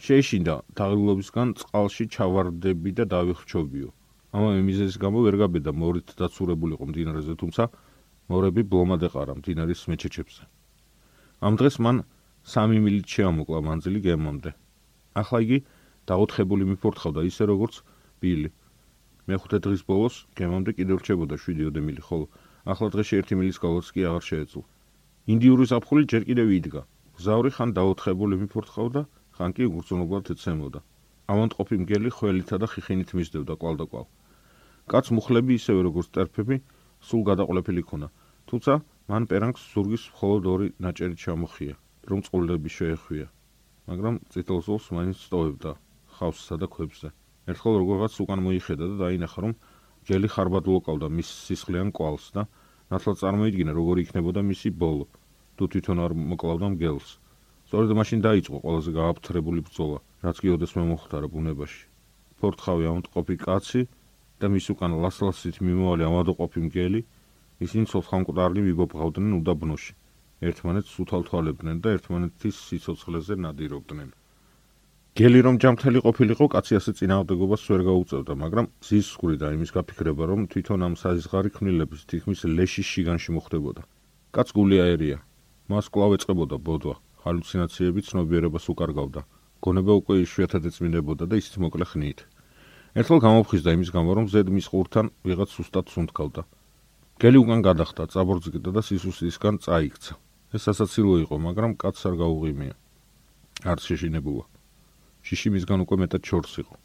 შეიშინდა 0.06 0.56
თაღლობისგან 0.78 1.48
წყალში 1.60 2.06
ჩავარდები 2.16 2.92
და 2.98 3.04
დავიხრჩობიო. 3.16 3.90
ამავე 4.36 4.60
მიზეზის 4.68 4.98
გამო 5.04 5.18
ვერ 5.26 5.36
გაბედა 5.42 5.72
მორით 5.72 6.08
დაცურებულიყო 6.20 6.86
მდინარეზე, 6.92 7.34
თუმცა 7.42 7.64
მორები 8.32 8.62
ბლომად 8.72 9.02
ეყარა 9.08 9.34
მდინარის 9.40 9.82
მეჩეჩებზე. 9.90 10.44
ამ 11.42 11.54
დღეს 11.60 11.76
მან 11.84 12.04
3 12.46 12.80
მილით 12.86 13.08
შეამოკლა 13.10 13.60
მანძილი 13.68 14.00
გემამდე. 14.08 14.52
ახლა 15.22 15.38
იგი 15.46 15.58
დაუთხებული 16.10 16.64
მიფორთხავდა 16.72 17.22
ისე 17.30 17.44
როგორც 17.52 17.82
ბილი. 18.22 18.50
მეხუთე 19.28 19.58
დღის 19.66 19.82
ბოლოს 19.90 20.16
გემამდე 20.40 20.72
კიდევ 20.78 20.98
რჩებოდა 21.02 21.36
7 21.42 21.82
მილი, 21.88 22.02
ხოლო 22.08 22.26
ახლა 22.72 22.88
დღეში 22.94 23.16
1 23.22 23.36
მილის 23.40 23.58
გავლაც 23.64 23.88
კი 23.94 24.02
აღარ 24.10 24.24
შეეძლო. 24.30 24.64
ინდიური 25.34 25.66
საფხული 25.72 26.04
ჯერ 26.12 26.24
კიდევ 26.30 26.48
იდგა. 26.60 26.82
გზავრი 27.18 27.50
ხან 27.58 27.70
დაუთხებული 27.78 28.36
მიფორთხავდა, 28.42 29.02
ხან 29.36 29.52
კი 29.56 29.64
უგრძნობლად 29.70 30.26
ეცემოდა. 30.34 30.80
ამან 31.32 31.50
ყოფი 31.58 31.76
მგელი 31.82 32.10
ხველითა 32.18 32.56
და 32.62 32.68
ხიხინით 32.70 33.10
მისდევდა 33.18 33.54
კვალდაკვალ. 33.62 34.06
კაც 34.92 35.06
მუხლები 35.16 35.52
ისევე 35.60 35.82
როგორც 35.90 36.08
ტერფები, 36.14 36.56
სულ 37.02 37.22
გადაყოლებული 37.30 37.82
ქონა. 37.90 38.08
თუმცა 38.46 38.74
მან 39.12 39.28
პერანგს 39.30 39.64
ზურგის 39.74 40.04
მხოლოდ 40.14 40.44
ორი 40.54 40.68
ნაჭერი 40.82 41.16
ჩამოხია, 41.24 41.76
რომ 42.10 42.20
წყულები 42.26 42.70
შეეხვია. 42.78 43.28
მაგრამ 43.90 44.16
წითელსულს 44.34 44.86
მაინც 44.98 45.18
სტოვებდა 45.26 45.72
ხავსსა 46.18 46.56
და 46.62 46.68
ქვებზე. 46.74 47.08
ერთხელ 47.50 47.74
როგორღაც 47.82 48.14
უკან 48.26 48.40
მოიხედა 48.46 48.86
და 48.92 48.96
დაინახა, 49.06 49.40
რომ 49.46 49.54
გელი 50.06 50.30
ხარბად 50.30 50.66
ლოკავდა 50.70 51.08
მის 51.10 51.30
სისხლიან 51.46 51.90
კვალს 51.98 52.26
და 52.38 52.46
ნათლად 52.94 53.18
წარმოიდგინა 53.22 53.74
როგორი 53.74 54.06
იქნებოდა 54.06 54.42
მისი 54.46 54.70
ბოლო 54.82 55.06
თუ 55.58 55.68
თვითონ 55.74 56.02
არ 56.06 56.14
მოკლავდა 56.32 56.68
მგელს 56.76 57.08
სწორედ 57.66 57.94
მაშინ 58.00 58.20
დაიწყო 58.26 58.58
ყველაზე 58.66 58.92
გააფთრებული 58.98 59.64
ბრძოლა 59.66 60.00
რაც 60.26 60.42
კი 60.44 60.54
ოდესმე 60.56 60.84
მოხდა 60.92 61.22
ბუნებაში 61.34 61.82
ფორთხავი 62.42 62.86
ამტყოფი 62.92 63.38
კაცი 63.46 63.82
და 64.44 64.46
მის 64.54 64.66
უკან 64.76 64.98
ლასლასით 65.02 65.58
მიმოვალი 65.66 66.06
ამადოყოფი 66.10 66.66
მგელი 66.68 67.02
ისინი 67.64 67.86
ცოცხალმკვდარი 67.92 68.68
მიბობღავდნენ 68.68 69.40
უდაბნოში 69.40 69.94
ერთმანეთს 70.52 71.00
უთალთვალებდნენ 71.06 71.82
და 71.86 71.96
ერთმანეთის 71.96 72.62
სიცოცხლეზე 72.68 73.40
ნადირობდნენ 73.48 74.10
გელი 75.16 75.40
რომ 75.48 75.58
ჯამთელი 75.64 76.00
ყოფილიყო, 76.04 76.46
კაცი 76.52 76.76
ასე 76.76 76.92
წინააღმდეგობას 77.00 77.62
ვერ 77.72 77.82
გაუწევდა, 77.88 78.34
მაგრამ 78.36 78.66
ზის 78.84 79.12
ხური 79.16 79.38
და 79.40 79.52
იმის 79.56 79.72
გაფიქრება, 79.72 80.24
რომ 80.28 80.42
თვითონ 80.52 80.80
ამ 80.88 80.98
საზღარი 81.00 81.50
ქმნილების 81.56 82.02
თითქმის 82.12 82.42
ლეშის 82.52 82.88
შიგანში 82.92 83.32
მოხდებოდა. 83.32 83.82
კაც 84.36 84.52
გული 84.52 84.76
აერია. 84.84 85.24
მას 85.72 85.88
კლავ 85.88 86.20
ეწყებოდა 86.20 86.60
ბოდვა, 86.60 86.96
ჰალუცინაციები 87.24 88.02
ცნობიერებას 88.10 88.66
უკარგავდა. 88.76 89.22
გონება 89.64 89.94
უკვე 90.04 90.16
იშვიათად 90.28 90.68
ეწმინდებოდა 90.68 91.24
და 91.32 91.36
ისიც 91.40 91.56
მოკლე 91.64 91.86
ხნით. 91.96 92.20
ერთხელ 93.00 93.20
გამოფხიზდა 93.24 93.70
იმის 93.72 93.90
გამო, 93.96 94.12
რომ 94.20 94.26
ზედ 94.36 94.48
მის 94.52 94.68
ხურთან 94.68 95.06
ვიღაც 95.24 95.50
სუსტად 95.56 95.86
სუნთქავდა. 95.96 96.42
გელი 97.16 97.40
უკან 97.40 97.62
გადახტა, 97.64 98.12
წაბორძგდა 98.12 98.72
და 98.76 98.82
სისუსისგან 98.84 99.64
წაიქცა. 99.64 100.14
ეს 100.56 100.62
სასაცილო 100.68 101.16
იყო, 101.24 101.36
მაგრამ 101.48 101.72
კაცს 101.80 102.12
არ 102.12 102.16
გაუღიმია. 102.20 102.76
არც 103.72 103.82
შეშინებულა. 103.88 104.44
შიში 105.24 105.50
მისგან 105.56 105.80
უკვე 105.88 105.96
მეტად 106.04 106.22
ჩორს 106.28 106.54
იყო. 106.60 106.76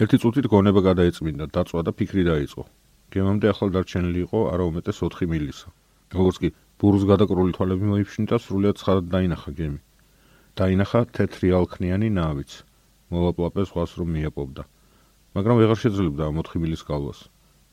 ერთი 0.00 0.16
წუთით 0.16 0.46
გონება 0.48 0.80
გადაეწმინდა, 0.88 1.44
დაწვა 1.52 1.80
და 1.84 1.92
ფიქრი 1.92 2.22
დაიწყო. 2.24 2.64
გემამდე 3.12 3.46
ახალ 3.52 3.68
დარჩენილი 3.76 4.20
იყო 4.24 4.38
არა 4.52 4.64
უმეტეს 4.72 4.96
4 5.04 5.28
მილისა. 5.28 5.68
როგორც 6.16 6.36
კი 6.40 6.48
ბურს 6.80 7.04
გადაკრული 7.04 7.52
თვალები 7.52 7.84
მოიფშინდა, 7.92 8.34
სრულიად 8.40 8.76
ცხადად 8.80 9.06
დაინახა 9.12 9.50
გემი. 9.52 9.80
დაინახა 10.56 11.00
თეთრი 11.12 11.48
ალქნიანი 11.60 12.08
ნავიც. 12.16 12.64
მოვაპლაპეს 13.12 13.68
ხვას 13.76 13.92
რომ 14.00 14.08
მიაპობდა. 14.16 14.62
მაგრამ 15.36 15.56
ვეღარ 15.60 15.78
შეძლებდა 15.84 16.22
ამ 16.32 16.36
4 16.40 16.56
მილის 16.64 16.82
გალვას. 16.88 17.20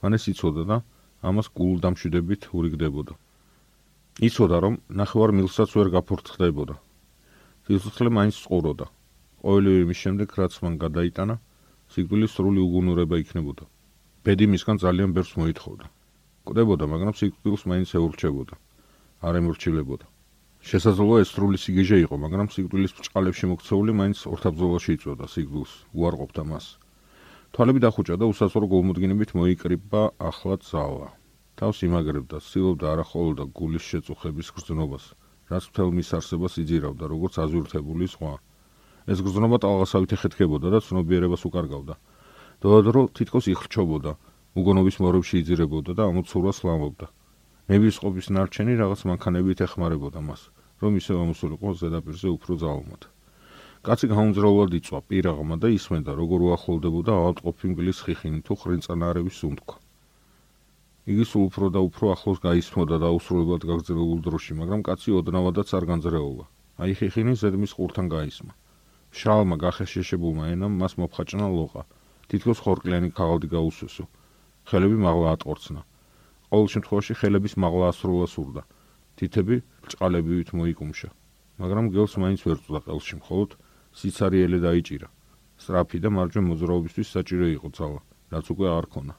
მან 0.03 0.11
ეს 0.19 0.23
იცოდა 0.35 0.63
და 0.67 0.77
ამას 1.23 1.47
გულ 1.57 1.75
დამშვიდებით 1.83 2.51
ურიგდებოდა. 2.53 3.13
იცოდა 4.27 4.57
რომ 4.63 4.73
ნახევარ 5.01 5.31
მილსაც 5.39 5.69
ვერ 5.77 5.87
გაფორთხდებოდა. 5.95 6.75
სიცოცხლე 7.65 8.09
მაინც 8.17 8.35
წყუროდა. 8.43 8.87
ყოველი 9.39 9.73
იმის 9.81 9.99
შემდეგ 10.03 10.33
რაც 10.39 10.55
მან 10.63 10.73
გადაიტანა 10.83 11.35
სიკვდილის 11.95 12.33
სრული 12.35 12.59
უგუნურება 12.63 13.19
იქნებოდა 13.23 13.67
ბედი 14.27 14.45
მისგან 14.53 14.81
ძალიან 14.83 15.13
ბევრს 15.15 15.31
მოითხოვდა 15.39 15.85
კვდებოდა 16.49 16.85
მაგრამ 16.93 17.15
სიკვდილს 17.19 17.63
მაინც 17.71 17.93
ეურჩებოდა 17.99 18.59
არ 19.29 19.39
ემურჩილებოდა 19.39 20.05
შესაძლოა 20.71 21.21
ეს 21.23 21.31
სრული 21.35 21.61
სიგეჟე 21.63 22.01
იყო 22.03 22.19
მაგრამ 22.25 22.51
სიკვდილის 22.55 22.95
ბჭყალებში 22.99 23.51
მოქცეული 23.53 23.95
მაინც 24.01 24.19
ორთაბძოლაში 24.33 24.91
იწვევდა 24.99 25.25
სიკვდილს 25.35 25.73
უარყოფდა 25.95 26.43
მას 26.51 26.65
თვალები 27.55 27.79
დახუჭა 27.85 28.15
და 28.21 28.25
უსასწორო 28.31 28.67
გულმოდგინებით 28.73 29.33
მოიკრიბა 29.39 30.03
ახლა 30.29 30.55
ძალა 30.69 31.09
თავს 31.59 31.77
იმაგრებდა 31.87 32.37
ცდილობდა 32.45 32.85
არახოლოდა 32.93 33.43
გულის 33.57 33.83
შეწუხების 33.89 34.53
გრძნობას 34.55 35.05
რაც 35.49 35.63
მთელ 35.71 35.89
მის 35.97 36.09
არსებას 36.19 36.53
იძირავდა 36.63 37.05
როგორც 37.15 37.33
აზურთებული 37.45 38.07
სხვა 38.13 38.33
ეს 39.09 39.21
გზნობა 39.25 39.57
ტალღასავით 39.63 40.11
ეხეთქებოდა 40.15 40.69
და 40.69 40.79
ცნობიერებას 40.85 41.41
უკარგავდა. 41.49 41.95
დოდრო 42.61 43.01
თითქოს 43.17 43.45
იხრჩობოდა, 43.53 44.11
უგონობის 44.59 44.95
მორებში 45.01 45.35
იძირებოდა 45.41 45.91
და 45.97 46.03
ამოცურვას 46.13 46.59
ლამობდა. 46.67 47.07
ნების 47.73 47.95
ყობის 48.03 48.27
ნარჩენი 48.35 48.73
რაღაც 48.81 49.01
მანქანებით 49.09 49.59
ეხმარებოდა 49.65 50.19
მას, 50.29 50.41
რომ 50.81 50.91
ისე 51.01 51.17
ამოსულიყო 51.17 51.69
ზედაპირზე 51.81 52.27
უფრო 52.37 52.53
ძალმოდ. 52.61 53.01
კაცი 53.79 54.07
გაუნძრაულად 54.11 54.73
იწვა 54.75 54.99
პირაღმა 55.07 55.55
და 55.63 55.69
ისმენდა, 55.71 56.11
როგორ 56.11 56.41
უახლოვდებოდა 56.47 57.13
ავადმყოფი 57.15 57.69
მგლის 57.71 57.99
ხიხინი 58.03 58.41
თუ 58.43 58.57
ხრინწანარების 58.59 59.35
სუნთქვა. 59.39 59.77
იგი 61.07 61.25
სულ 61.31 61.43
უფრო 61.47 61.69
და 61.71 61.79
უფრო 61.87 62.11
ახლოს 62.11 62.41
გაისმოდა 62.43 62.99
და 62.99 63.07
უსრულებლად 63.15 63.63
გაგრძელებულ 63.69 64.19
დროში, 64.25 64.57
მაგრამ 64.59 64.83
კაცი 64.83 65.15
ოდნავადაც 65.19 65.71
არ 65.79 65.83
განძრეულა. 65.91 66.45
აი 66.83 66.91
ხიხინი 66.99 67.33
ზედმის 67.39 67.71
ყურთან 67.79 68.11
გაისმა. 68.11 68.53
შალმა 69.15 69.55
გახეშეშებულმა 69.63 70.43
ენამ 70.59 70.75
მას 70.75 70.93
მოფხაჭნა 70.99 71.47
ლოყა. 71.47 71.87
თითქოს 72.27 72.59
ხორკლიანი 72.59 73.09
ქაღალდი 73.15 73.47
გაუსვესო. 73.55 74.03
ხელები 74.67 74.97
მაღლა 75.07 75.27
ატყორცნა. 75.39 75.81
ყოველ 76.51 76.67
შემთხვევაში 76.75 77.13
ხელების 77.15 77.53
მაღლა 77.63 77.85
ასრულა 77.95 78.27
სურდა. 78.27 78.61
თითები 79.15 79.55
ბრჭყალებივით 79.87 80.49
მოიკუმშა. 80.51 81.09
მაგრამ 81.63 81.85
გელს 81.95 82.13
მაინც 82.19 82.39
ვერ 82.43 82.57
წვდა 82.59 82.79
ყელში, 82.85 83.15
მხოლოდ 83.23 83.49
სიცარიელე 83.95 84.59
დაიჭირა. 84.65 85.07
სტრაფი 85.59 85.97
და 86.03 86.09
მარჯვე 86.17 86.41
მოძრაობისთვის 86.49 87.07
საჭირო 87.15 87.45
იყო 87.55 87.67
ძალა, 87.77 87.99
რაც 88.33 88.45
უკვე 88.53 88.67
არ 88.77 88.85
ქონა. 88.93 89.15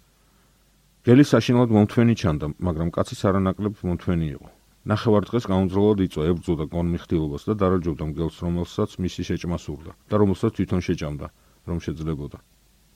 გელი 1.04 1.24
საშინლად 1.24 1.70
მომთვენი 1.76 2.14
ჩანდა, 2.20 2.46
მაგრამ 2.66 2.88
კაცი 2.94 3.14
სარანაკლებ 3.20 3.74
მომთვენი 3.84 4.26
იყო. 4.36 4.48
ნახევარ 4.88 5.26
დღეს 5.28 5.44
გაუნძროლოდ 5.44 5.98
იწვა 6.08 6.22
ებრძოდა 6.32 6.64
კონმიხtildeობას 6.72 7.42
და 7.48 7.54
დარაჯობდა 7.60 8.04
მგელს 8.10 8.36
რომელსაც 8.44 8.90
მისი 9.04 9.22
შეჭმა 9.28 9.58
სურდა 9.60 9.92
და 10.08 10.14
რომელსაც 10.22 10.56
თვითონ 10.56 10.80
შეჭამდა 10.86 11.26
რომ 11.68 11.78
შეძლებოდა 11.84 12.38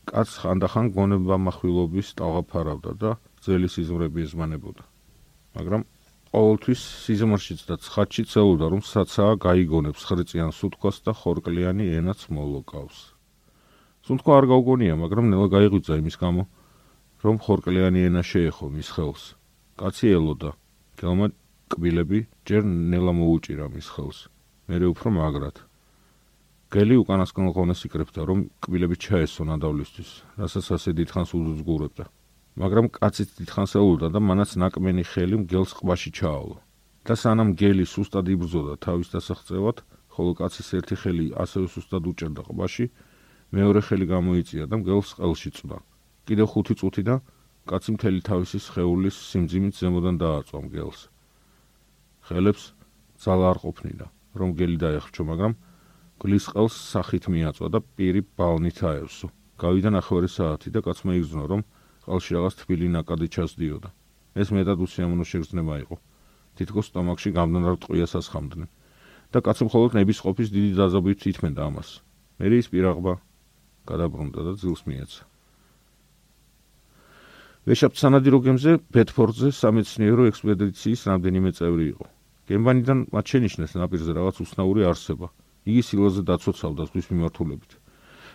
კაც 0.08 0.28
ხანდახან 0.40 0.86
გონება 0.96 1.36
מחვილობის 1.44 2.08
ტალღაფარავდა 2.20 2.90
და 3.04 3.10
ძელი 3.44 3.68
სიზმრები 3.68 4.24
ეზმანებოდა 4.24 4.84
მაგრამ 5.60 5.82
ყოველთვის 6.34 6.80
სიზმრშიც 7.04 7.60
და 7.68 7.74
ცხადში 7.78 8.22
ცელოდა 8.26 8.66
რომ 8.72 8.80
საცაა 8.82 9.34
გაიგონებს 9.44 10.02
ხრიწიან 10.08 10.50
სუთქვას 10.50 10.96
და 11.06 11.12
ხორკლიანი 11.14 11.86
ენაც 11.98 12.26
მოლოკავს. 12.26 12.98
სუნთქვა 14.02 14.32
არ 14.38 14.46
გაუგონია 14.50 14.94
მაგრამ 14.98 15.30
ნელა 15.30 15.46
გაიღვიძა 15.54 15.94
იმის 16.02 16.16
გამო 16.18 16.42
რომ 17.22 17.36
ხორკლიანი 17.38 18.00
ენა 18.10 18.22
შეეხო 18.26 18.66
მის 18.74 18.88
ხელს. 18.94 19.22
კაცი 19.78 20.06
ელოდა. 20.18 20.50
გელმა 20.98 21.26
კბილები 21.70 22.26
ჯერ 22.42 22.62
ნელა 22.66 23.12
მოუჭირა 23.14 23.70
მის 23.70 23.86
ხელს. 23.94 24.18
მერე 24.66 24.90
უფრო 24.90 25.08
მაგრად. 25.14 25.56
გელი 26.74 26.98
უკანასკენ 26.98 27.54
ყონეს 27.54 27.86
იკრებდა 27.86 28.26
რომ 28.26 28.50
კბილები 28.58 28.98
ჩაესო 28.98 29.46
ნადავლისთვის 29.46 30.10
რასაც 30.42 30.66
ასე 30.74 30.90
დიდხანს 30.98 31.30
უძღურებდა 31.38 32.10
მაგრამ 32.54 32.86
კაციც 32.94 33.34
დიდხანს 33.38 33.72
ელოდა 33.80 34.08
და 34.14 34.20
მანაც 34.22 34.50
ნაკმენი 34.62 35.04
ხელი 35.10 35.36
მგელს 35.42 35.72
ყბაში 35.78 36.10
ჩაავალო 36.18 36.58
და 37.04 37.14
სანამ 37.22 37.50
გელი 37.60 37.84
სუსტად 37.94 38.30
იბრძოდა 38.34 38.74
თავის 38.84 39.08
დასახწევად 39.14 39.82
ხოლო 40.14 40.32
კაცის 40.38 40.68
ერთი 40.78 40.96
ხელი 41.02 41.26
ასევე 41.44 41.66
სუსტად 41.74 42.06
უჭერდა 42.10 42.42
ყბაში 42.46 42.86
მეორე 43.54 43.80
ხელი 43.86 44.06
გამოიწია 44.14 44.64
და 44.70 44.78
მგელს 44.80 45.10
ყელში 45.18 45.50
წვდა. 45.56 45.78
კიდევ 46.26 46.46
5 46.54 46.78
წუთი 46.80 47.02
და 47.08 47.14
კაცი 47.70 47.90
მთელი 47.96 48.20
თავისი 48.28 48.58
სხეულის 48.66 49.16
სიმძიმით 49.30 49.74
ზემოდან 49.78 50.16
დააწვა 50.22 50.58
მგელს. 50.64 51.00
ხელებს 52.26 52.64
ძალა 53.20 53.44
არ 53.52 53.58
ყოფნიდა, 53.64 54.06
რომ 54.38 54.48
გელი 54.58 54.76
დაეხრჩო, 54.84 55.22
მაგრამ 55.30 55.52
გლის 56.22 56.44
ყელს 56.54 56.74
სახით 56.94 57.24
მიაწვა 57.34 57.66
და 57.74 57.78
პირი 57.94 58.20
ბალნით 58.38 58.78
აევსო. 58.90 59.28
გავიდა 59.58 59.90
ნახევარი 59.98 60.28
საათი 60.30 60.68
და 60.74 60.80
კაცმა 60.86 61.12
იგზნო, 61.20 61.44
რომ 61.52 61.60
ყელში 62.04 62.30
რაღაც 62.36 62.54
თბილი 62.60 62.86
ნაკადი 62.96 63.26
ჩასდიოდა. 63.34 63.90
ეს 64.34 64.48
მეტად 64.54 64.78
უსიამოვნო 64.84 65.24
შეგრძნება 65.24 65.74
იყო. 65.84 65.96
თითქოს 66.56 66.86
სტომაქში 66.90 67.30
გამდნარ 67.36 67.76
ტყვიას 67.82 68.12
ასხამდნენ. 68.20 68.68
და 69.34 69.38
კაცო 69.42 69.66
მხოლოდ 69.66 69.90
ნების 69.98 70.18
ყოფის 70.22 70.48
დიდი 70.54 70.70
დაზაბვით 70.78 71.20
ითმენდა 71.26 71.62
ამას. 71.66 71.88
მე 72.38 72.46
ის 72.54 72.66
პირაღბა 72.70 73.14
გადაბრუნდა 73.90 74.40
და 74.46 74.52
ძილს 74.60 74.82
მიეცა. 74.86 75.22
ვეშაპ 77.66 77.94
სანადირო 77.96 78.38
გემზე 78.44 78.72
ბეთფორდზე 78.94 79.48
სამეცნიერო 79.50 80.22
ექსპედიციის 80.30 81.00
რამდენიმე 81.10 81.50
წევრი 81.58 81.84
იყო. 81.96 82.06
გემბანიდან 82.48 82.98
მათ 83.14 83.24
შენიშნეს 83.32 83.72
ნაპირზე 83.80 84.12
რაღაც 84.14 84.36
უცნაური 84.44 84.82
არსება. 84.84 85.26
იგი 85.64 85.82
სილოზე 85.88 86.20
დაცოცავდა 86.28 86.82
ზღვის 86.88 87.06
მიმართულებით. 87.10 87.72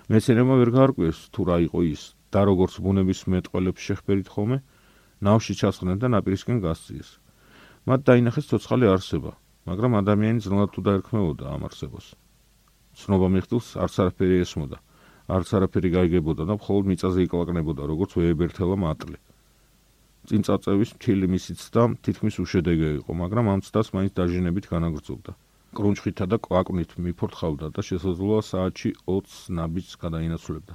მეცნიერმა 0.09 0.55
ვერ 0.59 0.69
გაარკვიეს 0.73 1.19
თუ 1.29 1.41
რა 1.45 1.57
იყო 1.69 1.79
ის 1.93 2.01
და 2.33 2.39
როგორც 2.49 2.73
ბუნების 2.83 3.19
მეტყველებს 3.33 3.85
შეხბერით 3.87 4.27
ხოლმე 4.33 4.57
ნავში 5.27 5.53
ჩასხდნენ 5.59 5.97
და 5.99 6.07
ნაპირისკენ 6.15 6.57
გასწიეს. 6.63 7.09
მათ 7.89 7.99
დაინახეს 8.07 8.49
ცოცხალი 8.51 8.85
არსება, 8.95 9.31
მაგრამ 9.69 9.97
ადამიანი 10.01 10.39
ძნელად 10.45 10.69
თუ 10.73 10.79
დაერქმეოდა 10.87 11.45
ამ 11.55 11.61
არსებას. 11.67 12.07
ცნობა 12.99 13.27
მიხდულს 13.35 13.67
არც 13.83 13.95
არაფერი 14.03 14.37
ესმოდა. 14.45 14.77
არც 15.29 15.49
არაფერი 15.57 15.89
გაიგებოდა 15.97 16.43
და 16.49 16.53
მხოლოდ 16.59 16.85
მიწაზე 16.89 17.19
იკლაკნებოდა 17.27 17.83
როგორც 17.91 18.11
ვეებერთელა 18.17 18.75
მატლი. 18.83 19.17
წინ 20.27 20.41
წაწევის 20.47 20.91
მთილი 20.97 21.27
მისიც 21.33 21.61
და 21.75 21.83
თითქმის 22.05 22.35
უშედეგე 22.43 22.89
იყო, 22.99 23.11
მაგრამ 23.23 23.45
ამ 23.53 23.59
ცდას 23.65 23.87
მაინც 23.95 24.13
დაჟინებით 24.19 24.65
განაგრძობდა. 24.73 25.31
კრუნჩხითა 25.77 26.25
და 26.31 26.37
კვაკნით 26.45 26.91
მიფორთხავდა 26.97 27.67
და 27.75 27.81
შესაძლოა 27.89 28.41
საათში 28.51 28.89
20 29.05 29.53
ნაბიჯს 29.57 29.93
გადაინაცვლებდა. 30.03 30.73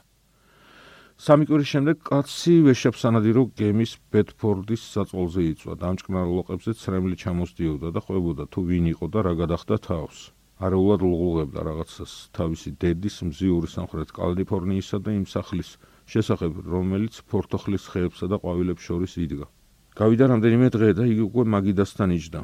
სამი 1.14 1.46
კვირის 1.46 1.68
შემდეგ 1.70 1.98
კაცი 2.08 2.52
ვეშაპსანადირო 2.66 3.42
გემის 3.58 3.90
ბედფორდის 4.10 4.82
საწოლზე 4.94 5.42
იწვა 5.54 5.74
და 5.78 5.90
ამჭკნარ 5.94 6.26
ლოყებზე 6.26 6.72
ცრემლი 6.74 7.14
ჩამოსდიოდა 7.22 7.92
და 7.94 8.00
ყვებოდა 8.02 8.44
თუ 8.50 8.64
ვინ 8.70 8.88
იყო 8.90 9.06
და 9.14 9.20
რა 9.22 9.34
გადახდა 9.38 9.78
თავს. 9.78 10.18
არეულად 10.58 11.00
ლუღუღებდა 11.06 11.60
რაღაცას 11.70 12.12
თავისი 12.34 12.70
დედის 12.82 13.16
მზიური 13.30 13.68
სამხრეთ 13.70 14.10
კალიფორნიისა 14.18 14.98
და 15.06 15.10
იმ 15.14 15.26
სახლის 15.30 15.70
შესახებ, 16.10 16.52
რომელიც 16.74 17.14
ფორტოხლის 17.30 17.84
ხეებსა 17.94 18.26
და 18.34 18.36
ყვავილებს 18.42 18.82
შორის 18.82 19.14
იდგა. 19.14 19.46
გავიდა 19.94 20.24
რამდენიმე 20.34 20.66
დღე 20.74 20.88
და 20.98 21.04
იგი 21.14 21.22
უკვე 21.30 21.44
მაგიდასთან 21.54 22.10
იჯდა. 22.18 22.40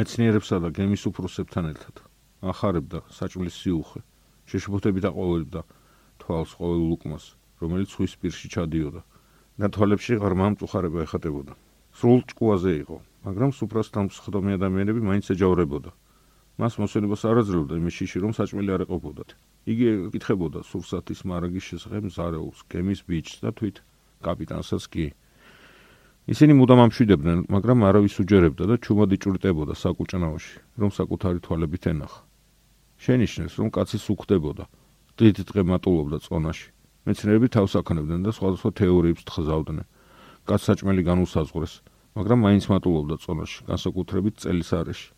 მეცნიერებსა 0.00 0.56
და 0.64 0.68
გემის 0.72 1.02
უფროსებთან 1.12 1.64
ერთად 1.76 1.96
ახარებდა 2.40 3.04
საჭმლის 3.12 3.54
სიუხე, 3.60 4.00
შეშფოთებით 4.48 5.04
აყოლებდა 5.12 5.60
თვალს 6.24 6.52
ყოველ 6.56 6.82
ლუკმას, 6.88 7.24
რომელიც 7.62 7.90
ხვის 7.96 8.12
პირში 8.20 8.48
ჩადიოდა. 8.54 9.02
და 9.60 9.68
თვალებში 9.68 10.16
ღრმა 10.16 10.46
მწუხარება 10.56 11.04
ეხატებოდა. 11.06 11.52
სრულ 11.92 12.20
ჭკუაზე 12.28 12.72
იყო, 12.82 12.96
მაგრამ 13.26 13.50
სუფრასთან 13.52 14.04
მსხდომი 14.08 14.50
ადამიანები 14.56 15.00
მაინც 15.04 15.26
ეჯავრებოდა. 15.36 15.90
მას 16.60 16.74
მოსვენებას 16.80 17.22
არ 17.28 17.36
აძლევდა 17.42 17.74
იმის 17.80 17.94
შიში 17.96 18.18
რომ 18.24 18.32
საჭმელი 18.32 18.70
არ 18.72 18.82
ეყოფოდათ. 18.86 19.30
იგი 19.72 19.84
ეკითხებოდა 20.08 20.60
სურსათის 20.68 21.20
მარაგის 21.28 21.64
შესახებ 21.68 22.04
ზარეულს, 22.16 22.58
გემის 22.72 23.00
ბიჭს 23.08 23.34
და 23.44 23.50
თვით 23.56 23.76
კაპიტანსაც 24.24 24.84
კი. 24.92 25.06
ისინი 26.32 26.52
მუდამ 26.56 26.80
ამშვიდებდნენ, 26.86 27.38
მაგრამ 27.54 27.78
არავის 27.88 28.14
უჯერებდა 28.22 28.64
და 28.70 28.74
ჩუმად 28.84 29.10
იჭრიტებოდა 29.16 29.74
საკუჭნაოში, 29.84 30.54
რომ 30.80 30.90
საკუთარი 30.98 31.38
თვალებით 31.44 31.84
ენახა. 31.92 32.20
შენიშნეს, 33.04 33.52
რომ 33.58 33.68
კაცი 33.74 33.98
სუხდებოდა, 33.98 34.64
დიდ 35.18 35.36
დღე 35.48 35.62
მატულობდა 35.70 36.18
წონაში. 36.24 36.68
მეცნიერები 37.06 37.48
თავს 37.50 37.72
აკნებდნენ 37.80 38.20
და 38.22 38.30
სხვადასხვა 38.30 38.70
თეორიებს 38.78 39.22
თხზავდნენ. 39.26 39.86
კაც 40.46 40.60
საჭმელი 40.66 41.02
განუსაზღვრეს, 41.06 41.72
მაგრამ 42.18 42.38
მაინც 42.46 42.64
მატულობდა 42.70 43.16
წონაში, 43.22 43.58
განსაკუთრებით 43.70 44.34
წელის 44.42 44.70
არეში. 44.74 45.08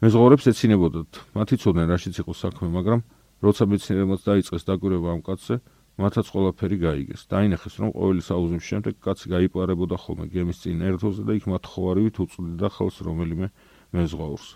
მეზღვაურებს 0.00 0.46
ეცინებოდათ. 0.50 1.10
მათი 1.36 1.54
ცოდნენ 1.60 1.86
რაშიც 1.92 2.14
იყო 2.22 2.32
საქმე, 2.32 2.66
მაგრამ 2.72 3.00
როცა 3.44 3.62
მეცნიერებმაც 3.68 4.20
დაიწყეს 4.30 4.62
დაკვირვება 4.70 5.08
ამ 5.12 5.20
კაცზე, 5.26 5.54
მათაც 6.00 6.26
ყველაფერი 6.32 6.76
გაიგეს. 6.80 7.20
დაინახეს, 7.28 7.74
რომ 7.80 7.90
ყოველი 7.92 8.22
საუზმის 8.24 8.64
შემდეგ 8.70 8.94
კაცი 9.04 9.26
გაიპარებოდა 9.34 9.96
ხოლმე 10.00 10.26
გემის 10.32 10.58
წინ 10.62 10.78
ერთოზე 10.88 11.22
და 11.28 11.32
იქ 11.36 11.44
მათხოვარივით 11.52 12.16
უწვდიდა 12.24 12.68
ხელს 12.70 12.96
რომელიმე 13.04 13.46
მეზღვაურს. 13.92 14.48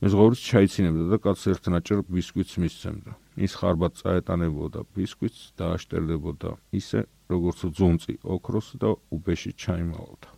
მეზღვაურს 0.00 0.40
ჩაიცინებდა 0.50 1.04
და 1.12 1.16
კაცს 1.24 1.44
ერთნაჭერ 1.52 1.98
ბისკვიტს 2.08 2.54
მისცემდა. 2.60 3.10
ის 3.40 3.52
ხარბად 3.56 3.96
წაეტანებოდა 4.00 4.84
ბისკვიტს 4.94 5.56
და 5.56 5.74
აშტერდებოდა 5.76 6.50
ისე, 6.76 7.00
როგორც 7.32 7.58
ძუნწი 7.78 8.14
ოქროს 8.34 8.68
და 8.82 8.90
უბეში 9.14 9.52
ჩაიმალავდა. 9.56 10.28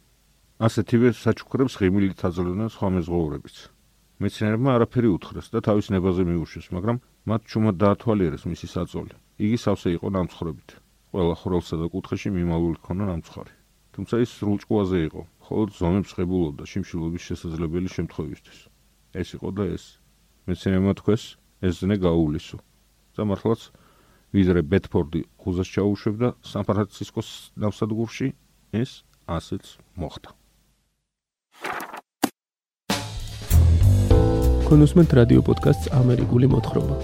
ასეთივე 0.62 1.08
საჩუქრებს 1.18 1.74
ღიმილით 1.80 2.20
აძლევდნენ 2.28 2.70
სხვა 2.70 2.88
მეზღვაურებიც. 2.96 3.56
მეცნიერებმა 4.22 4.70
არაფერი 4.78 5.08
უთხრეს 5.16 5.46
და 5.50 5.58
თავის 5.66 5.86
ნებაზე 5.90 6.22
მიუშვეს, 6.30 6.66
მაგრამ 6.76 6.96
მათ 7.26 7.42
ჩუმად 7.50 7.76
დაათვალიერეს 7.82 8.44
მისი 8.46 8.66
საწოლი. 8.74 9.14
იგი 9.42 9.58
სავსე 9.58 9.88
იყო 9.98 10.08
ნამცხრობით. 10.14 10.68
ყველა 11.10 11.34
ხროლსა 11.42 11.76
და 11.82 11.86
კუთხეში 11.90 12.30
მიმალული 12.38 12.78
ქონა 12.86 13.04
ნამცხვარი. 13.10 13.54
თუმცა 13.92 14.14
ის 14.24 14.30
სრულჭკუაზე 14.38 14.98
იყო, 15.10 15.22
ხოლო 15.44 15.64
ზომებს 15.76 16.10
ღებულობდა 16.16 16.64
შიმშილობის 16.70 17.22
შესაძლებელი 17.28 17.88
შემთხვევისთვის. 17.96 18.58
ეს 19.20 19.28
იყო 19.36 19.48
და 19.56 19.64
ეს. 19.76 19.84
მეცნიერებმა 20.46 20.94
თქვეს, 21.02 21.22
ეს 21.66 21.74
ზნე 21.82 21.96
გაუვლისო. 22.06 22.56
და 23.16 23.22
მართლაც 23.28 23.60
ვიზრე 24.32 24.60
ბეთფორდი 24.64 25.20
ხუზას 25.40 25.68
ჩაუშვებდა 25.74 26.28
სან-ფრანცისკოს 26.50 27.28
ნავსადგურში, 27.60 28.28
ეს 28.72 29.04
ასეც 29.28 29.76
მოხდა. 30.00 30.30
კონუსმენტ 34.72 35.10
რადიო 35.20 35.40
პოდკასტს 35.44 35.92
ამერიკული 35.92 36.46
მოთხრობა. 36.48 36.96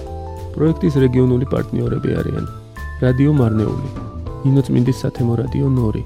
პროექტის 0.57 0.95
რეგიონული 1.05 1.47
პარტნიორები 1.53 2.11
არიან: 2.21 2.47
რადიო 3.05 3.33
მარნეული, 3.41 3.89
ინოცმინდის 4.49 5.01
სათემო 5.05 5.35
რადიო 5.45 5.69
ნორი, 5.69 6.03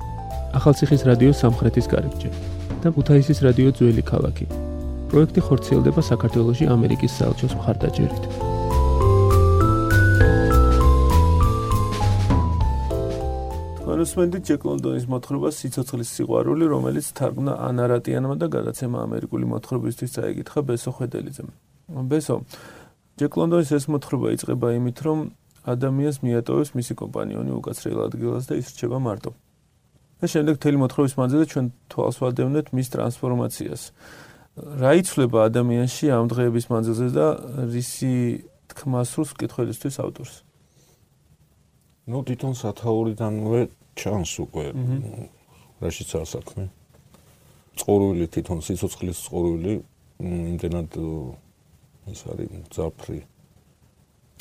ახალციხის 0.59 1.07
რადიო 1.07 1.32
სამხრეთის 1.42 1.86
კარიბჭე 1.92 2.30
და 2.82 2.88
ქუთაისის 2.90 3.38
რადიო 3.46 3.70
ძველი 3.78 4.03
ქალაქი. 4.11 4.46
პროექტი 5.12 5.40
ხორციელდება 5.46 6.03
საქართველოსი 6.03 6.64
ამერიკის 6.74 7.14
საელჩოს 7.18 7.55
მხარდაჭერით. 7.59 8.51
კონუსმენტი 14.03 14.38
ჯეკ 14.42 14.64
ლონდონის 14.66 15.05
მოთხრობა 15.07 15.48
სიცოცხლის 15.55 16.09
სიყვარული, 16.11 16.66
რომელიც 16.66 17.07
თარგმნა 17.14 17.53
ანა 17.55 17.84
რატიანმა 17.86 18.34
და 18.34 18.46
გადაცემა 18.50 18.98
ამერიკული 19.07 19.46
მოთხრობისთვის 19.46 20.11
წაიკითხა 20.18 20.61
ბესო 20.66 20.90
ხედელიძემ. 20.98 21.50
ბესო 22.11 22.42
ჯეკ 23.22 23.32
ლონდონის 23.38 23.70
ეს 23.78 23.86
მოთხრობა 23.94 24.26
იწყება 24.34 24.68
იმით, 24.74 24.98
რომ 25.07 25.18
ადამიანს 25.70 26.18
მიატოვებს 26.18 26.70
მისი 26.82 26.94
კომპანიონი 26.98 27.50
უკაცრიელ 27.62 28.00
ადგილას 28.11 28.44
და 28.50 28.55
ის 28.59 28.66
რჩება 28.74 28.98
მარტო. 29.07 29.30
და 30.18 30.26
შემდეგ 30.34 30.55
თელი 30.59 30.78
მოთხრობის 30.82 31.14
მანძილზე 31.22 31.46
ჩვენ 31.53 31.66
თვალს 31.94 32.16
ვადევნეთ 32.22 32.66
მის 32.74 32.88
ტრანსფორმაციას. 32.90 33.82
რა 34.82 34.90
იცვლება 34.98 35.38
ადამიანში 35.46 36.07
ამ 36.11 36.26
დღეების 36.26 36.66
მანძილზე 36.74 37.07
და 37.14 37.26
რისი 37.70 38.14
თქმა 38.66 39.00
სულს 39.07 39.30
კითხველისთვის 39.38 39.94
ავტორს? 40.03 40.34
ну 42.11 42.18
თვითონ 42.26 42.53
სათაურიდანვე 42.59 43.82
ჩანს 43.99 44.32
უკვე 44.45 44.66
რაშიც 45.82 46.11
ასაქმე 46.22 46.68
წყორვილი 47.80 48.26
თვითონ 48.32 48.61
სიცოცხლის 48.66 49.18
წყორვილი 49.26 49.74
იმდენად 50.22 50.99
ის 52.12 52.20
არის 52.32 52.68
ძაფრი 52.74 53.20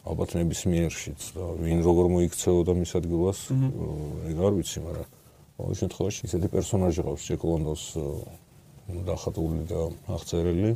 ალბათ 0.02 0.36
ნებისმიერშიც 0.40 1.26
და 1.38 1.48
ვინ 1.62 1.82
როგორ 1.86 2.10
მოიქცეოდა 2.16 2.74
მის 2.78 2.92
ადგილას 2.98 3.42
ეგ 3.54 4.38
არ 4.42 4.54
ვიცი 4.58 4.80
მაგრამ 4.86 5.10
ყოველ 5.62 5.76
შემთხვევაში 5.82 6.22
ისეთი 6.26 6.48
პერსონაჟი 6.56 7.06
ყავს 7.06 7.28
ჯეკ 7.30 7.44
ლონდონს 7.46 7.86
დახატული 9.06 9.66
და 9.70 9.82
აღწერილი 10.18 10.72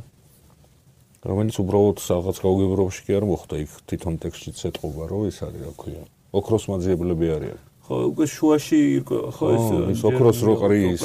რომელიც 1.26 1.56
უბრალოდ 1.58 1.98
რაღაც 2.06 2.36
გაუგებრობაში 2.46 3.00
კი 3.06 3.16
არ 3.18 3.24
მოხდა 3.30 3.56
იქ 3.66 3.70
თვითონ 3.90 4.14
ტექსტშიც 4.22 4.58
ეთყობა 4.70 5.10
რომ 5.10 5.26
ის 5.26 5.38
არის 5.42 5.62
რა 5.66 5.72
ქვია 5.80 6.02
ოქროს 6.38 6.64
მაძიებლები 6.70 7.26
არიან 7.36 7.58
ხო 7.86 7.94
უკვე 8.10 8.26
შუაში 8.26 8.80
ხო 9.06 9.46
ეს 9.94 10.00
ოქროს 10.02 10.38
რო 10.42 10.54
ყრის 10.62 11.02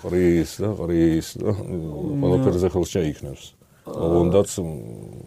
ყრის 0.00 0.50
და 0.64 0.68
ყრის 0.80 1.28
და 1.40 1.50
ყველაფერზე 1.60 2.68
ხელს 2.72 2.90
შეიქნევს 2.96 3.44
ოღონდაც 3.84 4.50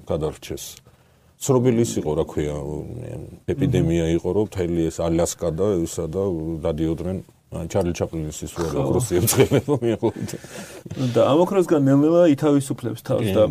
გადარჩეს. 0.10 0.66
ცნობილი 1.44 1.84
ის 1.84 1.92
იყო 2.00 2.12
რა 2.18 2.26
ქვია 2.32 2.56
ეპიდემია 3.52 4.06
იყო 4.18 4.30
რომ 4.38 4.48
თელი 4.56 4.88
ეს 4.88 4.98
ალასკა 5.04 5.50
და 5.52 5.68
ისა 5.84 6.06
და 6.08 6.24
დადიოდნენ 6.64 7.18
ჩარლი 7.70 7.94
ჩაპლინის 8.00 8.40
ის 8.48 8.54
რო 8.58 8.66
ოქროსი 8.82 9.20
ეწყება 9.20 9.76
მიახლოთ 9.84 10.32
და 11.14 11.22
ამ 11.30 11.40
ოქროსგან 11.44 11.82
ნელ-ნელა 11.86 12.24
ითავისუფლებს 12.34 13.06
თავს 13.06 13.30
და 13.36 13.44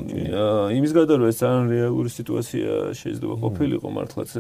იმის 0.75 0.93
გარდა 0.97 1.21
რომ 1.21 1.29
ეს 1.31 1.39
ძალიან 1.43 1.65
რეალური 1.71 2.11
სიტუაცია 2.17 2.71
შეიძლება 2.99 3.35
ყოფილიყო 3.45 3.89
მართლაც 3.99 4.31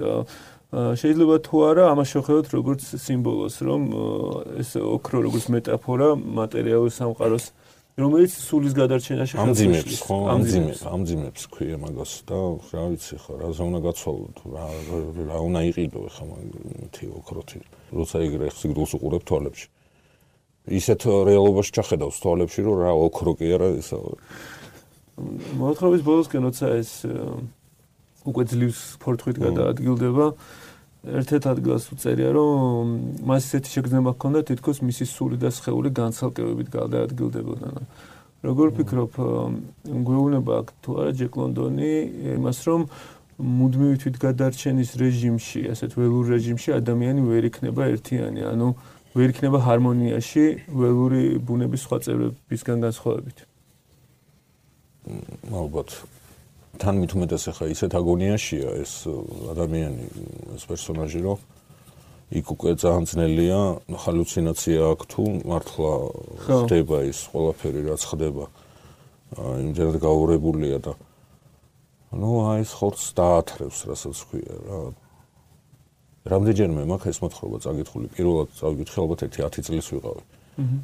შეიძლება 0.72 1.36
თუ 1.44 1.56
არა 1.68 1.84
ამას 1.92 2.08
შევხედოთ 2.16 2.46
როგორც 2.56 2.80
სიმბოლოს 2.96 3.56
რომ 3.60 3.82
ეს 4.56 4.70
ოქრო 4.80 5.18
როგორც 5.28 5.44
მეტაფორა 5.52 6.08
მატერიალური 6.16 6.92
სამყაროს 6.96 7.44
რომელიც 8.00 8.32
სულის 8.32 8.72
გადარჩენაში 8.72 9.36
ამძიმებს 9.36 9.96
ხო 10.00 10.16
ამძიმებს. 10.32 10.80
ამძიმებს 10.88 11.42
ქვია 11.52 11.76
მაგას 11.76 12.12
და 12.24 12.38
რა 12.72 12.84
ვიცი 12.88 13.16
ხო 13.20 13.32
რა 13.36 13.48
ზონა 13.52 13.80
გაცვალოთ 13.84 14.36
რა 14.48 14.66
რა 15.28 15.38
უნდა 15.44 15.60
იყიდო 15.68 16.00
ხა 16.08 16.24
მაგ 16.32 16.96
ოქროთი 17.20 17.60
როცა 17.92 18.16
იგრე 18.32 18.46
სიგდულს 18.48 18.92
უყურებ 18.96 19.22
თვალებში. 19.28 19.66
ისეთ 20.72 21.00
რეალობაში 21.28 21.70
ჩახედავს 21.76 22.16
თვალებში 22.22 22.60
რომ 22.64 22.76
რა 22.80 22.92
ოქრო 22.96 23.32
კი 23.36 23.46
არა 23.60 23.68
ისა 23.76 23.98
მოთხრობის 25.60 26.00
ბოლოსკენ 26.00 26.42
როცა 26.48 26.66
ეს 26.80 27.04
უკვე 28.24 28.42
ძლივს 28.46 28.80
ფორთხით 29.02 29.36
გადაადგილდება 29.42 30.26
ერთ-ერთ 31.02 31.44
ადგილას 31.50 31.84
უწერია 31.90 32.30
რომ 32.30 32.86
მას 33.26 33.42
ისეთი 33.50 33.68
შეგრძნება 33.74 34.10
ჰქონდა 34.14 34.40
თითქოს 34.46 34.78
მისი 34.86 35.04
სული 35.10 35.36
და 35.42 35.50
სხეული 35.50 35.90
განცალკევებით 35.90 36.68
გადაადგილდებოდა. 36.70 37.68
როგორ 38.42 38.68
ფიქრობ, 38.74 39.12
გვეუბნება 39.86 40.52
აქ 40.62 40.68
თუ 40.82 40.90
არა 40.98 41.12
ჯეკ 41.18 41.32
ლონდონი 41.38 41.90
იმას 42.38 42.58
რომ 42.66 42.80
მუდმივი 43.42 43.96
თვითგადარჩენის 44.02 44.90
რეჟიმში, 45.02 45.60
ასეთ 45.74 45.90
ველურ 45.98 46.24
რეჟიმში 46.38 46.70
ადამიანი 46.78 47.22
ვერ 47.26 47.42
იქნება 47.50 47.82
ერთიანი, 47.94 48.42
ანუ 48.46 48.68
ვერ 49.14 49.28
იქნება 49.34 49.58
ჰარმონიაში 49.66 50.44
ველური 50.70 51.22
ბუნების 51.42 51.80
სხვა 51.86 51.98
წევრებისგან 52.06 52.78
განსხვავებით. 52.86 53.38
ალბათ 55.50 55.88
თან 56.82 56.98
მით 56.98 57.12
უმეტეს 57.14 57.44
ახლა 57.52 57.66
ისეთ 57.70 57.92
აგონიაშია 57.94 58.70
ეს 58.82 58.92
ადამიანი 59.54 60.06
ეს 60.58 60.64
პერსონაჟი 60.66 61.20
რომ 61.22 61.38
იქ 62.32 62.46
უკვე 62.56 62.72
ძალიან 62.80 63.04
ძნელია 63.12 63.60
ჰალუცინაცია 64.02 64.80
აქვს 64.90 65.06
თუ 65.12 65.22
მართლა 65.52 65.92
ხდება 66.48 66.98
ის 67.04 67.18
ყველაფერი 67.28 67.80
რაც 67.92 68.02
ხდება. 68.08 68.44
იმდენად 69.36 69.96
გაურებულია 70.00 70.78
და 70.80 70.92
ну 72.16 72.30
აი 72.48 72.64
ეს 72.64 72.72
ხორცს 72.72 73.12
დაათრევს 73.20 73.78
რასაც 73.88 74.16
ქვია 74.32 74.56
რა. 74.64 74.80
რამდენჯერმე 76.32 76.82
მაქვს 76.88 77.08
ეს 77.12 77.18
მოთხრობა 77.20 77.56
წაგითხული? 77.68 78.06
პირველად 78.16 78.48
წავიკითხე 78.56 78.98
ალბათ 79.04 79.20
ერთი 79.28 79.40
10 79.44 79.62
წლის 79.68 79.86
ვიყავი. 79.92 80.22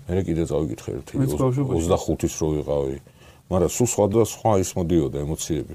მე 0.08 0.20
კიდე 0.28 0.44
წავიკითხე 0.52 0.90
ერთი 1.00 1.12
25-ის 1.16 2.34
რო 2.40 2.48
ვიყავი. 2.60 2.96
მაგრამ 3.48 3.70
სულ 3.72 3.88
სხვა 3.88 4.04
და 4.12 4.22
სხვა 4.28 4.52
ის 4.60 4.70
მოდიოდა 4.76 5.18
ემოციები. 5.24 5.74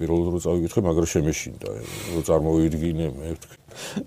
პირველად 0.00 0.28
რო 0.32 0.38
წავიკითხე, 0.40 0.80
მაგრამ 0.88 1.08
შემეშინდა, 1.12 1.68
რო 2.16 2.20
წარმოვიდგინე 2.24 3.06
მე 3.12 3.28
ვთქვი. 3.36 3.56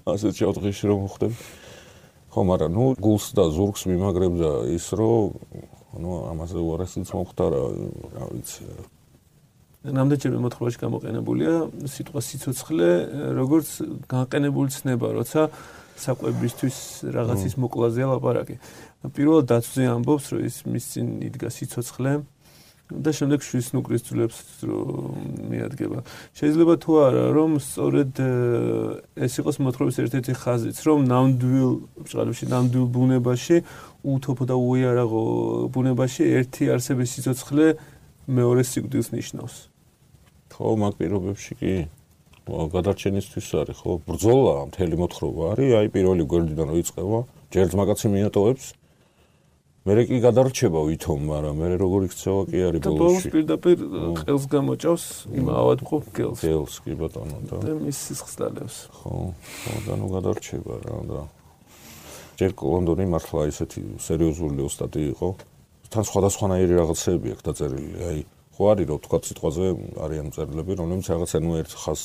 ასეთ 0.10 0.34
შეოთხეში 0.42 0.86
რომ 0.90 1.06
ხდები. 1.14 1.38
ხო, 2.34 2.42
მაგრამ 2.50 2.70
ნუ 2.74 2.86
გულს 2.98 3.26
და 3.38 3.44
ზურგს 3.54 3.86
მიმაგრებდა 3.86 4.52
ის, 4.74 4.86
რომ 4.98 5.38
ნუ 6.02 6.12
ამაზე 6.34 6.58
უარესიც 6.58 7.08
მომختარა, 7.14 7.62
რა 8.18 8.24
ვიცი. 8.34 8.66
ნამდვილად 9.84 10.40
მოთხრობაში 10.40 10.80
გამოყენებულია 10.80 11.54
სიტყვა 11.92 12.20
სიცოცხლე, 12.24 12.90
როგორც 13.36 13.70
განყენებული 14.08 14.70
ცნება, 14.72 15.08
როცა 15.12 15.42
საკვებისთვის 16.00 16.78
რაღაცის 17.14 17.54
მოკლაზეა 17.60 18.08
ლაპარაკი. 18.16 18.56
პირველად 19.12 19.46
დაცვზე 19.52 19.84
ამბობს, 19.94 20.26
რომ 20.34 20.42
ის 20.48 20.58
მის 20.66 20.86
წინ 20.88 21.08
იდგა 21.28 21.50
სიცოცხლე, 21.52 22.12
და 22.92 23.10
შემდეგ 23.16 23.40
შვის 23.40 23.68
ნუკრის 23.74 24.02
ძვლებს 24.06 24.38
მიადგება. 25.50 26.00
შეიძლება 26.36 26.74
თუ 26.84 26.92
არა 27.00 27.26
რომ 27.32 27.52
სწორედ 27.64 28.12
ეს 29.16 29.34
იყოს 29.40 29.58
მოთხრობის 29.64 29.98
ერთ-ერთი 30.04 30.34
ხაზიც, 30.36 30.78
რომ 30.84 31.00
ნამდვილ 31.08 31.70
ბჭყალებში, 32.04 32.46
ნამდვილ 32.54 32.86
ბუნებაში, 32.92 33.58
უთოფო 34.04 34.44
და 34.46 34.56
უიარაღო 34.60 35.24
ბუნებაში 35.74 36.24
ერთი 36.44 36.64
არსების 36.76 37.10
სიცოცხლე 37.18 37.66
მეორე 38.28 38.62
სიკვდილს 38.68 39.10
ნიშნავს. 39.16 39.56
ხო, 40.54 40.68
მაგ 40.78 40.94
პირობებში 41.00 41.54
კი 41.58 41.74
გადარჩენისთვის 42.46 43.48
არის, 43.64 43.78
ხო, 43.80 43.92
ბრძოლა 44.06 44.56
მთელი 44.70 44.96
მოთხრობა 45.00 45.44
არის, 45.56 45.70
აი 45.80 45.88
პირველი 45.96 46.24
გვერდიდან 46.28 46.68
როიწყება, 46.76 47.20
ჯერ 47.54 47.66
ძმაკაცი 47.74 48.08
მიატოვებს 48.12 48.66
მე 49.84 50.04
კი 50.08 50.18
გადარჩება 50.24 50.80
ვითომ, 50.88 51.24
მაგრამ 51.28 51.58
მე 51.60 51.68
როგორ 51.76 52.06
იქცევა 52.08 52.42
კი 52.48 52.60
არის 52.72 52.82
ბოლოსში. 52.88 52.88
და 52.88 53.00
ბოლოს 53.04 53.26
პირდაპირ 53.36 53.78
ყელს 54.24 54.46
გამოჭავს 54.48 55.04
იმ 55.28 55.48
ავადმყოფ 55.60 56.04
გელს. 56.16 56.40
გელს 56.40 56.76
კი 56.88 56.94
ბატონო 57.04 57.38
და 57.52 57.56
და 57.68 57.74
მის 57.84 57.98
სისხლს 58.00 58.36
დალევს. 58.40 58.78
ხო, 58.96 59.12
ხო 59.36 59.76
და 59.84 59.94
ნუ 60.00 60.08
გადარჩება 60.16 60.76
რა 60.88 60.98
და 61.04 61.20
ჯერ 62.40 62.52
ლონდონი 62.64 63.06
მართლა 63.12 63.42
ისეთი 63.52 63.82
სერიოზული 64.00 64.64
ოსტატი 64.64 65.04
იყო. 65.20 65.28
თან 65.92 66.04
სხვადასხვანაირი 66.08 66.74
რაღაცები 66.80 67.28
აქვს 67.36 67.44
დაწერილი. 67.44 67.92
აი 68.08 68.20
ხო 68.56 68.64
არის 68.72 68.86
რომ 68.88 69.00
თქვა 69.04 69.18
სიტყვაზე 69.28 69.66
არიან 70.00 70.28
წერილები, 70.32 70.72
რომლებიც 70.80 71.06
რაღაცა 71.12 71.38
ნუ 71.44 71.52
ერთ 71.60 71.72
ხას 71.84 72.02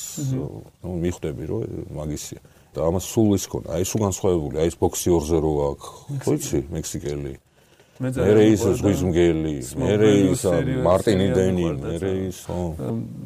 ნუ 0.83 0.91
მიხვდები 0.99 1.45
რომ 1.47 1.61
მაგისია. 1.95 2.41
და 2.75 2.79
ამას 2.85 3.05
სულ 3.07 3.29
ის 3.39 3.47
ქონა. 3.49 3.69
აი 3.71 3.85
სულ 3.87 4.01
განსხვავებული, 4.07 4.57
აი 4.61 4.67
ეს 4.67 4.77
ბოქსიორზე 4.83 5.37
რო 5.41 5.53
აქვს. 5.73 5.89
ხო 6.27 6.33
იცი, 6.37 6.59
მექსიკელი. 6.75 7.33
მე 7.99 8.11
ის 8.55 8.63
ზღვის 8.79 9.01
მგელი, 9.11 9.53
მე 9.75 10.11
ის 10.31 10.43
მარტინი 10.87 11.27
დენი, 11.35 11.65
მე 11.83 12.11
ის 12.31 12.39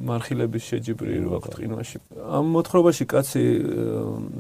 მარხილების 0.09 0.63
შეჯიბრი 0.65 1.17
რო 1.23 1.31
აქვს 1.39 1.49
ტყინვაში. 1.53 1.97
ამ 2.17 2.45
მოთხრობაში 2.57 3.05
კაცი 3.13 3.45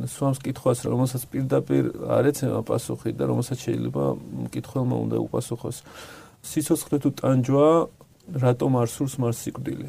სვამს 0.09 0.39
კითხვას, 0.41 0.79
რომელსაც 0.89 1.23
პირდაპირ 1.29 1.85
არ 2.09 2.25
ეცემა 2.33 2.61
პასუხი 2.65 3.13
და 3.13 3.25
რომელსაც 3.29 3.59
შეიძლება 3.61 4.05
მკითხველმა 4.49 4.97
უნდა 5.05 5.17
უპასუხოს. 5.21 5.77
სიცოცხლე 6.41 6.97
თუ 7.03 7.09
ტანჯვა, 7.21 7.69
რატომ 8.33 8.71
არ 8.81 8.89
სურს 8.89 9.15
მას 9.21 9.37
სიკვდილი? 9.37 9.89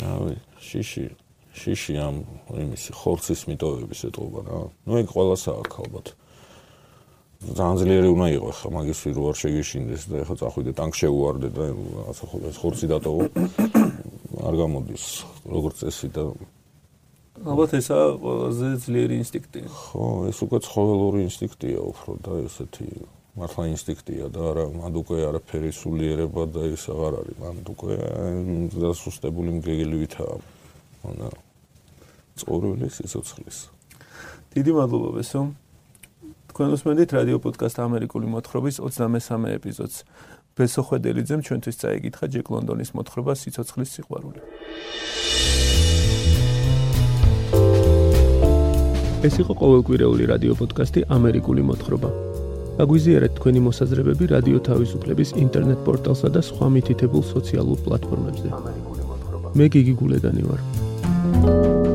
რავი, 0.00 0.36
შიში 0.58 1.06
შიში 1.54 1.94
ამ 2.02 2.16
იმისი 2.50 2.90
ხორცის 2.98 3.46
მიტოვების 3.46 4.00
ეტყობა 4.10 4.40
რა. 4.42 4.58
ნუ 4.90 4.92
ეგ 5.00 5.08
ყველას 5.14 5.42
აქვს 5.54 5.76
ალბათ. 5.84 6.06
ძალიან 7.52 7.76
ძლიერი 7.84 8.08
უნდა 8.14 8.26
იყოს 8.40 8.56
ხა 8.64 8.68
მაგის 8.72 9.00
რო 9.12 9.22
არ 9.28 9.36
შეგეშინდეს 9.36 10.02
და 10.08 10.16
ეხლა 10.24 10.36
წახვიდე 10.40 10.72
ტანკ 10.78 10.92
შეუვარდე 10.96 11.48
და 11.52 11.64
რაღაცა 11.76 12.24
ხო 12.30 12.36
ეს 12.48 12.56
ხორცი 12.62 12.86
დატოვო. 12.88 13.24
არ 14.48 14.54
გამოდის 14.60 15.04
როგორც 15.44 15.74
წესი 15.84 16.08
და 16.16 16.24
ალბათ 17.44 17.70
ესა 17.76 17.98
ყველაზე 18.24 18.68
ძლიერი 18.84 19.14
ინსტინქტი. 19.20 19.60
ხო 19.68 20.04
ეს 20.30 20.38
უკვე 20.40 20.58
ცხოველური 20.64 21.20
ინსტინქტია 21.28 21.80
უფრო 21.84 22.10
და 22.24 22.32
ესეთი 22.48 22.88
მართლა 23.34 23.64
ინსტინქტია 23.74 24.24
და 24.30 24.40
არა 24.50 24.64
მანდ 24.78 24.94
უკვე 25.02 25.18
არაფერი 25.28 25.70
სულიერება 25.74 26.42
და 26.54 26.62
ეს 26.70 26.84
აღარ 26.88 27.12
არის. 27.20 27.36
მანდ 27.44 27.64
უკვე 27.74 27.94
დასუსტებული 28.72 29.50
მგეგელივითაა 29.58 30.36
ანუ 31.04 31.28
წორული 32.38 32.86
სიცოცხლის. 32.88 33.58
დიდი 34.54 34.70
მადლობა 34.78 35.10
ბესო 35.18 35.40
თქვენ 36.54 36.70
უსმენთ 36.70 37.10
რადიო 37.18 37.38
პოდკასტ 37.42 37.78
ამერიკული 37.82 38.30
მოთხრობის 38.30 38.76
23 38.78 39.58
ეპიზოდს. 39.58 39.96
ბესო 40.54 40.82
ხვედელიძემ 40.86 41.40
ჩვენთვის 41.42 41.76
წაიკითხა 41.82 42.26
ჯეკ 42.30 42.46
ლონდონის 42.54 42.90
მოთხრობა 42.94 43.32
სიცოცხლის 43.42 43.90
სიყვარული. 43.94 44.40
ეს 49.26 49.34
იყო 49.42 49.52
ყოველკვირეული 49.62 50.24
რადიო 50.30 50.54
პოდკასტი 50.54 51.00
ამერიკული 51.10 51.62
მოთხრობა. 51.66 52.10
აგვიზიარეთ 52.86 53.32
თქვენი 53.34 53.60
მოსაზრებები 53.66 54.24
რადიო 54.34 54.58
თავისუფლების 54.70 55.34
ინტერნეტ 55.44 55.80
პორტალსა 55.82 56.28
და 56.38 56.40
სხვა 56.50 56.66
მითითებულ 56.70 57.22
სოციალურ 57.34 57.78
პლატფორმებზე. 57.82 58.48
ამერიკული 58.62 59.02
მოთხრობა. 59.10 59.46
მე 59.58 59.66
გიგი 59.74 59.94
გულედანი 59.98 60.42
ვარ. 60.46 61.93